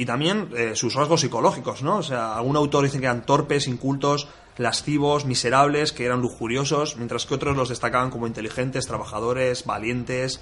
[0.00, 1.98] y también eh, sus rasgos psicológicos, ¿no?
[1.98, 7.26] O sea, algún autor dice que eran torpes, incultos, lascivos, miserables, que eran lujuriosos, mientras
[7.26, 10.40] que otros los destacaban como inteligentes, trabajadores, valientes.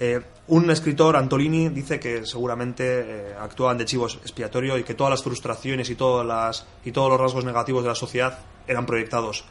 [0.00, 5.10] Eh, un escritor, Antolini, dice que seguramente eh, actuaban de chivos expiatorio y que todas
[5.10, 9.44] las frustraciones y, todas las, y todos los rasgos negativos de la sociedad eran proyectados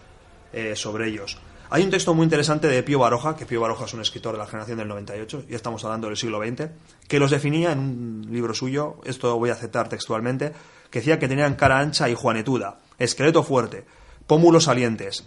[0.73, 1.37] sobre ellos.
[1.71, 4.37] Hay un texto muy interesante de Pío Baroja, que Pío Baroja es un escritor de
[4.37, 6.69] la generación del 98, ya estamos hablando del siglo XX,
[7.07, 10.53] que los definía en un libro suyo, esto voy a aceptar textualmente,
[10.91, 13.83] que decía que tenían cara ancha y juanetuda, esqueleto fuerte,
[14.27, 15.25] pómulos salientes,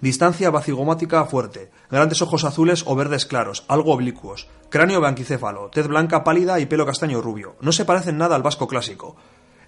[0.00, 6.24] distancia bacigomática fuerte, grandes ojos azules o verdes claros, algo oblicuos, cráneo blanquicéfalo, tez blanca
[6.24, 7.54] pálida y pelo castaño rubio.
[7.60, 9.16] No se parecen nada al vasco clásico.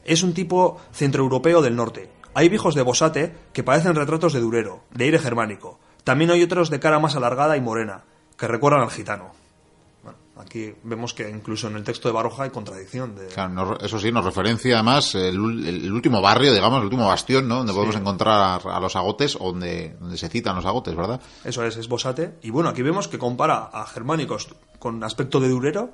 [0.04, 4.84] Es un tipo centroeuropeo del norte, hay viejos de Bosate que parecen retratos de Durero,
[4.94, 5.80] de aire germánico.
[6.04, 8.04] También hay otros de cara más alargada y morena,
[8.36, 9.32] que recuerdan al gitano.
[10.04, 13.16] Bueno, aquí vemos que incluso en el texto de Baroja hay contradicción.
[13.16, 13.26] De...
[13.84, 15.36] eso sí, nos referencia además el,
[15.92, 17.56] último barrio, digamos, el último bastión, ¿no?
[17.56, 21.20] Donde podemos encontrar a, los agotes, donde, donde se citan los agotes, ¿verdad?
[21.42, 22.34] Eso es, es Bosate.
[22.42, 25.90] Y bueno, aquí vemos que compara a germánicos con aspecto de Durero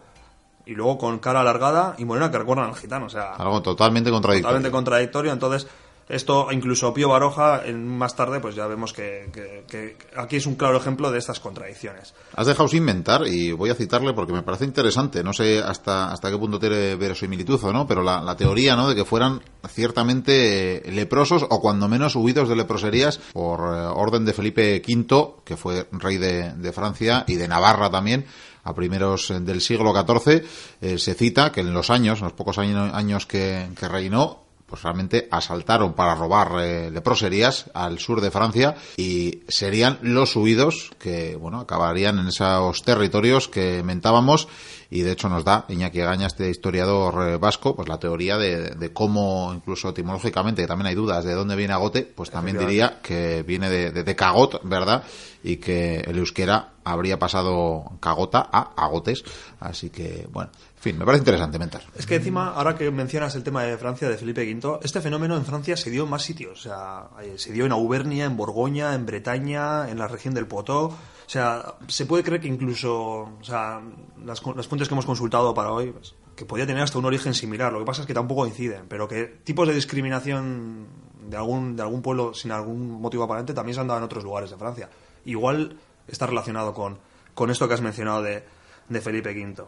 [0.66, 3.06] y luego con cara alargada y morena que recuerdan al gitano.
[3.06, 4.50] O sea, algo totalmente contradictorio.
[4.50, 5.32] Totalmente contradictorio.
[5.32, 5.68] Entonces,
[6.08, 10.76] esto incluso Pío Baroja en, más tarde pues ya vemos que, aquí es un claro
[10.76, 12.14] ejemplo de estas contradicciones.
[12.34, 16.12] Has dejado sin inventar y voy a citarle porque me parece interesante, no sé hasta,
[16.12, 18.88] hasta qué punto tiene verosimilitud o no, pero la, teoría ¿no?
[18.88, 24.32] de que fueran ciertamente leprosos o cuando menos huidos de leproserías por eh, orden de
[24.32, 28.26] Felipe V, que fue rey de, Francia y de Navarra también,
[28.64, 30.44] a primeros del siglo XIV,
[30.80, 34.43] eh, se cita que en los años, en los pocos años, años que, que reinó,
[34.74, 40.90] pues realmente asaltaron para robar eh, leproserías al sur de Francia y serían los huidos
[40.98, 44.48] que, bueno, acabarían en esos territorios que mentábamos
[44.90, 48.90] y de hecho nos da Iñaki Gaña, este historiador eh, vasco, pues la teoría de,
[48.92, 53.44] cómo, incluso etimológicamente, que también hay dudas de dónde viene Agote, pues también diría que
[53.44, 55.04] viene de, de, Cagot, ¿verdad?
[55.44, 59.24] Y que el euskera habría pasado Cagota a Agotes.
[59.60, 61.82] Así que, bueno, en fin, me parece interesante mentar.
[61.96, 65.34] Es que encima, ahora que mencionas el tema de Francia, de Felipe V, este fenómeno
[65.34, 66.60] en Francia se dio en más sitios.
[66.60, 70.46] O sea, eh, se dio en Auvernia, en Borgoña, en Bretaña, en la región del
[70.46, 70.84] Potó.
[70.84, 70.96] O
[71.26, 73.80] sea, se puede creer que incluso, o sea,
[74.24, 77.72] las, fuentes que hemos consultado para hoy, pues, que podía tener hasta un origen similar.
[77.72, 80.86] Lo que pasa es que tampoco coinciden, pero que tipos de discriminación
[81.30, 84.22] de algún, de algún pueblo sin algún motivo aparente también se han dado en otros
[84.22, 84.90] lugares de Francia.
[85.24, 86.98] Igual está relacionado con,
[87.32, 88.44] con esto que has mencionado de,
[88.90, 89.64] de Felipe V.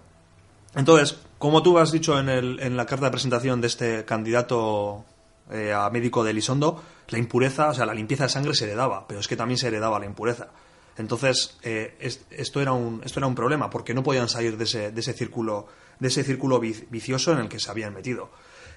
[0.76, 5.04] Entonces, como tú has dicho en, el, en la carta de presentación de este candidato
[5.50, 9.08] eh, a médico de Elizondo, la impureza, o sea, la limpieza de sangre se heredaba,
[9.08, 10.48] pero es que también se heredaba la impureza.
[10.98, 11.96] Entonces, eh,
[12.30, 15.14] esto, era un, esto era un problema, porque no podían salir de ese, de ese
[15.14, 15.66] círculo,
[15.98, 18.30] de ese círculo vicioso en el que se habían metido.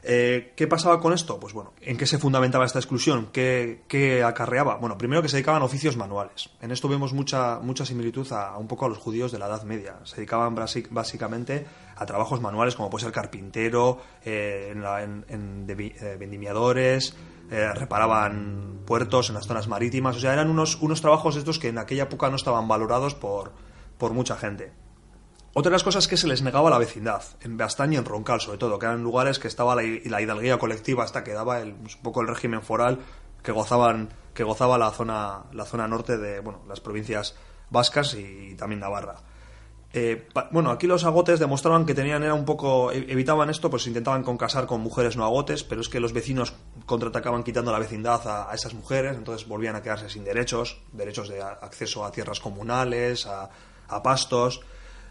[0.03, 1.39] Eh, ¿Qué pasaba con esto?
[1.39, 3.29] Pues bueno, ¿en qué se fundamentaba esta exclusión?
[3.31, 4.75] ¿Qué, acarreaba?
[4.75, 6.49] Bueno, primero que se dedicaban a oficios manuales.
[6.61, 9.63] En esto vemos mucha, mucha similitud a, un poco a los judíos de la Edad
[9.63, 9.97] Media.
[10.03, 11.65] Se dedicaban básicamente
[11.99, 15.67] a trabajos manuales como puede ser carpintero, eh, en,
[16.17, 17.15] vendimiadores,
[17.51, 21.67] eh, reparaban puertos en las zonas marítimas, o sea, eran unos, unos trabajos estos que
[21.67, 23.51] en aquella época no estaban valorados por,
[23.97, 24.71] por mucha gente.
[25.53, 28.05] Otra de las cosas es que se les negaba la vecindad, en Bastaña y en
[28.05, 31.59] Roncal sobre todo, que eran lugares que estaba la, la hidalguía colectiva hasta que daba
[31.59, 32.99] el, un poco el régimen foral
[33.43, 37.35] que gozaban que gozaba la zona la zona norte de bueno las provincias
[37.69, 39.15] vascas y también Navarra.
[39.91, 43.87] Eh, bueno, aquí los agotes demostraban que tenían, era un poco, e, evitaban esto, pues
[43.87, 46.53] intentaban casar con mujeres no agotes, pero es que los vecinos
[46.85, 51.41] contraatacaban quitando la vecindad a, esas mujeres, entonces volvían a quedarse sin derechos, derechos de
[51.41, 53.49] acceso a tierras comunales, a,
[54.03, 54.61] pastos.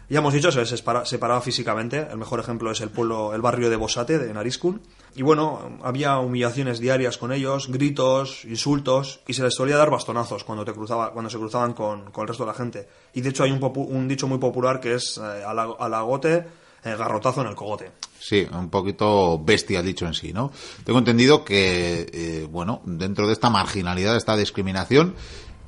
[0.09, 3.75] Ya hemos dicho, se separaba físicamente, el mejor ejemplo es el pueblo, el barrio de
[3.75, 4.81] Bosate, de Nariscun,
[5.15, 10.43] y bueno, había humillaciones diarias con ellos, gritos, insultos, y se les solía dar bastonazos
[10.43, 12.87] cuando, te cruzaba, cuando se cruzaban con, el resto de la gente.
[13.13, 16.45] Y de hecho hay un, un dicho muy popular que es eh, al agote,
[16.83, 17.91] eh, garrotazo en el cogote.
[18.19, 20.51] Sí, un poquito bestia dicho en sí, ¿no?
[20.83, 25.15] Tengo entendido que, eh, bueno, dentro de esta marginalidad, de esta discriminación,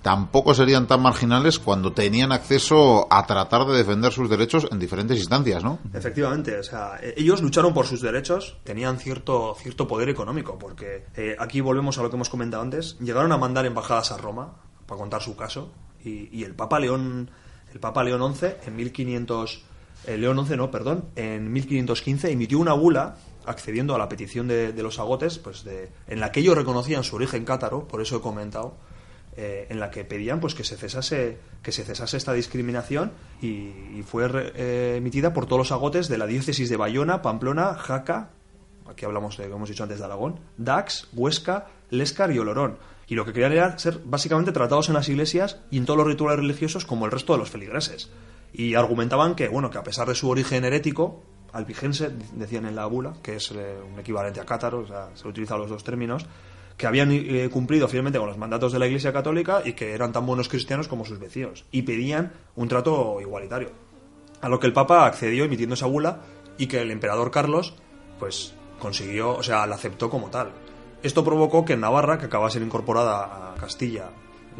[0.02, 5.18] tampoco serían tan marginales cuando tenían acceso a tratar de defender sus derechos en diferentes
[5.18, 5.80] instancias, ¿no?
[5.94, 11.06] Efectivamente, o sea, e-, ellos lucharon por sus derechos, tenían cierto, cierto poder económico, porque
[11.16, 14.56] eh, aquí volvemos a lo que hemos comentado antes, llegaron a mandar embajadas a Roma
[14.86, 15.72] para contar su caso,
[16.04, 17.30] y, el Papa León
[17.72, 19.64] el Papa León XI en 1500
[20.08, 24.74] eh, León XI no, perdón, en 1515 emitió una bula accediendo a la petición de,
[24.74, 28.22] los agotes, pues de, en la que ellos reconocían su origen cátaro, por eso he
[28.22, 28.76] comentado,
[29.38, 34.04] eh, en la que pedían pues que se cesase que se cesase esta discriminación y,
[34.06, 38.32] fue eh, emitida por todos los agotes de la diócesis de Bayona, Pamplona, Jaca,
[38.90, 42.78] aquí hablamos de, como hemos dicho antes, de Aragón, Dax, Huesca, Lescar y Olorón.
[43.08, 46.08] Y lo que querían era ser básicamente tratados en las iglesias y en todos los
[46.08, 48.10] rituales religiosos como el resto de los feligreses.
[48.54, 51.22] Y argumentaban que, bueno, que a pesar de su origen herético,
[51.52, 55.28] albigense, decían en la bula, que es eh, un equivalente a cátaro, o sea, se
[55.28, 56.26] utilizan los dos términos,
[56.82, 60.12] que habían eh, cumplido fielmente con los mandatos de la Iglesia Católica y que eran
[60.12, 63.70] tan buenos cristianos como sus vecinos, y pedían un trato igualitario.
[64.42, 66.22] A lo que el Papa accedió emitiendo esa bula
[66.58, 67.76] y que el emperador Carlos,
[68.18, 70.54] pues consiguió, o sea, la aceptó como tal.
[71.04, 74.10] Esto provocó que Navarra, que acaba de ser incorporada a Castilla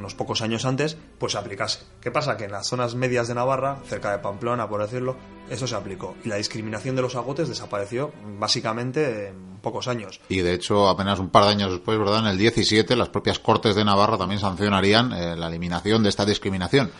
[0.02, 1.80] unos pocos años antes, pues se aplicase.
[2.02, 2.36] ¿Qué pasa?
[2.36, 5.16] Que en las zonas medias de Navarra, cerca de Pamplona, por decirlo,
[5.50, 6.16] eso se aplicó.
[6.26, 10.20] Y la discriminación de los agotes desapareció básicamente en pocos años.
[10.28, 12.20] Y de hecho, apenas un par de años después, ¿verdad?
[12.20, 16.26] En el 17, las propias Cortes de Navarra también sancionarían eh, la eliminación de esta
[16.26, 16.92] discriminación.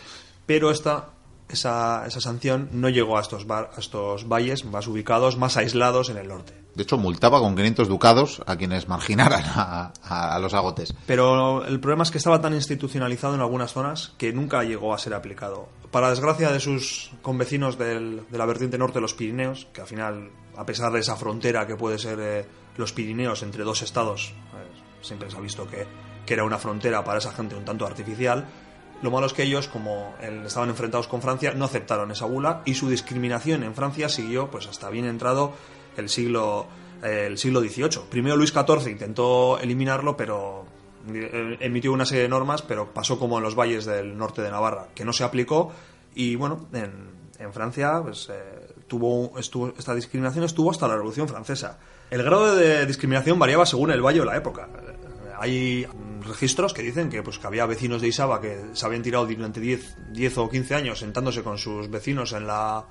[0.46, 1.10] Pero esta
[1.52, 6.16] esa, esa sanción no llegó a estos, a estos valles más ubicados, más aislados en
[6.16, 6.61] el norte.
[6.74, 10.94] De hecho, multaba con 500 ducados a quienes marginaran a, los agotes.
[11.06, 14.98] Pero el problema es que estaba tan institucionalizado en algunas zonas que nunca llegó a
[14.98, 15.68] ser aplicado.
[15.90, 20.30] Para desgracia de sus convecinos de la vertiente norte de los Pirineos, que al final,
[20.56, 22.46] a pesar de esa frontera que puede ser eh,
[22.76, 25.86] los Pirineos entre dos estados, eh, siempre se ha visto que,
[26.24, 28.46] que era una frontera para esa gente un tanto artificial,
[29.02, 30.14] lo malo es que ellos, como
[30.46, 34.68] estaban enfrentados con Francia, no aceptaron esa bula y su discriminación en Francia siguió pues
[34.68, 35.54] hasta bien entrado
[35.96, 36.66] el siglo,
[37.02, 38.08] el siglo XVIII.
[38.10, 40.66] Primero Luis XIV intentó eliminarlo, pero
[41.12, 44.50] eh, emitió una serie de normas, pero pasó como en los valles del norte de
[44.50, 45.72] Navarra, que no se aplicó
[46.14, 46.92] y bueno, en,
[47.38, 51.78] en Francia pues, eh, tuvo, estuvo, esta discriminación estuvo hasta la Revolución Francesa.
[52.10, 54.68] El grado de discriminación variaba según el valle o la época.
[55.38, 55.86] Hay
[56.24, 59.60] registros que dicen que, pues, que había vecinos de Isaba que se habían tirado durante
[59.60, 62.84] 10, 10 o 15 años sentándose con sus vecinos en la,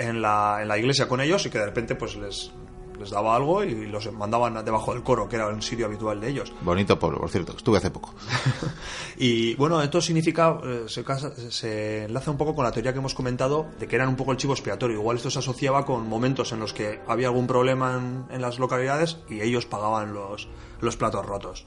[0.00, 2.50] en la, en la iglesia con ellos y que de repente pues les,
[2.98, 6.28] les daba algo y los mandaban debajo del coro, que era un sitio habitual de
[6.28, 6.52] ellos.
[6.62, 8.14] Bonito pueblo, por cierto, estuve hace poco.
[9.18, 11.04] y bueno, esto significa, eh, se,
[11.50, 14.32] se, enlaza un poco con la teoría que hemos comentado de que eran un poco
[14.32, 14.96] el chivo expiatorio.
[14.96, 18.58] Igual esto se asociaba con momentos en los que había algún problema en, en las
[18.58, 20.48] localidades y ellos pagaban los,
[20.80, 21.64] los platos rotos.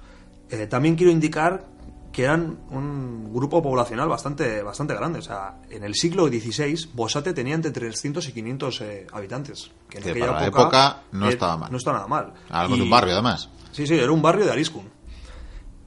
[0.49, 1.65] Eh, también quiero indicar
[2.14, 5.19] que eran un grupo poblacional bastante, bastante grande.
[5.19, 9.72] O sea, en el siglo XVI, Bosate tenía entre 300 y 500 eh, habitantes.
[9.90, 11.72] Que en aquella para época, la época no estaba mal.
[11.72, 12.34] No estaba nada mal.
[12.49, 13.49] Algo de un barrio, además.
[13.72, 14.90] Sí, sí, era un barrio de Ariscun.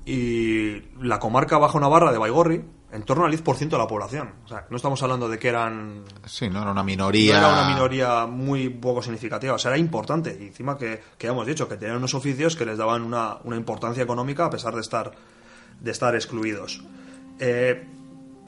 [0.04, 4.34] Y la comarca Bajo Navarra de Baigorri en torno al 10% de la población.
[4.44, 6.04] O sea, no estamos hablando de que eran...
[6.24, 7.40] Sí, no era una minoría...
[7.40, 10.36] No era una minoría muy poco significativa, o sea, era importante.
[10.40, 13.56] Y encima que, que hemos dicho, que tenían unos oficios que les daban una, una
[13.56, 15.12] importancia económica a pesar de estar,
[15.80, 16.84] de estar excluidos.
[17.38, 17.84] Eh,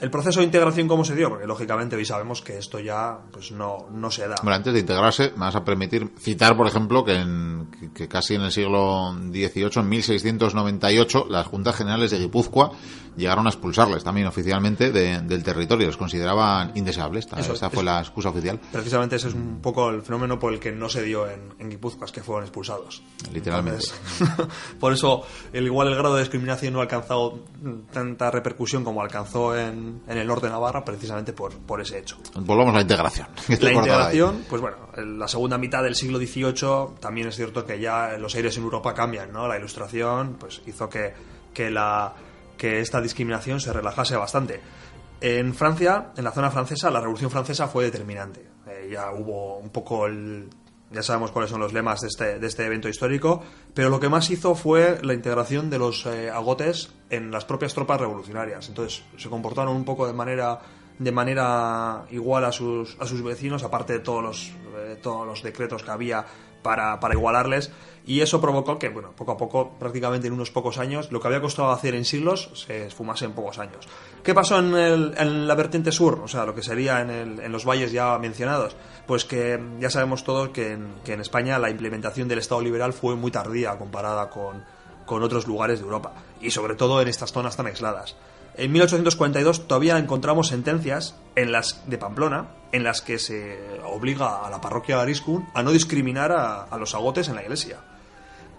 [0.00, 1.28] el proceso de integración, ¿cómo se dio?
[1.28, 4.36] Porque lógicamente hoy sabemos que esto ya pues no, no se da.
[4.42, 8.34] Bueno, antes de integrarse, me vas a permitir citar, por ejemplo, que, en, que casi
[8.34, 12.72] en el siglo XVIII, en 1698, las Juntas Generales de Guipúzcoa
[13.16, 15.86] llegaron a expulsarles también oficialmente del territorio.
[15.86, 17.26] Los consideraban indeseables.
[17.36, 18.60] Esa fue la excusa oficial.
[18.70, 21.70] Precisamente ese es un poco el fenómeno por el que no se dio en, en
[21.70, 23.02] Guipúzcoa, es que fueron expulsados.
[23.32, 23.84] Literalmente.
[24.80, 25.22] por eso,
[25.52, 27.40] el, igual el grado de discriminación no ha alcanzado
[27.92, 32.16] tanta repercusión como alcanzó en en, el norte de Navarra precisamente por, por ese hecho.
[32.34, 33.26] Volvamos a la integración.
[33.48, 37.80] La integración, pues bueno, en la segunda mitad del siglo XVIII también es cierto que
[37.80, 39.48] ya los aires en Europa cambian, ¿no?
[39.48, 41.12] La ilustración pues hizo que,
[41.52, 42.14] que, la,
[42.56, 44.60] que esta discriminación se relajase bastante.
[45.20, 48.46] En Francia, en la zona francesa, la Revolución Francesa fue determinante.
[48.68, 50.48] Eh, ya hubo un poco el
[50.90, 53.42] ya sabemos cuáles son los lemas de este, de este evento histórico,
[53.74, 57.74] pero lo que más hizo fue la integración de los eh, agotes en las propias
[57.74, 58.68] tropas revolucionarias.
[58.68, 60.60] Entonces se comportaron un poco de manera,
[60.98, 65.42] de manera igual a sus, a sus vecinos, aparte de todos los, eh, todos los
[65.42, 66.24] decretos que había
[67.00, 67.70] para, igualarles.
[68.06, 71.28] Y eso provocó que, bueno, poco a poco, prácticamente en unos pocos años, lo que
[71.28, 73.86] había costado hacer en siglos se esfumase en pocos años.
[74.22, 76.20] ¿Qué pasó en, la vertiente sur?
[76.24, 78.76] O sea, lo que sería en los valles ya mencionados
[79.08, 83.30] pues que ya sabemos todos que en, España la implementación del Estado liberal fue muy
[83.30, 84.62] tardía comparada con,
[85.06, 86.12] otros lugares de Europa,
[86.42, 88.16] y sobre todo en estas zonas tan aisladas.
[88.58, 94.50] En 1842 todavía encontramos sentencias en las de Pamplona en las que se obliga a
[94.50, 97.78] la parroquia de Ariscun a no discriminar a, los agotes en la iglesia.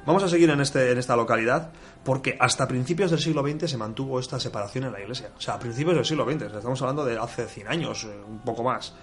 [0.06, 1.74] Vamos a seguir en, este, en esta localidad
[2.06, 5.32] porque hasta principios del siglo XX se mantuvo esta separación en la iglesia.
[5.38, 8.40] O sea, a principios del siglo XX, estamos hablando de hace 100 años, eh, un
[8.40, 8.96] poco más.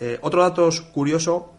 [0.00, 1.52] Eh, otro dato curioso,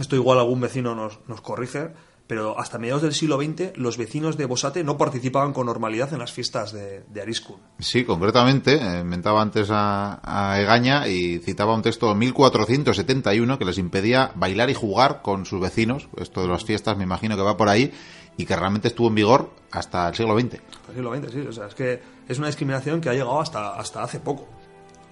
[0.00, 1.92] esto igual algún vecino nos, nos corrige,
[2.30, 6.20] pero hasta mediados del siglo XX los vecinos de Bosate no participaban con normalidad en
[6.20, 7.34] las fiestas de, de
[7.80, 13.78] Sí, concretamente, eh, mentaba antes a, Egaña y citaba un texto de 1471 que les
[13.78, 16.08] impedía bailar y jugar con sus vecinos.
[16.18, 17.92] Esto de las fiestas me imagino que va por ahí
[18.36, 20.54] y que realmente estuvo en vigor hasta el siglo XX.
[20.54, 21.40] Hasta el siglo XX, sí.
[21.48, 24.46] O sea, es que es una discriminación que ha llegado hasta, hasta hace poco.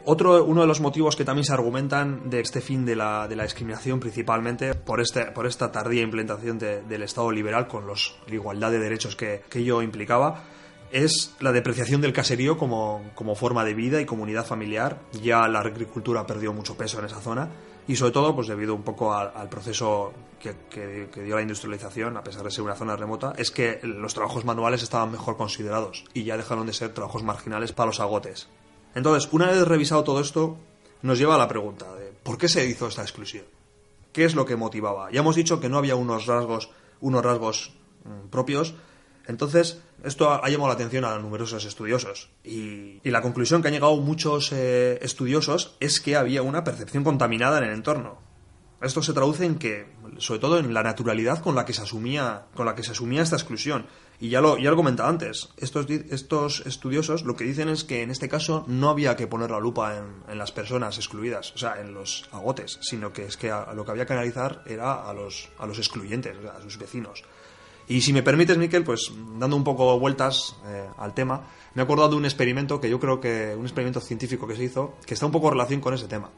[0.05, 3.37] Otro, uno de los motivos que también se argumentan de este fin de la, de
[3.37, 8.35] la discriminación, principalmente por, este, por esta tardía implementación del Estado liberal con los, la
[8.35, 10.45] igualdad de derechos que, que ello implicaba,
[10.91, 14.99] es la depreciación del caserío como, como, forma de vida y comunidad familiar.
[15.23, 17.51] Ya la agricultura perdió mucho peso en esa zona
[17.87, 22.23] y sobre todo pues debido un poco al, proceso que, que, dio la industrialización, a
[22.23, 26.25] pesar de ser una zona remota, es que los trabajos manuales estaban mejor considerados y
[26.25, 28.49] ya dejaron de ser trabajos marginales para los agotes.
[28.95, 30.57] Entonces, una vez revisado todo esto,
[31.03, 33.45] nos lleva a la pregunta de ¿por qué se hizo esta exclusión?
[34.13, 35.11] ¿Qué es lo que motivaba?
[35.11, 36.71] Ya hemos dicho que no había unos rasgos,
[37.01, 37.73] unos rasgos
[38.05, 38.75] mm, propios.
[39.27, 42.31] Entonces, esto ha, llamado la atención a numerosos estudiosos.
[42.45, 47.59] Y, la conclusión que han llegado muchos eh, estudiosos es que había una percepción contaminada
[47.59, 48.19] en el entorno.
[48.81, 49.87] Esto se traduce en que,
[50.19, 53.23] sobre todo en la naturalidad con la que se asumía, con la que se asumía
[53.23, 53.87] esta exclusión.
[54.21, 58.03] Y ya lo, ya lo comentaba antes, estos, estos estudiosos lo que dicen es que
[58.03, 61.81] en este caso no había que poner la lupa en, las personas excluidas, o sea,
[61.81, 65.51] en los agotes, sino que es que lo que había que analizar era a los,
[65.59, 67.23] a los excluyentes, a sus vecinos.
[67.87, 71.43] Y si me permites, Miquel, pues dando un poco vueltas eh, al tema,
[71.75, 74.65] me he acordado de un experimento que yo creo que, un experimento científico que se
[74.65, 76.31] hizo, que está un poco en relación con ese tema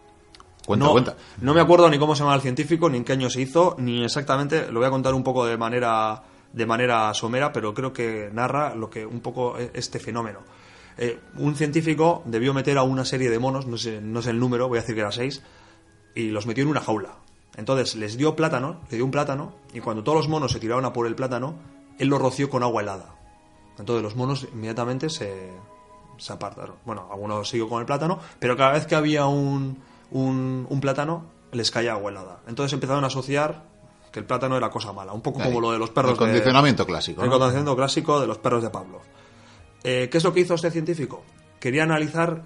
[0.77, 0.95] no,
[1.41, 3.77] No me acuerdo ni cómo se llama el científico, ni en qué año se hizo,
[3.79, 4.71] ni exactamente.
[4.71, 8.75] Lo voy a contar un poco de manera, de manera somera, pero creo que narra
[8.75, 10.41] lo que un poco e, este fenómeno.
[10.99, 14.41] Eh, un científico debió meter a una serie de monos, no sé, no sé el
[14.41, 15.43] número, voy a decir que era seis,
[16.15, 17.17] y los metió en una jaula.
[17.57, 20.85] Entonces les dio plátano, le dio un plátano, y cuando todos los monos se tiraron
[20.85, 21.55] a por el plátano,
[21.99, 23.15] él lo roció con agua helada.
[23.79, 25.51] Entonces los monos inmediatamente se,
[26.19, 26.77] se apartaron.
[26.85, 29.79] Bueno, algunos siguió con el plátano, pero cada vez que había un,
[30.11, 32.41] un, plátano, les caía agua helada.
[32.47, 33.65] Entonces empezaron a asociar
[34.11, 36.13] que el plátano era cosa mala, un poco como lo de los perros.
[36.13, 37.23] El condicionamiento clásico.
[37.23, 39.01] El condicionamiento clásico de los perros de Pablo.
[39.83, 41.23] Eh, ¿Qué es lo que hizo este científico?
[41.59, 42.43] Quería analizar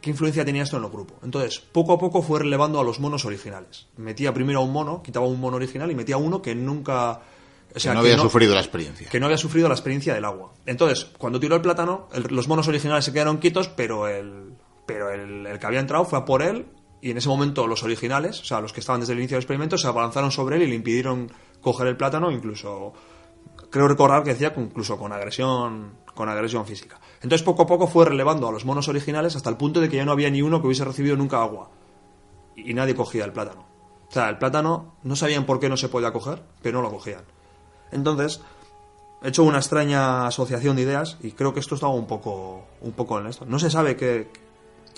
[0.00, 1.14] qué influencia tenía esto en el grupo.
[1.22, 3.86] Entonces, poco a poco fue relevando a los monos originales.
[3.96, 7.20] Metía primero a un mono, quitaba un mono original y metía a uno que nunca.
[7.74, 9.08] O sea, que no había sufrido la experiencia.
[9.10, 10.54] Que no había sufrido la experiencia del agua.
[10.64, 14.54] Entonces, cuando tiró el plátano, los monos originales se quedaron quietos, pero el,
[14.86, 16.66] pero el, el, que había entrado fue a por él
[17.00, 19.42] y en ese momento los originales, o sea, los que estaban desde el inicio del
[19.42, 21.30] experimento, se abalanzaron sobre él y le impidieron
[21.60, 22.92] coger el plátano, incluso,
[23.70, 27.00] creo recordar que decía, incluso con agresión, con agresión física.
[27.22, 29.96] Entonces poco a poco fue relevando a los monos originales hasta el punto de que
[29.96, 31.70] ya no había ni uno que hubiese recibido nunca agua.
[32.56, 33.66] Y, nadie cogía el plátano.
[34.08, 36.90] O sea, el plátano no sabían por qué no se podía coger, pero no lo
[36.90, 37.22] cogían.
[37.92, 38.40] Entonces,
[39.22, 42.92] he hecho una extraña asociación de ideas y creo que esto estaba un poco, un
[42.92, 43.44] poco en esto.
[43.46, 44.28] No se sabe qué,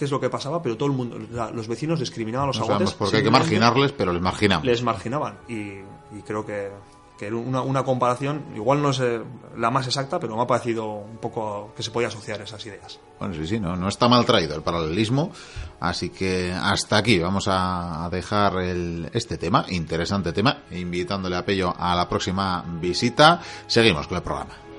[0.01, 1.19] qué es lo que pasaba, pero todo el mundo,
[1.53, 4.65] los vecinos discriminaban a los no porque hay que marginarles, pero les marginaban.
[4.65, 5.41] Les marginaban.
[5.47, 5.83] Y,
[6.27, 6.71] creo que,
[7.19, 9.21] que una, una, comparación, igual no es eh,
[9.59, 12.99] la más exacta, pero me ha parecido un poco que se podía asociar esas ideas.
[13.19, 15.33] Bueno, sí, sí, no, no está mal traído el paralelismo,
[15.81, 21.75] así que hasta aquí vamos a dejar el, este tema, interesante tema, invitándole a Pello
[21.77, 23.43] a la próxima visita.
[23.67, 24.70] Seguimos con el programa.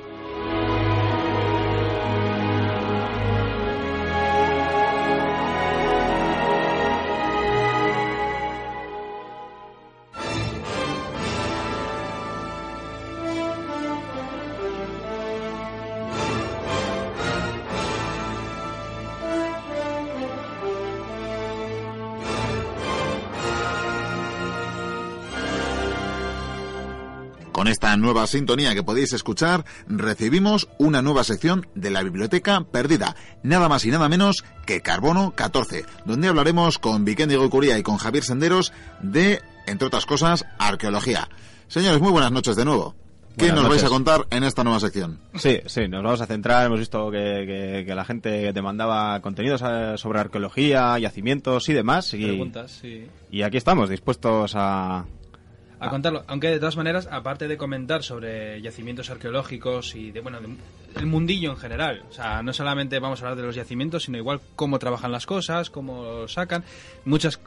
[28.01, 33.85] Nueva sintonía que podéis escuchar, recibimos una nueva sección de la Biblioteca Perdida, nada más
[33.85, 38.73] y nada menos que Carbono 14, donde hablaremos con Vikendi Gocuría y con Javier Senderos
[39.01, 41.29] de, entre otras cosas, arqueología.
[41.67, 42.95] Señores, muy buenas noches de nuevo.
[43.37, 45.19] ¿Qué nos vais a contar en esta nueva sección?
[45.35, 46.65] Sí, sí, nos vamos a centrar.
[46.65, 52.13] Hemos visto que, la gente demandaba contenidos eh, sobre arqueología, yacimientos y demás.
[52.13, 53.07] Y, Preguntas, sí.
[53.31, 55.05] Y aquí estamos, dispuestos a,
[55.81, 56.23] a contarlo.
[56.27, 60.37] Aunque de todas maneras, aparte de comentar sobre yacimientos arqueológicos y de bueno,
[60.95, 64.17] el mundillo en general, o sea, no solamente vamos a hablar de los yacimientos, sino
[64.17, 66.63] igual cómo trabajan las cosas, cómo sacan,
[67.03, 67.39] muchas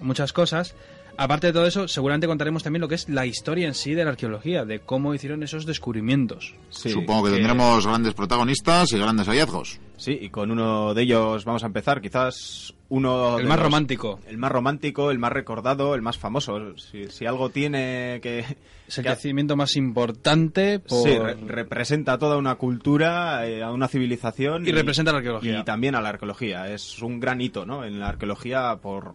[0.00, 0.74] muchas cosas.
[1.18, 4.04] Aparte de todo eso, seguramente contaremos también lo que es la historia en sí de
[4.04, 6.54] la arqueología, de cómo hicieron esos descubrimientos.
[6.70, 9.78] Supongo que, tendremos grandes protagonistas y grandes hallazgos.
[9.98, 13.38] Sí, y con uno de ellos vamos a empezar, quizás uno...
[13.38, 14.20] El más romántico.
[14.26, 16.76] El más romántico, el más recordado, el más famoso.
[16.76, 18.44] Si, algo tiene que...
[18.86, 24.68] Es el yacimiento más importante Sí, representa toda una cultura, eh, a una civilización.
[24.68, 25.60] Y, representa la arqueología.
[25.60, 26.70] Y también a la arqueología.
[26.70, 27.82] Es un gran hito, ¿no?
[27.82, 29.14] En la arqueología por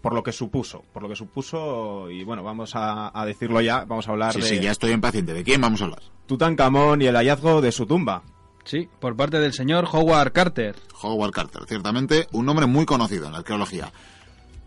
[0.00, 4.06] por lo que supuso, por lo que supuso y bueno, vamos a, decirlo ya, vamos
[4.06, 4.42] a hablar de...
[4.42, 5.32] Sí, ya estoy impaciente.
[5.32, 6.02] ¿De quién vamos a hablar?
[6.26, 8.22] Tutankamón y el hallazgo de su tumba.
[8.66, 10.74] Sí, por parte del señor Howard Carter.
[11.00, 13.92] Howard Carter, ciertamente un nombre muy conocido en la arqueología.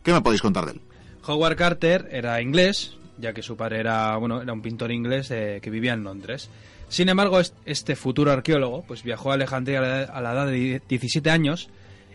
[0.04, 0.82] ¿Qué me podéis contar de él?
[1.28, 5.60] Howard Carter era inglés, ya que su padre era, bueno, era un pintor inglés eh,
[5.62, 6.50] que vivía en Londres.
[6.88, 11.70] Sin embargo, este futuro arqueólogo pues viajó a Alejandría a la edad de 17 años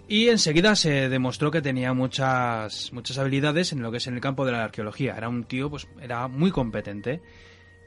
[0.08, 4.20] y enseguida se demostró que tenía muchas, muchas habilidades en lo que es en el
[4.20, 5.16] campo de la arqueología.
[5.16, 7.20] Era un tío, pues, era muy competente.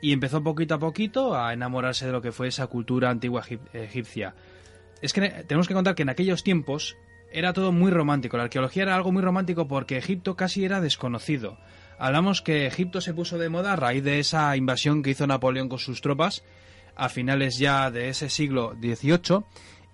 [0.01, 3.43] Y empezó poquito a poquito a enamorarse de lo que fue esa cultura antigua
[3.73, 4.35] egipcia.
[5.01, 6.97] Es que tenemos que contar que en aquellos tiempos
[7.31, 8.37] era todo muy romántico.
[8.37, 11.57] La arqueología era algo muy romántico porque Egipto casi era desconocido.
[11.99, 15.69] Hablamos que Egipto se puso de moda a raíz de esa invasión que hizo Napoleón
[15.69, 16.43] con sus tropas
[16.95, 19.43] a finales ya de ese siglo XVIII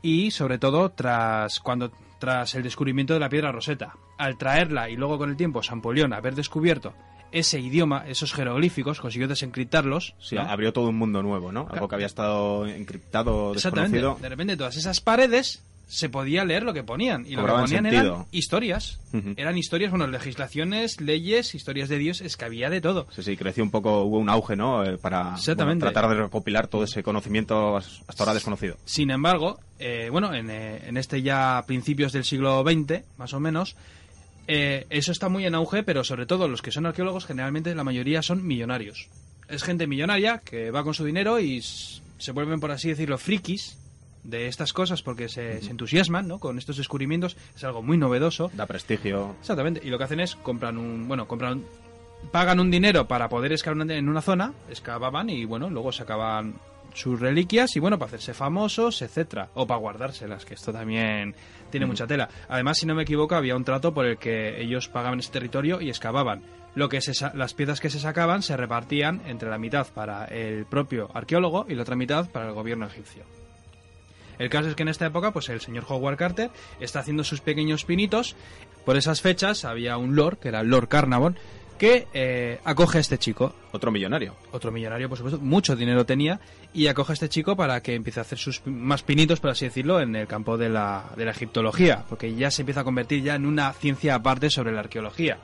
[0.02, 3.96] y sobre todo tras cuando tras el descubrimiento de la piedra roseta.
[4.18, 6.94] Al traerla y luego con el tiempo Polión haber descubierto
[7.34, 10.16] ese idioma, esos jeroglíficos, consiguió desencriptarlos.
[10.20, 11.68] Sí, abrió todo un mundo nuevo, ¿no?
[11.70, 14.18] Algo que había estado encriptado, desconocido.
[14.22, 17.26] De repente todas esas paredes se podía leer lo que ponían.
[17.28, 19.00] Y lo que ponían eran historias.
[19.36, 23.08] Eran historias, bueno, legislaciones, leyes, historias de Dios, es que había de todo.
[23.12, 24.84] Sí, sí, creció un poco, hubo un auge, ¿no?
[24.84, 28.78] Eh, para tratar de recopilar todo ese conocimiento hasta ahora desconocido.
[28.86, 33.40] Sin embargo, eh, bueno, en, eh, en, este ya principios del siglo XX, más o
[33.40, 33.76] menos,
[34.48, 38.22] eso está muy en auge, pero sobre todo los que son arqueólogos, generalmente la mayoría
[38.22, 39.10] son millonarios.
[39.48, 43.78] Es gente millonaria que va con su dinero y se vuelven, por así decirlo, frikis
[44.24, 46.40] de estas cosas porque se, entusiasman ¿no?
[46.40, 47.38] con estos descubrimientos.
[47.56, 48.52] Es algo muy novedoso.
[48.54, 49.36] Da prestigio.
[49.42, 49.82] Exactamente.
[49.84, 51.08] Y lo que hacen es compran un.
[51.08, 51.64] Bueno, compran.
[52.32, 56.56] Pagan un dinero para poder excavar en una zona, excavaban y bueno, luego sacaban
[56.94, 61.36] sus reliquias y bueno, para hacerse famosos, etcétera, o para guardárselas, que esto también
[61.70, 62.30] tiene mucha tela.
[62.50, 65.82] Además, si no me equivoco, había un trato por el que ellos pagaban ese territorio
[65.82, 66.44] y excavaban.
[66.76, 67.00] Lo que
[67.36, 71.76] las piezas que se sacaban se repartían entre la mitad para el propio arqueólogo y
[71.76, 73.24] la otra mitad para el gobierno egipcio.
[74.40, 76.50] El caso es que en esta época, pues el señor Howard Carter
[76.80, 78.36] está haciendo sus pequeños pinitos.
[78.86, 81.38] Por esas fechas había un lord, que era el Lord Carnarvon,
[81.84, 83.54] que eh, acoge a este chico.
[83.74, 84.38] Otro millonario.
[84.54, 85.38] Otro millonario, por supuesto.
[85.42, 86.40] Mucho dinero tenía.
[86.74, 89.66] Y acoge a este chico para que empiece a hacer sus más pinitos, por así
[89.66, 92.06] decirlo, en el campo de la, de la egiptología.
[92.08, 95.40] Porque ya se empieza a convertir ya en una ciencia aparte sobre la arqueología.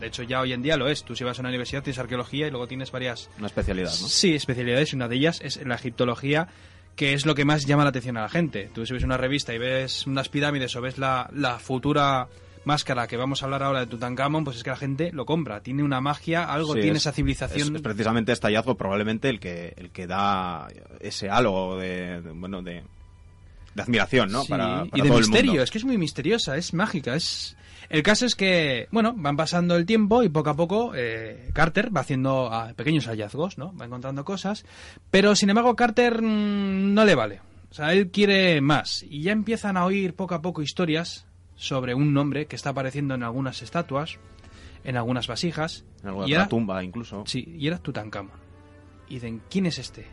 [0.00, 1.04] De hecho, ya hoy en día lo es.
[1.04, 3.30] Tú si vas a una universidad tienes arqueología y luego tienes varias...
[3.38, 4.08] Una especialidad, ¿no?
[4.08, 4.92] Sí, especialidades.
[4.92, 6.48] Una de ellas es la egiptología
[6.96, 8.70] que es lo que más llama la atención a la gente.
[8.74, 11.28] Tú si ves una revista y ves unas pirámides o ves la,
[11.60, 12.26] futura
[12.66, 15.62] máscara que vamos a hablar ahora de Tutankamón, pues es que la gente lo compra.
[15.62, 17.76] Tiene una magia, algo tiene esa civilización.
[17.76, 20.68] Es, precisamente este hallazgo probablemente el que, el que da
[21.00, 22.82] ese halo de, bueno, de,
[23.78, 24.44] admiración, ¿no?
[24.44, 27.56] para, y de misterio, es que es muy misteriosa, es mágica, es
[27.88, 31.94] el caso es que, bueno, van pasando el tiempo y poco a poco eh, Carter
[31.96, 33.76] va haciendo ah, pequeños hallazgos, ¿no?
[33.76, 34.64] Va encontrando cosas,
[35.10, 37.40] pero sin embargo Carter mm, no le vale.
[37.70, 41.26] O sea, él quiere más y ya empiezan a oír poco a poco historias
[41.56, 44.18] sobre un nombre que está apareciendo en algunas estatuas,
[44.84, 45.84] en algunas vasijas.
[46.02, 47.24] En alguna tumba incluso.
[47.26, 48.38] Sí, y era Tutankamón.
[49.08, 50.06] Y dicen, ¿quién es este?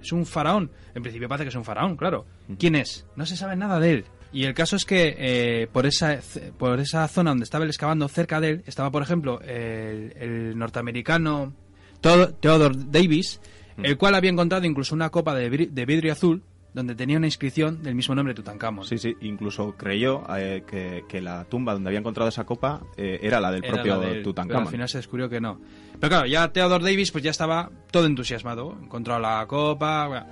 [0.00, 0.70] Es un faraón.
[0.94, 2.24] En principio parece que es un faraón, claro.
[2.58, 3.06] ¿Quién es?
[3.16, 4.04] No se sabe nada de él.
[4.32, 6.20] Y el caso es que eh, por, esa,
[6.58, 11.54] por esa zona donde estaba él excavando, cerca de él, estaba, por ejemplo, el, norteamericano
[12.00, 13.40] Theodore Davis,
[13.76, 13.86] mm.
[13.86, 16.42] el cual había encontrado incluso una copa de, vidrio azul
[16.78, 18.84] donde tenía una inscripción del mismo nombre Tutankamón.
[18.84, 23.40] Sí, sí, incluso creyó eh, que, la tumba donde había encontrado esa copa eh, era
[23.40, 24.48] la del propio Tutankamón.
[24.48, 25.60] Pero al final se descubrió que no.
[25.98, 30.26] Pero claro, ya Theodore Davis pues ya estaba todo entusiasmado, encontró la copa...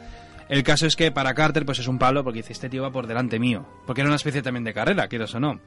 [0.48, 2.92] El caso es que para Carter pues es un palo porque dice, este tío va
[2.92, 3.66] por delante mío.
[3.84, 5.58] Porque era una especie también de carrera, quieras o no.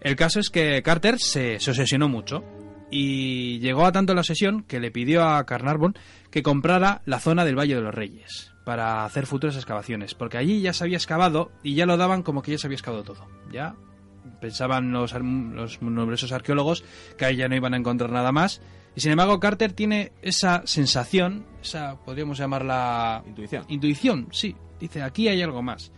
[0.00, 2.42] El caso es que Carter se, se obsesionó mucho
[2.90, 5.94] y llegó a tanto la obsesión que le pidió a Carnarvon
[6.32, 10.60] que comprara la zona del Valle de los Reyes para hacer futuras excavaciones, porque allí
[10.60, 13.26] ya se había excavado y ya lo daban como que ya se había excavado todo.
[13.50, 13.76] Ya
[14.42, 16.84] pensaban los, los numerosos arqueólogos
[17.16, 18.60] que ahí ya no iban a encontrar nada más
[18.94, 23.22] y sin embargo, Carter tiene esa sensación, esa podríamos llamarla.
[23.26, 23.64] Intuición.
[23.68, 24.56] Intuición, sí.
[24.80, 25.92] Dice, aquí hay algo más.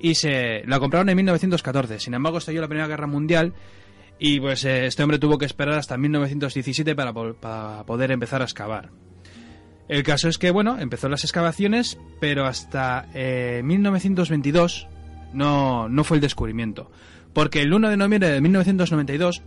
[0.00, 2.00] Y se la compraron en 1914.
[2.00, 3.52] Sin embargo, estalló la Primera Guerra Mundial
[4.18, 8.44] Y pues eh, este hombre tuvo que esperar hasta 1917 para, para poder empezar a
[8.44, 8.90] excavar.
[9.88, 13.06] El caso es que, bueno, empezó las excavaciones, pero hasta
[13.62, 14.94] 1922 eh,
[15.32, 16.90] no, no fue el descubrimiento.
[17.32, 19.42] Porque el 1 de noviembre de 1992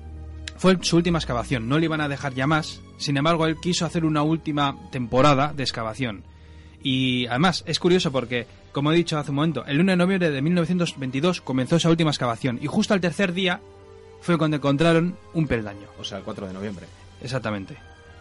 [0.57, 2.81] fue su última excavación, no le iban a dejar ya más.
[2.97, 6.23] Sin embargo, él quiso hacer una última temporada de excavación.
[6.83, 10.31] Y además es curioso porque, como he dicho hace un momento, el 1 de noviembre
[10.31, 13.61] de 1922 comenzó esa última excavación y justo al tercer día
[14.21, 15.87] fue cuando encontraron un peldaño.
[15.99, 16.85] O sea, el 4 de noviembre.
[17.21, 17.75] Exactamente.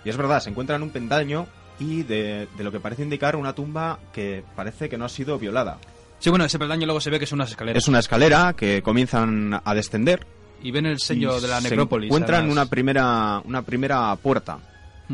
[0.04, 1.46] Y es verdad, se encuentran un peldaño
[1.80, 5.78] y de, lo que parece indicar una tumba que parece que no ha sido violada.
[6.20, 7.78] Sí, bueno, ese peldaño luego se ve que es una escalera.
[7.78, 10.26] Es una escalera que comienzan a descender.
[10.62, 12.08] Y ven el sello de la necrópolis.
[12.08, 14.60] Se encuentran una primera, una primera puerta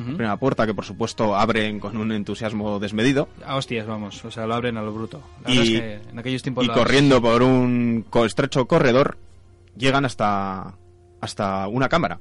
[0.04, 3.30] Primera puerta que por supuesto abren con un entusiasmo desmedido.
[3.46, 5.22] A hostias, vamos, o sea, lo abren a lo bruto.
[5.46, 9.16] y, en aquellos tiempos y corriendo por un estrecho corredor
[9.74, 10.74] llegan hasta,
[11.22, 12.20] hasta una cámara.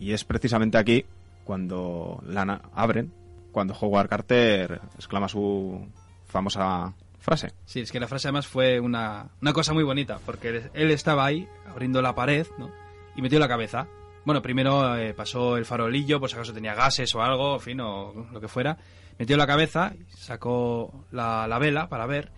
[0.00, 1.04] Y es precisamente aquí
[1.44, 3.12] cuando la abren,
[3.52, 5.86] cuando Howard Carter exclama su
[6.26, 7.52] famosa frase.
[7.64, 11.24] Sí, es que la frase además fue una, una cosa muy bonita, porque él estaba
[11.24, 12.70] ahí abriendo la pared, ¿no?
[13.14, 13.86] Y metió la cabeza
[14.24, 17.80] bueno, primero eh, pasó el farolillo, por si acaso tenía gases o algo, en fin,
[17.80, 18.78] o lo que fuera.
[19.18, 22.30] Metió la cabeza, sacó la, vela para ver,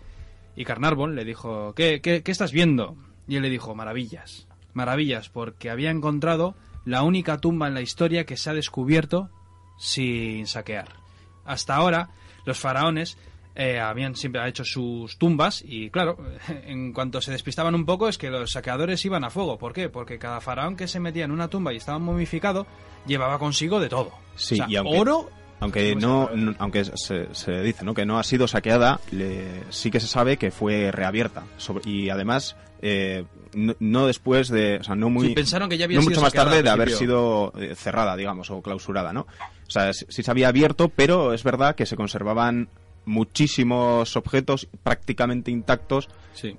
[0.55, 2.95] y Carnarvon le dijo, ¿Qué, ¿qué, qué, estás viendo?
[3.27, 6.55] Y él le dijo, maravillas, maravillas, porque había encontrado
[6.85, 9.29] la única tumba en la historia que se ha descubierto
[9.77, 11.04] sin saquear.
[11.45, 12.09] Hasta ahora,
[12.45, 13.17] los faraones
[13.55, 16.17] eh, habían siempre hecho sus tumbas y claro,
[16.65, 19.57] en cuanto se despistaban un poco es que los saqueadores iban a fuego.
[19.57, 19.89] ¿Por qué?
[19.89, 22.67] Porque cada faraón que se metía en una tumba y estaba momificado
[23.07, 24.11] llevaba consigo de todo.
[24.35, 27.93] Sí, y oro aunque no, aunque se, dice ¿no?
[27.93, 28.99] que no ha sido saqueada,
[29.69, 31.43] sí que se sabe que fue reabierta.
[31.85, 33.23] y además, eh,
[33.55, 34.77] no, después de.
[34.77, 35.33] O sea, no muy.
[35.33, 38.61] pensaron que ya había no mucho más tarde de haber sido eh, cerrada, digamos, o
[38.61, 39.21] clausurada, ¿no?
[39.21, 42.69] O sea, sí se había abierto, pero es verdad que se conservaban
[43.05, 46.09] muchísimos objetos prácticamente intactos,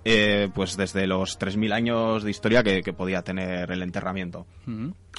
[0.05, 4.47] eh, pues desde los 3.000 años de historia que, podía tener el enterramiento.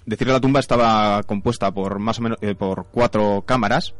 [0.05, 3.93] Decir que la tumba estaba compuesta por más o menos eh, por cuatro cámaras,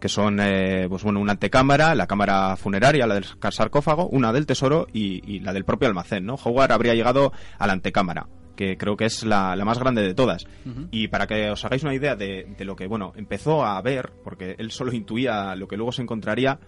[0.00, 4.46] que son eh, pues bueno una antecámara, la cámara funeraria, la del sarcófago, una del
[4.46, 6.24] tesoro y, la del propio almacén.
[6.24, 6.34] ¿no?
[6.34, 8.26] Howard habría llegado a la antecámara
[8.56, 10.44] que creo que es la, más grande de todas.
[10.90, 14.56] Y para que os hagáis una idea de, lo que, bueno, empezó a ver, porque
[14.58, 16.58] él solo intuía lo que luego se encontraría,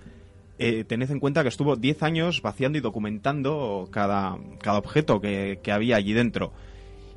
[0.61, 5.59] eh, tened en cuenta que estuvo 10 años vaciando y documentando cada, cada objeto que,
[5.73, 6.53] había allí dentro.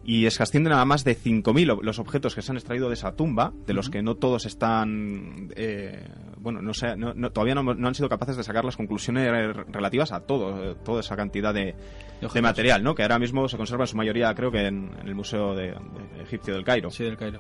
[0.06, 2.96] Y es que ascienden a más de 5.000 los objetos que se han extraído de
[2.96, 5.50] esa tumba, de los que no todos están.
[5.56, 6.06] Eh,
[6.38, 6.94] bueno, no sé,
[7.34, 11.54] todavía no, han sido capaces de sacar las conclusiones relativas a todo, toda esa cantidad
[11.54, 11.74] de,
[12.20, 12.96] de, material, ¿no?
[12.96, 15.74] Que ahora mismo se conserva en su mayoría, creo que en, el Museo de,
[16.22, 16.90] Egipcio del Cairo.
[16.90, 17.40] Sí, del Cairo.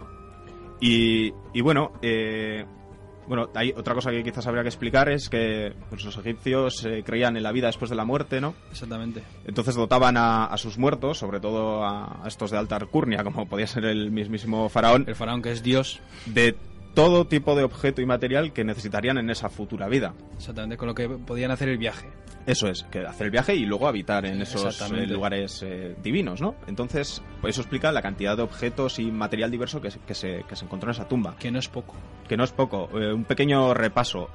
[0.79, 2.65] Y, y bueno, eh,
[3.27, 7.03] bueno, hay otra cosa que quizás habría que explicar es que pues, los egipcios eh,
[7.05, 8.53] creían en la vida después de la muerte, ¿no?
[8.71, 9.23] Exactamente.
[9.45, 13.67] Entonces dotaban a, sus muertos, sobre todo a, a, estos de alta alcurnia, como podía
[13.67, 15.05] ser el mismísimo faraón.
[15.07, 15.99] El faraón que es Dios.
[16.25, 16.55] De
[16.93, 20.13] todo tipo de objeto y material que necesitarían en esa futura vida.
[20.35, 22.09] Exactamente, con lo que podían hacer el viaje.
[22.45, 26.41] Eso es, que hacer el viaje y luego habitar en esos eh, lugares eh, divinos,
[26.41, 26.55] ¿no?
[26.67, 30.55] Entonces, pues eso explica la cantidad de objetos y material diverso que, que, se, que
[30.57, 31.37] se encontró en esa tumba.
[31.39, 31.95] Que no es poco.
[32.27, 32.89] Que no es poco.
[32.99, 34.29] Eh, un pequeño repaso.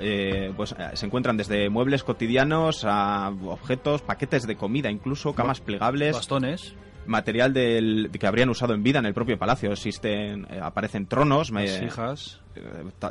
[0.56, 6.14] pues se encuentran desde muebles cotidianos a objetos, paquetes de comida, incluso camas plegables.
[6.14, 6.74] Bastones
[7.09, 9.72] material del, que habrían usado en vida en el propio palacio.
[9.72, 12.40] Existen, aparecen tronos, hijas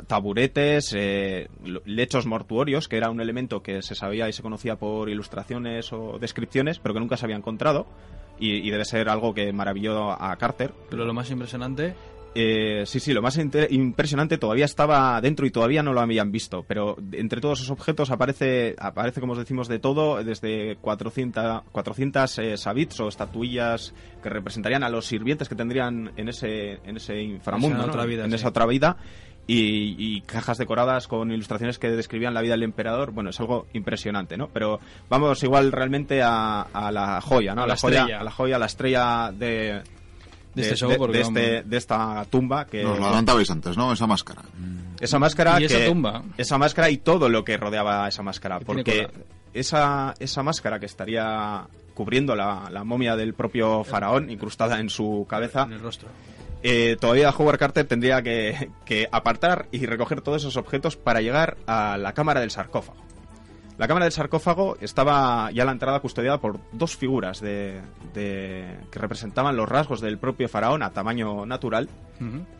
[0.06, 1.48] taburetes, eh,
[1.84, 6.18] lechos mortuorios, que era un elemento que se sabía y se conocía por ilustraciones o
[6.18, 7.86] descripciones, pero que nunca se había encontrado.
[8.40, 10.72] Y, debe ser algo que maravilló a Carter.
[10.90, 11.94] Pero lo más impresionante
[12.40, 16.64] eh, sí, sí, lo más impresionante todavía estaba dentro y todavía no lo habían visto,
[16.68, 22.38] pero entre todos esos objetos aparece, aparece como os decimos, de todo, desde 400, 400
[22.38, 23.92] eh, sabits o estatuillas
[24.22, 28.24] que representarían a los sirvientes que tendrían en ese, en ese inframundo, en, otra vida,
[28.24, 28.98] en esa otra vida,
[29.48, 33.10] y, cajas decoradas con ilustraciones que describían la vida del emperador.
[33.10, 34.48] Bueno, es algo impresionante, ¿no?
[34.52, 34.78] Pero
[35.08, 37.62] vamos igual realmente a, la joya, ¿no?
[37.62, 39.82] A, la, joya, a la joya, a la estrella de,
[40.54, 44.06] de, este show de, este, de, esta tumba que nos lo adelantabais antes no esa
[44.06, 44.42] máscara.
[45.00, 49.08] Esa máscara y esa tumba esa máscara y todo lo que rodeaba esa máscara porque
[49.52, 55.26] esa esa máscara que estaría cubriendo la, la momia del propio faraón incrustada en su
[55.28, 56.08] cabeza en el rostro.
[56.62, 58.70] eh, todavía Howard Carter tendría que,
[59.10, 63.07] apartar y recoger todos esos objetos para llegar a la cámara del sarcófago.
[63.78, 67.80] La cámara del sarcófago estaba ya a la entrada custodiada por dos figuras de,
[68.12, 71.88] que representaban los rasgos del propio faraón a tamaño natural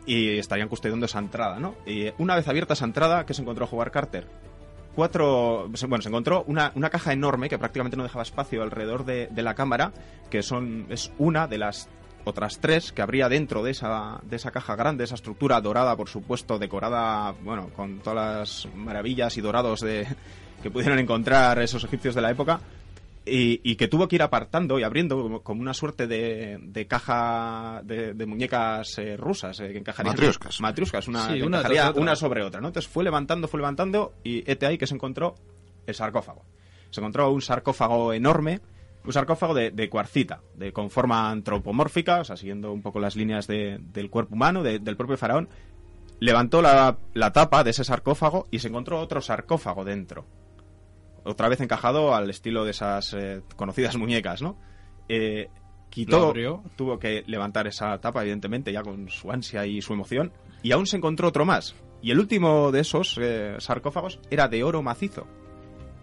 [0.05, 1.75] y estarían custodiando esa entrada, ¿no?
[1.85, 4.27] Y una vez abierta esa entrada, ¿qué se encontró Howard Carter?
[4.95, 9.43] Cuatro, bueno, se encontró una, caja enorme que prácticamente no dejaba espacio alrededor de, de
[9.43, 9.91] la cámara,
[10.29, 11.89] que son es una de las
[12.23, 16.07] otras tres que habría dentro de esa, de esa caja grande, esa estructura dorada, por
[16.07, 20.07] supuesto, decorada, bueno, con todas las maravillas y dorados de,
[20.61, 22.59] que pudieron encontrar esos egipcios de la época.
[23.31, 28.25] Y, que tuvo que ir apartando y abriendo como, una suerte de, de caja de,
[28.25, 32.89] muñecas eh, rusas eh, que encajarían matriuscas matriuscas una, una, una sobre otra no entonces
[32.91, 35.35] fue levantando fue levantando y este ahí que se encontró
[35.85, 36.43] el sarcófago
[36.89, 38.61] se encontró un sarcófago enorme
[39.05, 43.47] un sarcófago de, cuarcita, de, con forma antropomórfica, o sea, siguiendo un poco las líneas
[43.47, 45.49] del cuerpo humano, del propio faraón.
[46.19, 46.97] Levantó la,
[47.33, 50.25] tapa de ese sarcófago y se encontró otro sarcófago dentro.
[51.23, 54.57] Otra vez encajado al estilo de esas eh, conocidas muñecas, ¿no?
[55.07, 55.49] Eh,
[55.89, 56.33] quitó,
[56.75, 60.31] tuvo que levantar esa tapa, evidentemente, ya con su ansia y su emoción.
[60.61, 61.75] Y aún se encontró otro más.
[62.01, 65.27] Y el último de esos eh, sarcófagos era de oro macizo.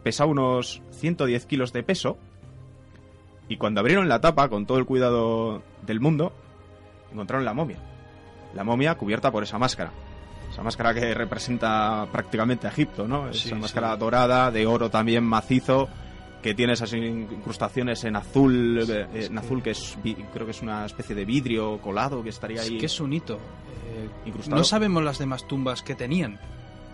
[0.02, 2.18] Pesaba unos 110 kilos de peso
[3.48, 6.32] y cuando abrieron la tapa, con todo el cuidado del mundo,
[7.12, 7.78] encontraron la momia.
[8.54, 9.92] La momia cubierta por esa máscara.
[10.56, 13.28] Esa máscara que representa prácticamente a Egipto, ¿no?
[13.28, 15.86] Esa máscara dorada, de oro también macizo,
[16.40, 19.98] que tiene esas incrustaciones en azul, eh, en azul que es,
[20.32, 22.76] creo que es una especie de vidrio colado que estaría ahí.
[22.76, 23.34] Es que es un hito.
[23.34, 26.40] Eh, no sabemos las demás tumbas que tenían.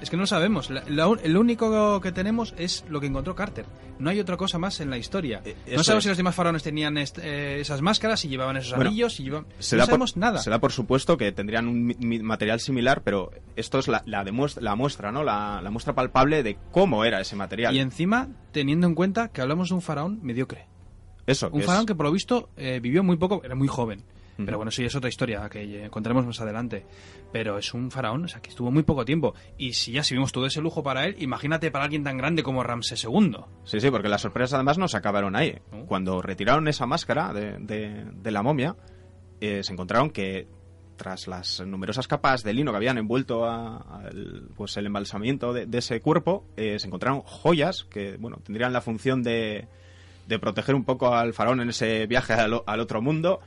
[0.03, 0.69] Es que no sabemos.
[0.69, 3.65] lo único que tenemos es lo que encontró Carter.
[4.01, 5.43] No hay otra cosa más en la historia.
[5.45, 9.15] Eh, no sabemos si los demás faraones tenían eh, esas máscaras, si llevaban esos anillos,
[9.15, 9.47] si llevaban...
[9.49, 10.41] no sabemos nada.
[10.41, 14.75] Se da por supuesto que tendrían un material similar, pero esto es la, la, la
[14.75, 15.23] muestra, ¿no?
[15.23, 17.75] La, muestra palpable de cómo era ese material.
[17.77, 20.67] Y encima, teniendo en cuenta que hablamos de un faraón mediocre.
[21.27, 21.49] Eso.
[21.53, 24.03] Un faraón que por lo visto eh, vivió muy poco, era muy joven.
[24.45, 26.85] Pero bueno, sí, es otra historia que encontraremos más adelante.
[27.33, 29.35] Pero es un faraón, o sea, que estuvo muy poco tiempo.
[29.59, 32.43] Y si ya si vimos todo ese lujo para él, imagínate para alguien tan grande
[32.43, 33.37] como Ramsés II.
[33.65, 35.59] Sí, sí, porque las sorpresas además no se acabaron ahí.
[35.87, 38.77] Cuando retiraron esa máscara de, la momia,
[39.41, 40.49] eh, se encontraron que
[40.97, 44.09] tras las numerosas capas de lino que habían envuelto a,
[44.55, 49.23] pues el embalsamiento de, ese cuerpo, eh, se encontraron joyas que bueno tendrían la función
[49.23, 49.67] de,
[50.27, 53.41] de proteger un poco al faraón en ese viaje al, al otro mundo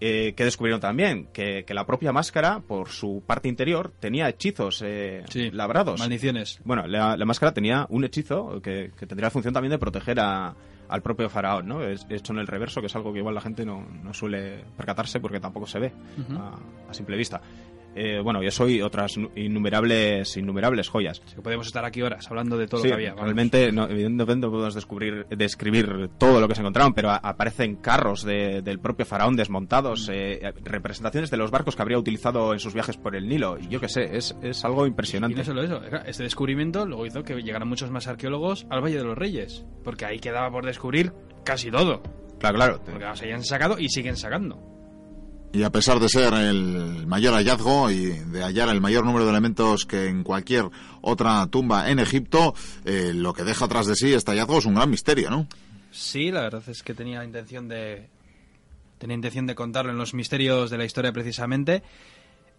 [0.00, 5.24] eh, que descubrieron también que, la propia máscara, por su parte interior, tenía hechizos eh,
[5.52, 5.98] labrados.
[5.98, 6.60] Maldiciones.
[6.64, 11.28] Bueno, la, máscara tenía un hechizo que, tendría la función también de proteger al propio
[11.28, 11.82] faraón, ¿no?
[11.82, 15.20] Es hecho en el reverso, que es algo que igual la gente no, suele percatarse
[15.20, 15.92] porque tampoco se ve
[16.88, 17.40] a simple vista.
[17.94, 21.20] Eh, bueno, yo soy otras innumerables, innumerables joyas.
[21.42, 23.14] podemos estar aquí horas hablando de todo lo que había.
[23.14, 28.78] Realmente, no, evidentemente podemos descubrir, describir todo lo que se encontraron, pero aparecen carros del
[28.80, 30.12] propio faraón desmontados, mm.
[30.12, 33.68] eh, representaciones de los barcos que habría utilizado en sus viajes por el Nilo, y
[33.68, 35.34] yo qué sé, es, es algo impresionante.
[35.34, 38.98] Y no solo eso, este descubrimiento luego hizo que llegaran muchos más arqueólogos al Valle
[38.98, 41.12] de los Reyes, porque ahí quedaba por descubrir
[41.44, 42.02] casi todo.
[42.38, 42.80] Claro, claro.
[42.84, 44.77] Porque se hayan sacado y siguen sacando.
[45.52, 49.30] Y a pesar de ser el mayor hallazgo y de hallar el mayor número de
[49.30, 50.66] elementos que en cualquier
[51.00, 52.54] otra tumba en Egipto,
[52.84, 55.48] eh, lo que deja atrás de sí este hallazgo es un gran misterio, ¿no?
[55.90, 58.08] Sí, la verdad es que tenía intención de
[58.98, 61.82] tenía intención de contarlo en los misterios de la historia precisamente.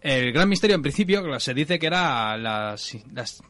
[0.00, 3.42] El gran misterio en principio se dice que era las, las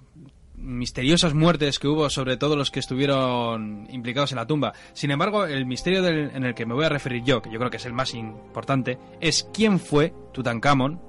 [0.60, 4.72] misteriosas muertes que hubo sobre todos los que estuvieron implicados en la tumba.
[4.92, 7.70] Sin embargo, el misterio en el que me voy a referir yo, que yo creo
[7.70, 11.00] que es el más importante, es quién fue Tutankamón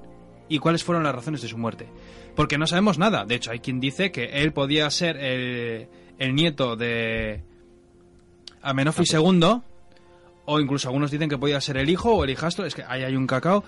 [0.48, 1.88] y cuáles fueron las razones de su muerte.
[2.34, 3.24] Porque no sabemos nada.
[3.24, 5.88] De hecho, hay quien dice que él podía ser el,
[6.34, 7.42] nieto de
[8.62, 9.60] Amenofis II,
[10.44, 12.64] o incluso algunos dicen que podía ser el hijo o el hijastro.
[12.64, 13.64] Es que ahí hay un cacao.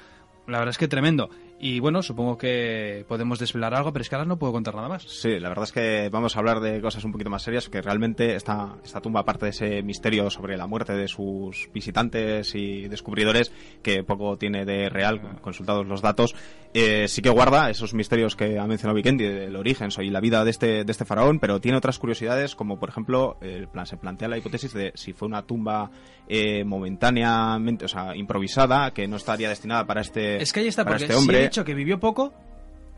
[0.47, 1.31] La verdad es que tremendo.
[1.59, 4.89] Y bueno, supongo que podemos desvelar algo, pero es que ahora no puedo contar nada
[4.89, 5.05] más.
[5.05, 7.81] Sí, la verdad es que vamos a hablar de cosas un poquito más serias, que
[7.81, 12.89] realmente esta, esta tumba, aparte de ese misterio sobre la muerte de sus visitantes y
[12.89, 13.53] descubridores,
[13.83, 16.35] que poco tiene de real, consultados los datos,
[16.75, 20.45] eh, sí que guarda esos misterios que ha mencionado Vikendi, del origen y la vida
[20.45, 23.97] de este, de este faraón, pero tiene otras curiosidades, como por ejemplo, el plan, se
[23.97, 25.91] plantea la hipótesis de si fue una tumba
[26.27, 30.85] eh, momentáneamente, o sea, improvisada, que no estaría destinada para este, es que ahí está,
[30.85, 31.44] porque este hombre.
[31.51, 32.33] Si que vivió poco,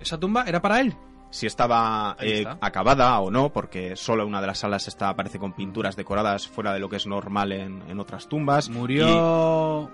[0.01, 0.94] esa tumba era para él
[1.31, 5.52] si estaba eh, acabada o no, porque solo una de las salas está, aparece con
[5.52, 8.70] pinturas decoradas fuera de lo que es normal en, otras tumbas.
[8.70, 9.90] Murió.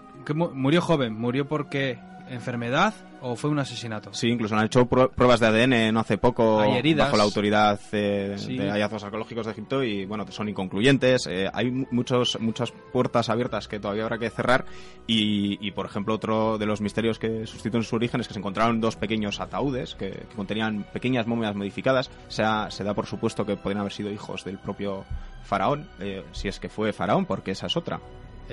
[0.55, 1.99] murió joven, murió porque
[2.35, 4.13] enfermedad o fue un asesinato.
[4.13, 6.59] Sí, incluso han hecho pruebas de ADN no hace poco
[6.97, 11.27] bajo la autoridad eh, de hallazgos arqueológicos de Egipto y bueno, son inconcluyentes.
[11.29, 14.65] Eh, hay muchos, muchas puertas abiertas que todavía habrá que cerrar
[15.07, 18.81] y, por ejemplo otro de los misterios que sustituyen su origen es que se encontraron
[18.81, 22.11] dos pequeños ataúdes que, contenían pequeñas momias modificadas.
[22.29, 25.05] O sea, se da por supuesto que podrían haber sido hijos del propio
[25.45, 28.01] faraón, eh, si es que fue faraón, porque esa es otra.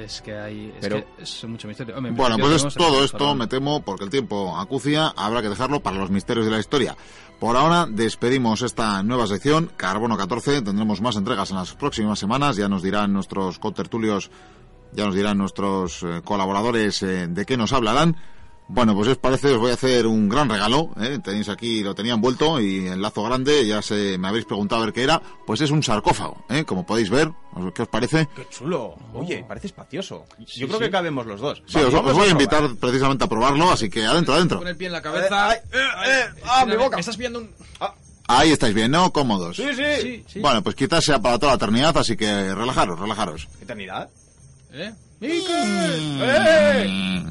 [0.03, 1.95] Es que hay es, que es mucho misterio.
[2.11, 5.97] bueno, pues es todo esto, me temo, porque el tiempo acucia, habrá que dejarlo para
[5.97, 6.95] los misterios de la historia.
[7.39, 12.55] Por ahora despedimos esta nueva sección, Carbono 14, tendremos más entregas en las próximas semanas,
[12.55, 14.29] ya nos dirán nuestros contertulios,
[14.93, 18.17] ya nos dirán nuestros eh, colaboradores eh, de qué nos hablarán.
[18.71, 20.91] Bueno, pues os parece, os voy a hacer un gran regalo.
[21.01, 21.17] ¿eh?
[21.23, 24.85] Tenéis aquí, lo tenía envuelto y el lazo grande, ya se me habéis preguntado a
[24.85, 25.19] ver qué era.
[25.47, 26.63] Pues es un sarcófago, ¿eh?
[26.65, 27.31] como podéis ver.
[27.73, 28.29] ¿Qué os parece?
[28.35, 28.93] Qué chulo.
[29.15, 30.27] Oye, parece espacioso.
[30.37, 31.63] Yo creo que cabemos los dos.
[31.65, 34.59] Sí, os, voy a invitar precisamente a probarlo, así que adentro, adentro.
[34.59, 35.55] Con el pie en la cabeza.
[35.55, 36.99] Eh, eh, ¡Ah, mi boca!
[36.99, 37.49] estás viendo un...
[37.79, 37.95] Ah.
[38.27, 39.11] Ahí estáis bien, ¿no?
[39.11, 39.57] Cómodos.
[39.57, 40.23] Sí, sí.
[40.27, 43.47] sí, Bueno, pues quizás sea para toda la eternidad, así que relajaros, relajaros.
[43.59, 44.07] ¿Eternidad?
[44.71, 44.93] ¿Eh?
[45.21, 47.25] ¡Eh!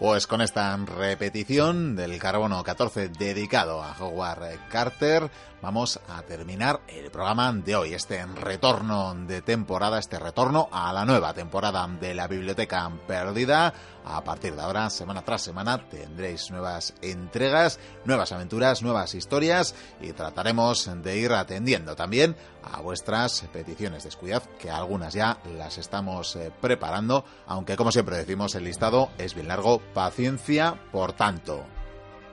[0.00, 5.30] Pues con esta repetición del carbono 14 dedicado a Howard Carter,
[5.62, 11.04] vamos a terminar el programa de hoy, este retorno de temporada, este retorno a la
[11.04, 13.72] nueva temporada de la Biblioteca Perdida.
[14.04, 20.12] A partir de ahora, semana tras semana, tendréis nuevas entregas, nuevas aventuras, nuevas historias y
[20.12, 24.04] trataremos de ir atendiendo también a vuestras peticiones.
[24.04, 29.34] Descuidad que algunas ya las estamos eh, preparando, aunque como siempre decimos, el listado es
[29.34, 29.80] bien largo.
[29.92, 31.64] Paciencia, por tanto.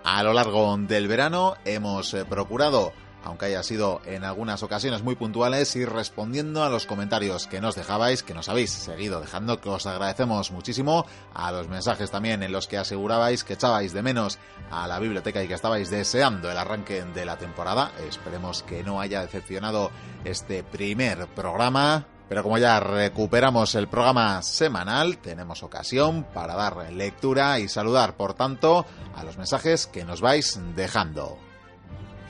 [0.03, 2.93] A lo largo del verano hemos eh, procurado
[3.27, 7.75] aunque haya sido en algunas ocasiones muy puntuales, y respondiendo a los comentarios que nos
[7.75, 12.53] dejabais, que nos habéis seguido dejando, que os agradecemos muchísimo, a los mensajes también en
[12.53, 14.39] los que asegurabais que echabais de menos
[14.71, 17.91] a la biblioteca y que estabais deseando el arranque de la temporada.
[18.07, 19.91] Esperemos que no haya decepcionado
[20.23, 22.07] este primer programa.
[22.29, 28.33] Pero como ya recuperamos el programa semanal, tenemos ocasión para dar lectura y saludar, por
[28.33, 28.85] tanto,
[29.15, 31.46] a los mensajes que nos vais dejando.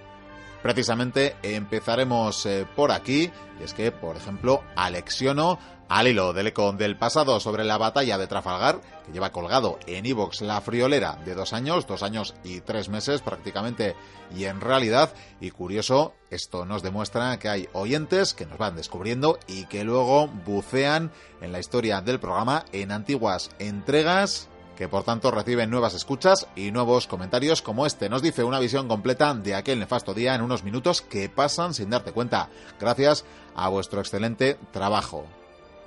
[0.64, 3.30] Precisamente empezaremos eh, por aquí,
[3.60, 5.60] y es que, por ejemplo, Alexiono,
[5.90, 10.06] al hilo del eco del pasado sobre la batalla de Trafalgar, que lleva colgado en
[10.06, 13.98] iVox la friolera de dos años, dos años y tres meses prácticamente,
[14.34, 19.40] y en realidad, y curioso, esto nos demuestra que hay oyentes que nos van descubriendo
[19.48, 25.32] y que luego bucean en la historia del programa en antiguas entregas que por tanto
[25.32, 28.10] reciben nuevas escuchas y nuevos comentarios como este.
[28.10, 31.90] Nos dice una visión completa de aquel nefasto día en unos minutos que pasan sin
[31.90, 33.26] darte cuenta, gracias
[33.56, 35.26] a vuestro excelente trabajo.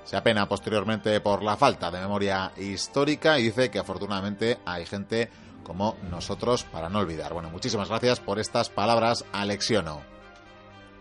[0.03, 5.29] Se apena posteriormente por la falta de memoria histórica y dice que afortunadamente hay gente
[5.63, 7.33] como nosotros para no olvidar.
[7.33, 10.01] Bueno, muchísimas gracias por estas palabras, Alexiono.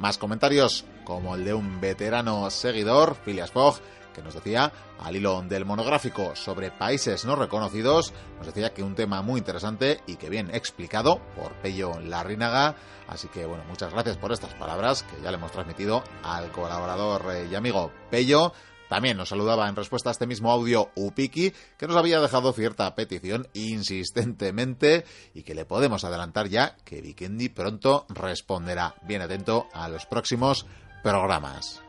[0.01, 3.77] Más comentarios como el de un veterano seguidor, Phileas Fogg,
[4.17, 8.95] que nos decía, al hilo del monográfico sobre países no reconocidos, nos decía que un
[8.95, 12.77] tema muy interesante y que bien explicado por Pello Larrínaga.
[13.07, 17.47] Así que bueno, muchas gracias por estas palabras que ya le hemos transmitido al colaborador
[17.51, 18.53] y amigo Pello.
[18.89, 22.95] También nos saludaba en respuesta a este mismo audio Upiki, que nos había dejado cierta
[22.95, 28.95] petición insistentemente y que le podemos adelantar ya que Vikendi pronto responderá.
[29.03, 30.67] Bien atento a los próximos
[31.03, 31.86] programas.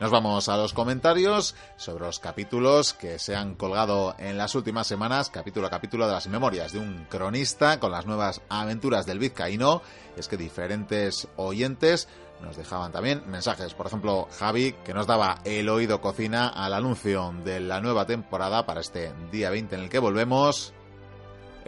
[0.00, 4.86] Nos vamos a los comentarios sobre los capítulos que se han colgado en las últimas
[4.86, 9.18] semanas, capítulo a capítulo de las memorias de un cronista con las nuevas aventuras del
[9.18, 9.82] vizcaíno.
[10.16, 12.08] Es que diferentes oyentes
[12.40, 13.74] nos dejaban también mensajes.
[13.74, 18.64] Por ejemplo, Javi, que nos daba el oído cocina al anuncio de la nueva temporada
[18.64, 20.72] para este día 20 en el que volvemos.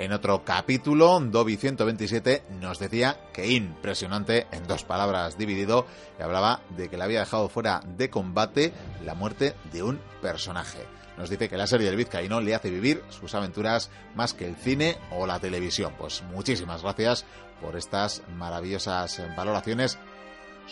[0.03, 5.87] En otro capítulo, Dobby 127 nos decía que impresionante, en dos palabras dividido,
[6.19, 8.73] y hablaba de que le había dejado fuera de combate
[9.05, 10.81] la muerte de un personaje.
[11.17, 14.57] Nos dice que la serie del Vizcaíno le hace vivir sus aventuras más que el
[14.57, 15.95] cine o la televisión.
[15.97, 17.25] Pues muchísimas gracias
[17.61, 20.01] por estas maravillosas valoraciones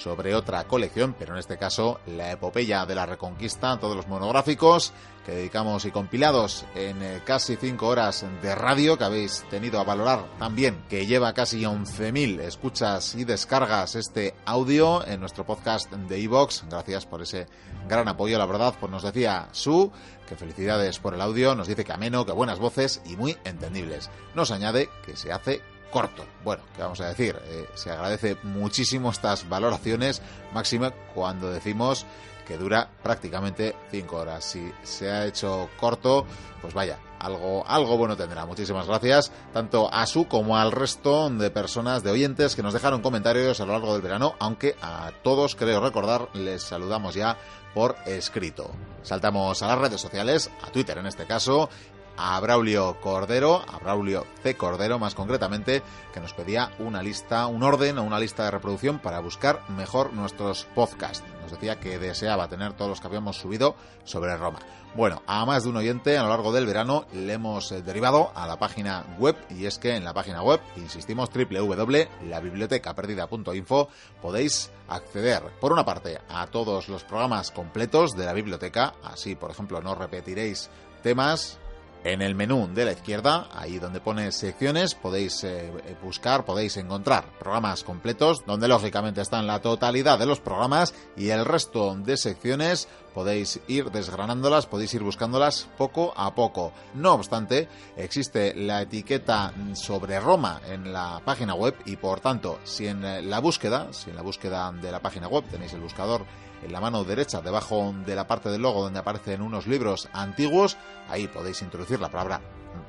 [0.00, 4.92] sobre otra colección, pero en este caso la epopeya de la Reconquista, todos los monográficos
[5.26, 9.84] que dedicamos y compilados en eh, casi 5 horas de radio que habéis tenido a
[9.84, 16.22] valorar también, que lleva casi 11.000 escuchas y descargas este audio en nuestro podcast de
[16.22, 16.64] Evox.
[16.70, 17.46] Gracias por ese
[17.86, 19.92] gran apoyo, la verdad, pues nos decía Su
[20.26, 24.08] que felicidades por el audio, nos dice que ameno, que buenas voces y muy entendibles.
[24.34, 25.60] Nos añade que se hace
[25.90, 26.24] corto.
[26.44, 27.36] Bueno, ¿qué vamos a decir?
[27.44, 30.22] Eh, se agradece muchísimo estas valoraciones,
[30.52, 32.06] máxima cuando decimos
[32.46, 34.44] que dura prácticamente 5 horas.
[34.44, 36.26] Si se ha hecho corto,
[36.60, 38.44] pues vaya, algo, algo bueno tendrá.
[38.44, 43.02] Muchísimas gracias tanto a su como al resto de personas, de oyentes que nos dejaron
[43.02, 47.36] comentarios a lo largo del verano, aunque a todos creo recordar les saludamos ya
[47.72, 48.70] por escrito.
[49.02, 51.70] Saltamos a las redes sociales, a Twitter en este caso,
[52.16, 54.56] a Braulio Cordero, a Braulio C.
[54.56, 55.82] Cordero más concretamente,
[56.12, 60.12] que nos pedía una lista, un orden o una lista de reproducción para buscar mejor
[60.12, 61.24] nuestros podcasts.
[61.42, 63.74] Nos decía que deseaba tener todos los que habíamos subido
[64.04, 64.58] sobre Roma.
[64.94, 68.32] Bueno, a más de un oyente a lo largo del verano le hemos eh, derivado
[68.34, 73.88] a la página web y es que en la página web, insistimos, www.labibliotecaperdida.info
[74.20, 79.52] podéis acceder, por una parte, a todos los programas completos de la biblioteca, así, por
[79.52, 80.70] ejemplo, no repetiréis
[81.04, 81.59] temas
[82.04, 85.70] en el menú de la izquierda, ahí donde pone secciones, podéis eh,
[86.02, 91.44] buscar, podéis encontrar programas completos, donde lógicamente están la totalidad de los programas y el
[91.44, 96.72] resto de secciones podéis ir desgranándolas, podéis ir buscándolas poco a poco.
[96.94, 102.86] No obstante, existe la etiqueta sobre Roma en la página web y por tanto, si
[102.86, 106.24] en la búsqueda, si en la búsqueda de la página web tenéis el buscador
[106.62, 110.76] en la mano derecha, debajo de la parte del logo donde aparecen unos libros antiguos,
[111.08, 112.40] ahí podéis introducir la palabra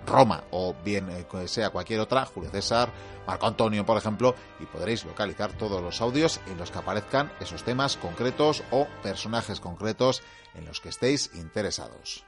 [0.06, 2.92] Roma o bien eh, sea cualquier otra, Julio César,
[3.28, 7.64] Marco Antonio, por ejemplo, y podréis localizar todos los audios en los que aparezcan esos
[7.64, 10.22] temas concretos o personajes concretos
[10.56, 12.26] en los que estéis interesados.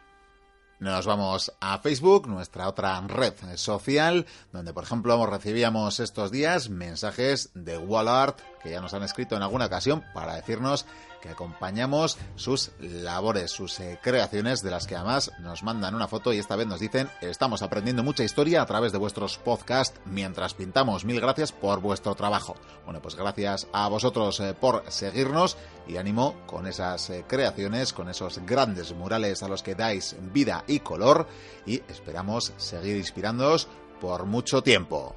[0.80, 7.52] Nos vamos a Facebook, nuestra otra red social, donde por ejemplo recibíamos estos días mensajes
[7.54, 10.86] de Wallart que ya nos han escrito en alguna ocasión para decirnos
[11.22, 16.34] que acompañamos sus labores, sus eh, creaciones, de las que además nos mandan una foto
[16.34, 20.54] y esta vez nos dicen estamos aprendiendo mucha historia a través de vuestros podcasts mientras
[20.54, 21.06] pintamos.
[21.06, 22.56] Mil gracias por vuestro trabajo.
[22.84, 25.56] Bueno, pues gracias a vosotros eh, por seguirnos
[25.88, 30.66] y ánimo con esas eh, creaciones, con esos grandes murales a los que dais vida
[30.68, 31.28] y color
[31.66, 33.68] y esperamos seguir inspirándoos
[34.02, 35.16] por mucho tiempo.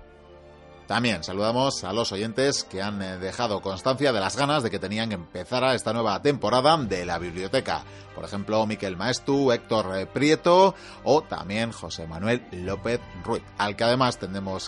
[0.86, 4.78] También saludamos a los oyentes que han eh, dejado constancia de las ganas de que
[4.78, 7.82] tenían que empezar esta nueva temporada de la biblioteca.
[8.14, 13.84] Por ejemplo, Miquel Maestu, Héctor eh, Prieto o también José Manuel López Ruiz, al que
[13.84, 14.18] además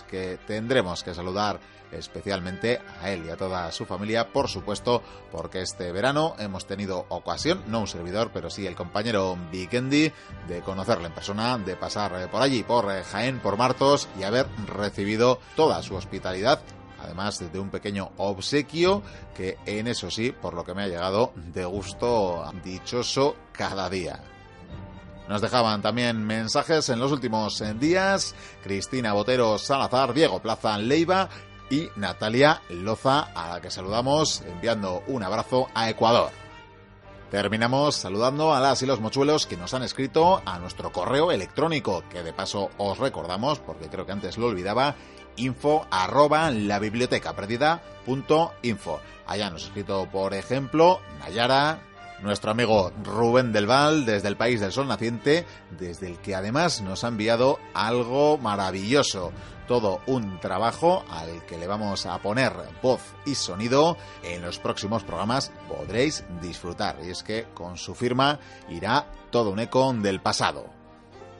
[0.07, 1.59] que, tendremos que saludar
[1.91, 5.01] especialmente a él y a toda su familia, por supuesto,
[5.31, 10.11] porque este verano hemos tenido ocasión, no un servidor, pero sí el compañero Vikendi,
[10.47, 14.23] de conocerle en persona, de pasar eh, por allí, por eh, Jaén, por Martos y
[14.23, 16.61] haber recibido toda su hospitalidad
[17.01, 19.01] además de un pequeño obsequio
[19.35, 24.21] que en eso sí, por lo que me ha llegado, de gusto dichoso cada día.
[25.29, 28.33] Nos dejaban también mensajes en los últimos días
[28.63, 31.29] Cristina Botero Salazar, Diego Plaza Leiva
[31.69, 36.31] y Natalia Loza, a la que saludamos enviando un abrazo a Ecuador.
[37.31, 42.03] Terminamos saludando a las y los mochuelos que nos han escrito a nuestro correo electrónico,
[42.09, 44.95] que de paso os recordamos, porque creo que antes lo olvidaba,
[45.35, 48.99] info arroba la biblioteca perdida punto info.
[49.27, 51.81] Allá nos ha escrito, por ejemplo, Nayara,
[52.23, 55.45] nuestro amigo Rubén del Val, desde el país del sol naciente,
[55.77, 59.31] desde el que además nos ha enviado algo maravilloso
[59.69, 62.51] todo un trabajo al que le vamos a poner
[62.81, 63.97] voz y sonido.
[64.23, 66.97] En los próximos programas podréis disfrutar.
[67.05, 70.78] Y es que con su firma irá todo un eco del pasado.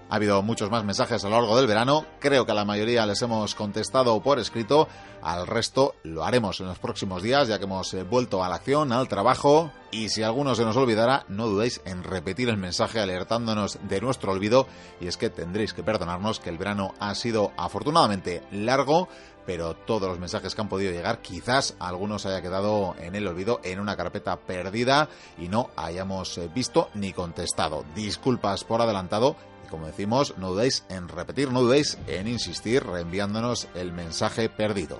[0.09, 2.03] Ha habido muchos más mensajes a lo largo del verano.
[2.19, 4.87] Creo que a la mayoría les hemos contestado por escrito.
[5.21, 8.55] Al resto lo haremos en los próximos días, ya que hemos eh, vuelto a la
[8.55, 9.71] acción, al trabajo.
[9.91, 14.31] Y si alguno se nos olvidara, no dudéis en repetir el mensaje alertándonos de nuestro
[14.31, 14.65] olvido.
[14.99, 19.09] Y es que tendréis que perdonarnos que el verano ha sido afortunadamente largo,
[19.45, 23.61] pero todos los mensajes que han podido llegar, quizás algunos haya quedado en el olvido,
[23.63, 25.07] en una carpeta perdida
[25.37, 27.85] y no hayamos eh, visto ni contestado.
[27.95, 29.35] Disculpas por adelantado
[29.69, 34.99] como decimos, no dudéis en repetir, no dudéis en insistir reenviándonos el mensaje perdido.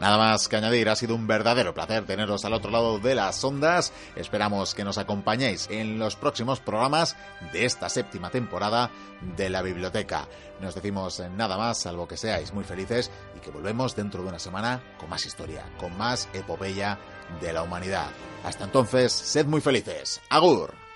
[0.00, 3.42] Nada más que añadir, ha sido un verdadero placer teneros al otro lado de las
[3.42, 3.92] ondas.
[4.14, 7.16] Esperamos que nos acompañéis en los próximos programas
[7.52, 8.90] de esta séptima temporada
[9.36, 10.28] de la biblioteca.
[10.60, 14.38] Nos decimos nada más, salvo que seáis muy felices y que volvemos dentro de una
[14.38, 16.98] semana con más historia, con más epopeya
[17.40, 18.10] de la humanidad.
[18.44, 20.20] Hasta entonces, sed muy felices.
[20.30, 20.87] Agur.